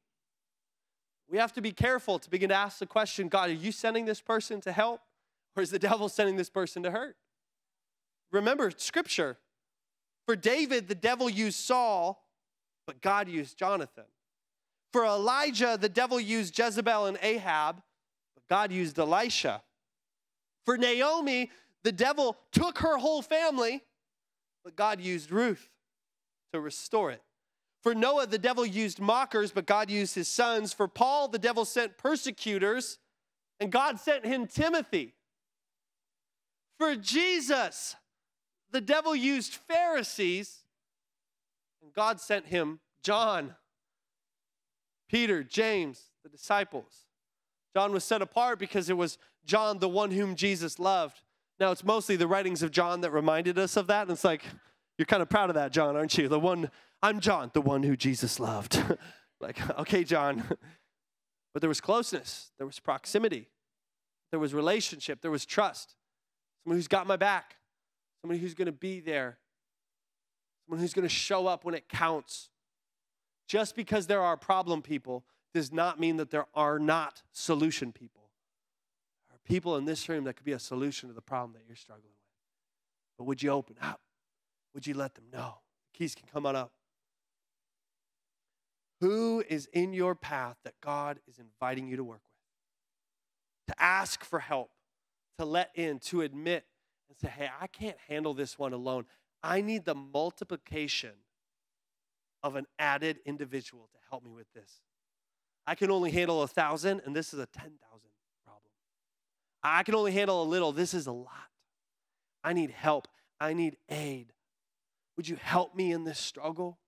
We 1.28 1.38
have 1.38 1.52
to 1.54 1.60
be 1.60 1.72
careful 1.72 2.18
to 2.20 2.30
begin 2.30 2.50
to 2.50 2.54
ask 2.54 2.78
the 2.78 2.86
question 2.86 3.28
God, 3.28 3.50
are 3.50 3.54
you 3.54 3.72
sending 3.72 4.04
this 4.06 4.20
person 4.20 4.60
to 4.62 4.72
help 4.72 5.00
or 5.54 5.62
is 5.62 5.70
the 5.70 5.78
devil 5.78 6.08
sending 6.08 6.36
this 6.36 6.48
person 6.48 6.82
to 6.84 6.90
hurt? 6.90 7.16
Remember 8.30 8.70
scripture. 8.76 9.38
For 10.26 10.36
David, 10.36 10.88
the 10.88 10.94
devil 10.94 11.30
used 11.30 11.58
Saul, 11.58 12.22
but 12.86 13.00
God 13.00 13.28
used 13.28 13.58
Jonathan. 13.58 14.04
For 14.92 15.04
Elijah, 15.04 15.78
the 15.80 15.88
devil 15.88 16.18
used 16.18 16.58
Jezebel 16.58 17.06
and 17.06 17.18
Ahab, 17.22 17.82
but 18.34 18.48
God 18.48 18.72
used 18.72 18.98
Elisha. 18.98 19.62
For 20.64 20.76
Naomi, 20.76 21.50
the 21.84 21.92
devil 21.92 22.36
took 22.50 22.78
her 22.78 22.96
whole 22.96 23.22
family, 23.22 23.82
but 24.64 24.74
God 24.74 25.00
used 25.00 25.30
Ruth 25.30 25.70
to 26.52 26.60
restore 26.60 27.12
it. 27.12 27.22
For 27.82 27.94
Noah, 27.94 28.26
the 28.26 28.38
devil 28.38 28.66
used 28.66 28.98
mockers, 28.98 29.52
but 29.52 29.66
God 29.66 29.90
used 29.90 30.16
his 30.16 30.26
sons. 30.26 30.72
For 30.72 30.88
Paul, 30.88 31.28
the 31.28 31.38
devil 31.38 31.64
sent 31.64 31.98
persecutors, 31.98 32.98
and 33.60 33.70
God 33.70 34.00
sent 34.00 34.26
him 34.26 34.48
Timothy. 34.48 35.14
For 36.78 36.96
Jesus, 36.96 37.94
the 38.70 38.80
devil 38.80 39.14
used 39.14 39.54
Pharisees, 39.54 40.64
and 41.82 41.92
God 41.92 42.20
sent 42.20 42.46
him 42.46 42.80
John, 43.02 43.54
Peter, 45.08 45.42
James, 45.42 46.10
the 46.22 46.28
disciples. 46.28 47.06
John 47.74 47.92
was 47.92 48.04
set 48.04 48.22
apart 48.22 48.58
because 48.58 48.90
it 48.90 48.96
was 48.96 49.18
John, 49.44 49.78
the 49.78 49.88
one 49.88 50.10
whom 50.10 50.34
Jesus 50.34 50.78
loved. 50.78 51.22
Now, 51.60 51.70
it's 51.70 51.84
mostly 51.84 52.16
the 52.16 52.26
writings 52.26 52.62
of 52.62 52.70
John 52.70 53.00
that 53.02 53.10
reminded 53.10 53.58
us 53.58 53.76
of 53.76 53.86
that. 53.86 54.02
And 54.02 54.10
it's 54.10 54.24
like, 54.24 54.44
you're 54.98 55.06
kind 55.06 55.22
of 55.22 55.28
proud 55.28 55.50
of 55.50 55.54
that, 55.54 55.72
John, 55.72 55.96
aren't 55.96 56.16
you? 56.18 56.28
The 56.28 56.40
one, 56.40 56.70
I'm 57.02 57.20
John, 57.20 57.50
the 57.54 57.60
one 57.60 57.82
who 57.82 57.96
Jesus 57.96 58.40
loved. 58.40 58.82
like, 59.40 59.58
okay, 59.78 60.04
John. 60.04 60.42
but 61.52 61.60
there 61.60 61.68
was 61.68 61.80
closeness, 61.80 62.50
there 62.58 62.66
was 62.66 62.80
proximity, 62.80 63.48
there 64.30 64.40
was 64.40 64.52
relationship, 64.54 65.20
there 65.22 65.30
was 65.30 65.46
trust. 65.46 65.94
Someone 66.62 66.78
who's 66.78 66.88
got 66.88 67.06
my 67.06 67.16
back, 67.16 67.56
someone 68.26 68.40
who's 68.40 68.54
going 68.54 68.66
to 68.66 68.72
be 68.72 68.98
there, 68.98 69.38
someone 70.64 70.80
who's 70.80 70.92
going 70.92 71.04
to 71.04 71.14
show 71.14 71.46
up 71.46 71.64
when 71.64 71.76
it 71.76 71.88
counts. 71.88 72.48
Just 73.46 73.76
because 73.76 74.08
there 74.08 74.20
are 74.20 74.36
problem 74.36 74.82
people 74.82 75.24
does 75.54 75.72
not 75.72 76.00
mean 76.00 76.16
that 76.16 76.32
there 76.32 76.46
are 76.52 76.80
not 76.80 77.22
solution 77.30 77.92
people 77.92 78.28
There 79.28 79.36
are 79.36 79.48
people 79.48 79.76
in 79.76 79.84
this 79.84 80.08
room 80.08 80.24
that 80.24 80.34
could 80.34 80.44
be 80.44 80.52
a 80.52 80.58
solution 80.58 81.08
to 81.08 81.14
the 81.14 81.20
problem 81.20 81.52
that 81.52 81.62
you're 81.68 81.76
struggling 81.76 82.08
with. 82.08 83.16
But 83.16 83.24
would 83.24 83.44
you 83.44 83.50
open 83.50 83.76
up? 83.80 84.00
Would 84.74 84.88
you 84.88 84.94
let 84.94 85.14
them 85.14 85.26
know? 85.32 85.58
The 85.92 85.98
keys 85.98 86.16
can 86.16 86.26
come 86.26 86.46
on 86.46 86.56
up. 86.56 86.72
Who 89.00 89.44
is 89.48 89.68
in 89.72 89.92
your 89.92 90.16
path 90.16 90.56
that 90.64 90.74
God 90.80 91.20
is 91.28 91.38
inviting 91.38 91.86
you 91.86 91.96
to 91.96 92.04
work 92.04 92.22
with? 93.68 93.76
To 93.76 93.82
ask 93.82 94.24
for 94.24 94.40
help, 94.40 94.70
to 95.38 95.44
let 95.44 95.70
in, 95.76 96.00
to 96.00 96.22
admit, 96.22 96.64
and 97.08 97.18
say, 97.18 97.28
hey, 97.28 97.50
I 97.60 97.66
can't 97.66 97.96
handle 98.08 98.34
this 98.34 98.58
one 98.58 98.72
alone. 98.72 99.06
I 99.42 99.60
need 99.60 99.84
the 99.84 99.94
multiplication 99.94 101.12
of 102.42 102.56
an 102.56 102.66
added 102.78 103.18
individual 103.24 103.88
to 103.92 103.98
help 104.10 104.24
me 104.24 104.30
with 104.30 104.52
this. 104.54 104.80
I 105.66 105.74
can 105.74 105.90
only 105.90 106.10
handle 106.10 106.42
a 106.42 106.48
thousand, 106.48 107.02
and 107.04 107.14
this 107.14 107.32
is 107.34 107.40
a 107.40 107.46
10,000. 107.46 107.78
problem. 108.44 108.70
I 109.62 109.82
can 109.82 109.94
only 109.94 110.12
handle 110.12 110.42
a 110.42 110.44
little. 110.44 110.72
This 110.72 110.94
is 110.94 111.06
a 111.06 111.12
lot. 111.12 111.50
I 112.44 112.52
need 112.52 112.70
help. 112.70 113.08
I 113.40 113.52
need 113.52 113.76
aid. 113.88 114.32
Would 115.16 115.28
you 115.28 115.36
help 115.36 115.74
me 115.74 115.92
in 115.92 116.04
this 116.04 116.18
struggle? 116.18 116.78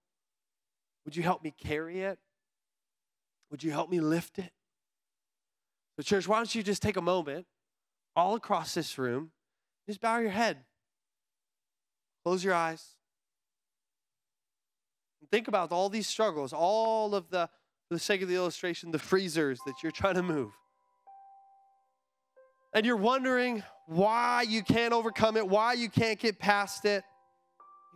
Would 1.04 1.16
you 1.16 1.22
help 1.22 1.42
me 1.42 1.50
carry 1.50 2.02
it? 2.02 2.18
Would 3.50 3.64
you 3.64 3.72
help 3.72 3.90
me 3.90 4.00
lift 4.00 4.38
it? 4.38 4.52
So, 5.96 6.02
church, 6.02 6.28
why 6.28 6.36
don't 6.36 6.54
you 6.54 6.62
just 6.62 6.82
take 6.82 6.96
a 6.96 7.02
moment 7.02 7.46
all 8.14 8.34
across 8.34 8.74
this 8.74 8.98
room, 8.98 9.32
just 9.88 10.00
bow 10.00 10.18
your 10.18 10.30
head, 10.30 10.58
close 12.22 12.44
your 12.44 12.54
eyes, 12.54 12.94
and 15.20 15.30
think 15.30 15.48
about 15.48 15.72
all 15.72 15.88
these 15.88 16.06
struggles, 16.06 16.52
all 16.52 17.14
of 17.14 17.30
the, 17.30 17.48
for 17.88 17.94
the 17.94 17.98
sake 17.98 18.22
of 18.22 18.28
the 18.28 18.36
illustration, 18.36 18.92
the 18.92 18.98
freezers 18.98 19.58
that 19.66 19.74
you're 19.82 19.90
trying 19.90 20.14
to 20.14 20.22
move 20.22 20.52
and 22.74 22.84
you're 22.84 22.96
wondering 22.96 23.62
why 23.86 24.42
you 24.42 24.62
can't 24.62 24.92
overcome 24.92 25.36
it, 25.36 25.48
why 25.48 25.72
you 25.72 25.88
can't 25.88 26.18
get 26.18 26.38
past 26.38 26.84
it, 26.84 27.02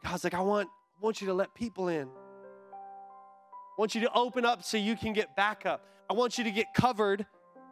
God's 0.02 0.24
like, 0.24 0.35
I 0.35 0.40
want, 0.40 0.68
I 0.68 1.05
want 1.05 1.20
you 1.20 1.28
to 1.28 1.35
let 1.35 1.55
people 1.55 1.88
in. 1.88 2.09
I 2.09 3.78
want 3.78 3.94
you 3.94 4.00
to 4.02 4.12
open 4.12 4.44
up 4.44 4.64
so 4.64 4.76
you 4.76 4.96
can 4.96 5.12
get 5.12 5.37
back 5.37 5.66
up. 5.66 5.87
I 6.11 6.14
want 6.14 6.38
you 6.38 6.44
to 6.44 6.50
get 6.50 6.66
covered 6.74 7.26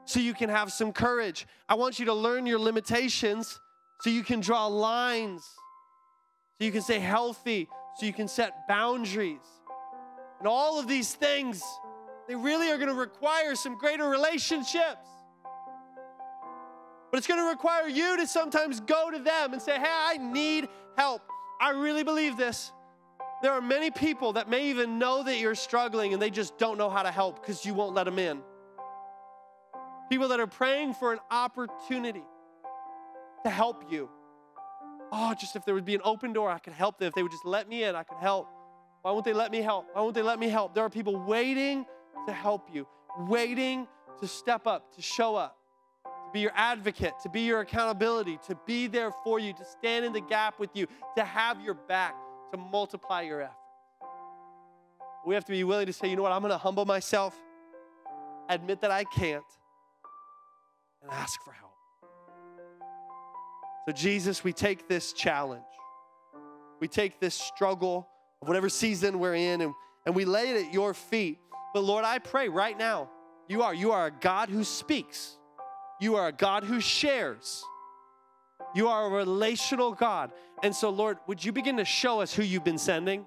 so 0.04 0.20
you 0.20 0.34
can 0.34 0.48
have 0.48 0.72
some 0.72 0.92
courage. 0.92 1.46
I 1.68 1.74
want 1.74 1.98
you 1.98 2.04
to 2.06 2.14
learn 2.14 2.46
your 2.46 2.58
limitations 2.58 3.58
so 4.00 4.10
you 4.10 4.22
can 4.22 4.40
draw 4.40 4.66
lines, 4.66 5.42
so 6.58 6.64
you 6.64 6.72
can 6.72 6.82
stay 6.82 6.98
healthy, 6.98 7.68
so 7.96 8.06
you 8.06 8.12
can 8.12 8.28
set 8.28 8.66
boundaries. 8.66 9.42
And 10.38 10.48
all 10.48 10.80
of 10.80 10.88
these 10.88 11.14
things, 11.14 11.62
they 12.26 12.34
really 12.34 12.70
are 12.70 12.76
going 12.76 12.88
to 12.88 12.94
require 12.94 13.54
some 13.54 13.76
greater 13.76 14.08
relationships. 14.08 15.06
But 17.10 17.18
it's 17.18 17.26
going 17.26 17.40
to 17.40 17.48
require 17.48 17.88
you 17.88 18.16
to 18.16 18.26
sometimes 18.26 18.80
go 18.80 19.10
to 19.10 19.18
them 19.18 19.52
and 19.52 19.60
say, 19.60 19.78
hey, 19.78 19.84
I 19.86 20.16
need 20.16 20.68
help. 20.96 21.22
I 21.60 21.70
really 21.72 22.04
believe 22.04 22.36
this. 22.36 22.72
There 23.42 23.52
are 23.52 23.60
many 23.60 23.90
people 23.90 24.34
that 24.34 24.48
may 24.48 24.70
even 24.70 24.98
know 24.98 25.22
that 25.22 25.38
you're 25.38 25.54
struggling 25.54 26.12
and 26.12 26.22
they 26.22 26.30
just 26.30 26.56
don't 26.56 26.78
know 26.78 26.88
how 26.88 27.02
to 27.02 27.10
help 27.10 27.42
because 27.42 27.66
you 27.66 27.74
won't 27.74 27.94
let 27.94 28.04
them 28.04 28.18
in. 28.18 28.40
People 30.08 30.28
that 30.28 30.40
are 30.40 30.46
praying 30.46 30.94
for 30.94 31.12
an 31.12 31.18
opportunity 31.30 32.22
to 33.44 33.50
help 33.50 33.90
you. 33.90 34.08
Oh, 35.12 35.34
just 35.38 35.56
if 35.56 35.64
there 35.64 35.74
would 35.74 35.84
be 35.84 35.94
an 35.94 36.02
open 36.04 36.32
door, 36.32 36.50
I 36.50 36.58
could 36.58 36.72
help 36.72 36.98
them. 36.98 37.08
If 37.08 37.14
they 37.14 37.22
would 37.22 37.32
just 37.32 37.44
let 37.44 37.68
me 37.68 37.84
in, 37.84 37.96
I 37.96 38.04
could 38.04 38.18
help. 38.18 38.48
Why 39.02 39.10
won't 39.12 39.24
they 39.24 39.32
let 39.32 39.50
me 39.50 39.60
help? 39.60 39.86
Why 39.92 40.02
won't 40.02 40.14
they 40.14 40.22
let 40.22 40.38
me 40.38 40.48
help? 40.48 40.74
There 40.74 40.84
are 40.84 40.90
people 40.90 41.16
waiting 41.16 41.86
to 42.26 42.32
help 42.32 42.68
you, 42.72 42.86
waiting 43.18 43.88
to 44.20 44.28
step 44.28 44.66
up, 44.66 44.94
to 44.96 45.02
show 45.02 45.36
up 45.36 45.56
to 46.30 46.32
be 46.32 46.40
your 46.40 46.52
advocate, 46.54 47.14
to 47.22 47.28
be 47.28 47.40
your 47.42 47.60
accountability, 47.60 48.38
to 48.46 48.56
be 48.66 48.86
there 48.86 49.10
for 49.24 49.40
you, 49.40 49.52
to 49.52 49.64
stand 49.64 50.04
in 50.04 50.12
the 50.12 50.20
gap 50.20 50.60
with 50.60 50.70
you, 50.74 50.86
to 51.16 51.24
have 51.24 51.60
your 51.60 51.74
back, 51.74 52.14
to 52.52 52.56
multiply 52.56 53.22
your 53.22 53.42
effort. 53.42 53.56
We 55.26 55.34
have 55.34 55.44
to 55.46 55.52
be 55.52 55.64
willing 55.64 55.86
to 55.86 55.92
say, 55.92 56.08
you 56.08 56.16
know 56.16 56.22
what, 56.22 56.32
I'm 56.32 56.40
going 56.40 56.52
to 56.52 56.58
humble 56.58 56.84
myself, 56.84 57.36
admit 58.48 58.80
that 58.82 58.90
I 58.90 59.04
can't, 59.04 59.42
and 61.02 61.10
ask 61.10 61.42
for 61.42 61.52
help. 61.52 61.69
So, 63.86 63.92
Jesus, 63.92 64.44
we 64.44 64.52
take 64.52 64.88
this 64.88 65.12
challenge, 65.12 65.62
we 66.80 66.88
take 66.88 67.20
this 67.20 67.34
struggle 67.34 68.08
of 68.42 68.48
whatever 68.48 68.68
season 68.68 69.18
we're 69.18 69.34
in, 69.34 69.60
and, 69.60 69.74
and 70.06 70.14
we 70.14 70.24
lay 70.24 70.50
it 70.50 70.66
at 70.66 70.74
your 70.74 70.94
feet. 70.94 71.38
But 71.72 71.84
Lord, 71.84 72.04
I 72.04 72.18
pray 72.18 72.48
right 72.48 72.76
now, 72.76 73.08
you 73.48 73.62
are. 73.62 73.74
You 73.74 73.92
are 73.92 74.06
a 74.06 74.10
God 74.10 74.48
who 74.48 74.64
speaks. 74.64 75.36
You 76.00 76.16
are 76.16 76.28
a 76.28 76.32
God 76.32 76.64
who 76.64 76.80
shares. 76.80 77.64
You 78.74 78.88
are 78.88 79.06
a 79.06 79.10
relational 79.10 79.92
God. 79.92 80.32
And 80.62 80.74
so, 80.74 80.90
Lord, 80.90 81.18
would 81.26 81.44
you 81.44 81.52
begin 81.52 81.76
to 81.78 81.84
show 81.84 82.20
us 82.20 82.32
who 82.32 82.42
you've 82.42 82.64
been 82.64 82.78
sending? 82.78 83.26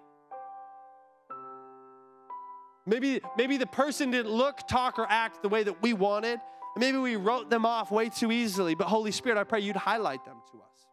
Maybe, 2.86 3.22
maybe 3.38 3.58
the 3.58 3.68
person 3.68 4.12
didn't 4.12 4.32
look, 4.32 4.68
talk, 4.68 5.00
or 5.00 5.06
act 5.10 5.42
the 5.42 5.50
way 5.50 5.64
that 5.64 5.82
we 5.82 5.94
wanted. 5.94 6.40
Maybe 6.76 6.98
we 6.98 7.16
wrote 7.16 7.50
them 7.50 7.66
off 7.66 7.92
way 7.92 8.10
too 8.10 8.32
easily. 8.32 8.76
But 8.76 8.88
Holy 8.88 9.12
Spirit, 9.12 9.38
I 9.38 9.44
pray 9.44 9.60
you'd 9.60 9.76
highlight 9.76 10.26
them 10.26 10.38
to 10.52 10.58
us. 10.58 10.88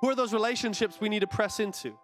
Who 0.00 0.10
are 0.10 0.14
those 0.14 0.32
relationships 0.32 1.00
we 1.00 1.08
need 1.08 1.20
to 1.20 1.26
press 1.26 1.58
into? 1.58 1.98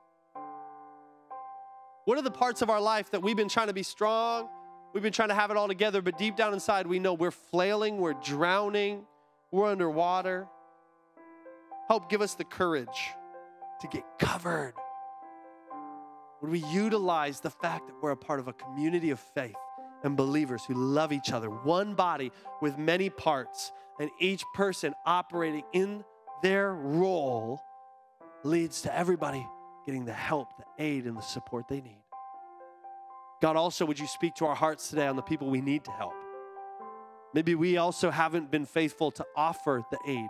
What 2.04 2.18
are 2.18 2.22
the 2.22 2.32
parts 2.32 2.62
of 2.62 2.70
our 2.70 2.80
life 2.80 3.10
that 3.12 3.22
we've 3.22 3.36
been 3.36 3.48
trying 3.48 3.68
to 3.68 3.72
be 3.72 3.84
strong? 3.84 4.48
We've 4.92 5.02
been 5.02 5.12
trying 5.12 5.28
to 5.28 5.34
have 5.34 5.50
it 5.50 5.56
all 5.56 5.68
together, 5.68 6.02
but 6.02 6.18
deep 6.18 6.36
down 6.36 6.52
inside, 6.52 6.86
we 6.86 6.98
know 6.98 7.14
we're 7.14 7.30
flailing, 7.30 7.98
we're 7.98 8.14
drowning, 8.14 9.04
we're 9.50 9.70
underwater. 9.70 10.48
Help 11.88 12.10
give 12.10 12.20
us 12.20 12.34
the 12.34 12.44
courage 12.44 12.88
to 13.80 13.86
get 13.86 14.04
covered. 14.18 14.74
Would 16.40 16.50
we 16.50 16.58
utilize 16.72 17.40
the 17.40 17.50
fact 17.50 17.86
that 17.86 17.94
we're 18.02 18.10
a 18.10 18.16
part 18.16 18.40
of 18.40 18.48
a 18.48 18.52
community 18.52 19.10
of 19.10 19.20
faith 19.20 19.54
and 20.04 20.16
believers 20.16 20.64
who 20.64 20.74
love 20.74 21.12
each 21.12 21.32
other, 21.32 21.48
one 21.48 21.94
body 21.94 22.32
with 22.60 22.78
many 22.78 23.10
parts, 23.10 23.72
and 24.00 24.10
each 24.20 24.42
person 24.54 24.94
operating 25.06 25.64
in 25.72 26.04
their 26.42 26.72
role 26.72 27.60
leads 28.42 28.82
to 28.82 28.96
everybody 28.96 29.46
getting 29.86 30.04
the 30.04 30.12
help, 30.12 30.48
the 30.58 30.84
aid, 30.84 31.06
and 31.06 31.16
the 31.16 31.22
support 31.22 31.68
they 31.68 31.80
need. 31.80 32.02
God, 33.40 33.56
also, 33.56 33.84
would 33.84 33.98
you 33.98 34.06
speak 34.06 34.34
to 34.36 34.46
our 34.46 34.54
hearts 34.54 34.88
today 34.88 35.06
on 35.06 35.16
the 35.16 35.22
people 35.22 35.50
we 35.50 35.60
need 35.60 35.84
to 35.84 35.90
help? 35.90 36.14
Maybe 37.34 37.54
we 37.54 37.76
also 37.76 38.10
haven't 38.10 38.50
been 38.50 38.66
faithful 38.66 39.10
to 39.12 39.24
offer 39.34 39.82
the 39.90 39.98
aid. 40.06 40.28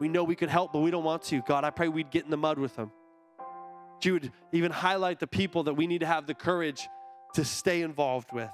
We 0.00 0.08
know 0.08 0.24
we 0.24 0.34
could 0.34 0.48
help, 0.48 0.72
but 0.72 0.80
we 0.80 0.90
don't 0.90 1.04
want 1.04 1.22
to. 1.24 1.40
God, 1.42 1.64
I 1.64 1.70
pray 1.70 1.88
we'd 1.88 2.10
get 2.10 2.24
in 2.24 2.30
the 2.30 2.36
mud 2.36 2.58
with 2.58 2.76
them. 2.76 2.90
That 3.38 4.04
you 4.04 4.12
would 4.14 4.32
even 4.52 4.72
highlight 4.72 5.20
the 5.20 5.26
people 5.26 5.62
that 5.64 5.74
we 5.74 5.86
need 5.86 6.00
to 6.00 6.06
have 6.06 6.26
the 6.26 6.34
courage 6.34 6.88
to 7.34 7.44
stay 7.44 7.82
involved 7.82 8.32
with, 8.32 8.50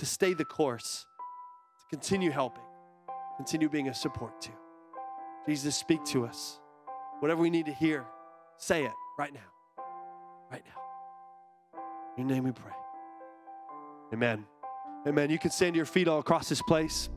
to 0.00 0.06
stay 0.06 0.32
the 0.32 0.46
course, 0.46 1.04
to 1.78 1.86
continue 1.94 2.30
helping, 2.30 2.64
continue 3.36 3.68
being 3.68 3.88
a 3.88 3.94
support 3.94 4.40
to. 4.40 4.50
Jesus, 5.46 5.76
speak 5.76 6.02
to 6.06 6.24
us. 6.24 6.58
Whatever 7.18 7.42
we 7.42 7.50
need 7.50 7.66
to 7.66 7.74
hear, 7.74 8.06
say 8.56 8.84
it 8.84 8.92
right 9.18 9.32
now. 9.34 9.84
Right 10.50 10.62
now. 10.64 11.82
In 12.16 12.28
your 12.28 12.36
name 12.36 12.44
we 12.44 12.52
pray. 12.52 12.72
Amen. 14.14 14.46
Amen. 15.06 15.28
You 15.28 15.38
can 15.38 15.50
stand 15.50 15.74
to 15.74 15.76
your 15.76 15.84
feet 15.84 16.08
all 16.08 16.18
across 16.18 16.48
this 16.48 16.62
place. 16.62 17.10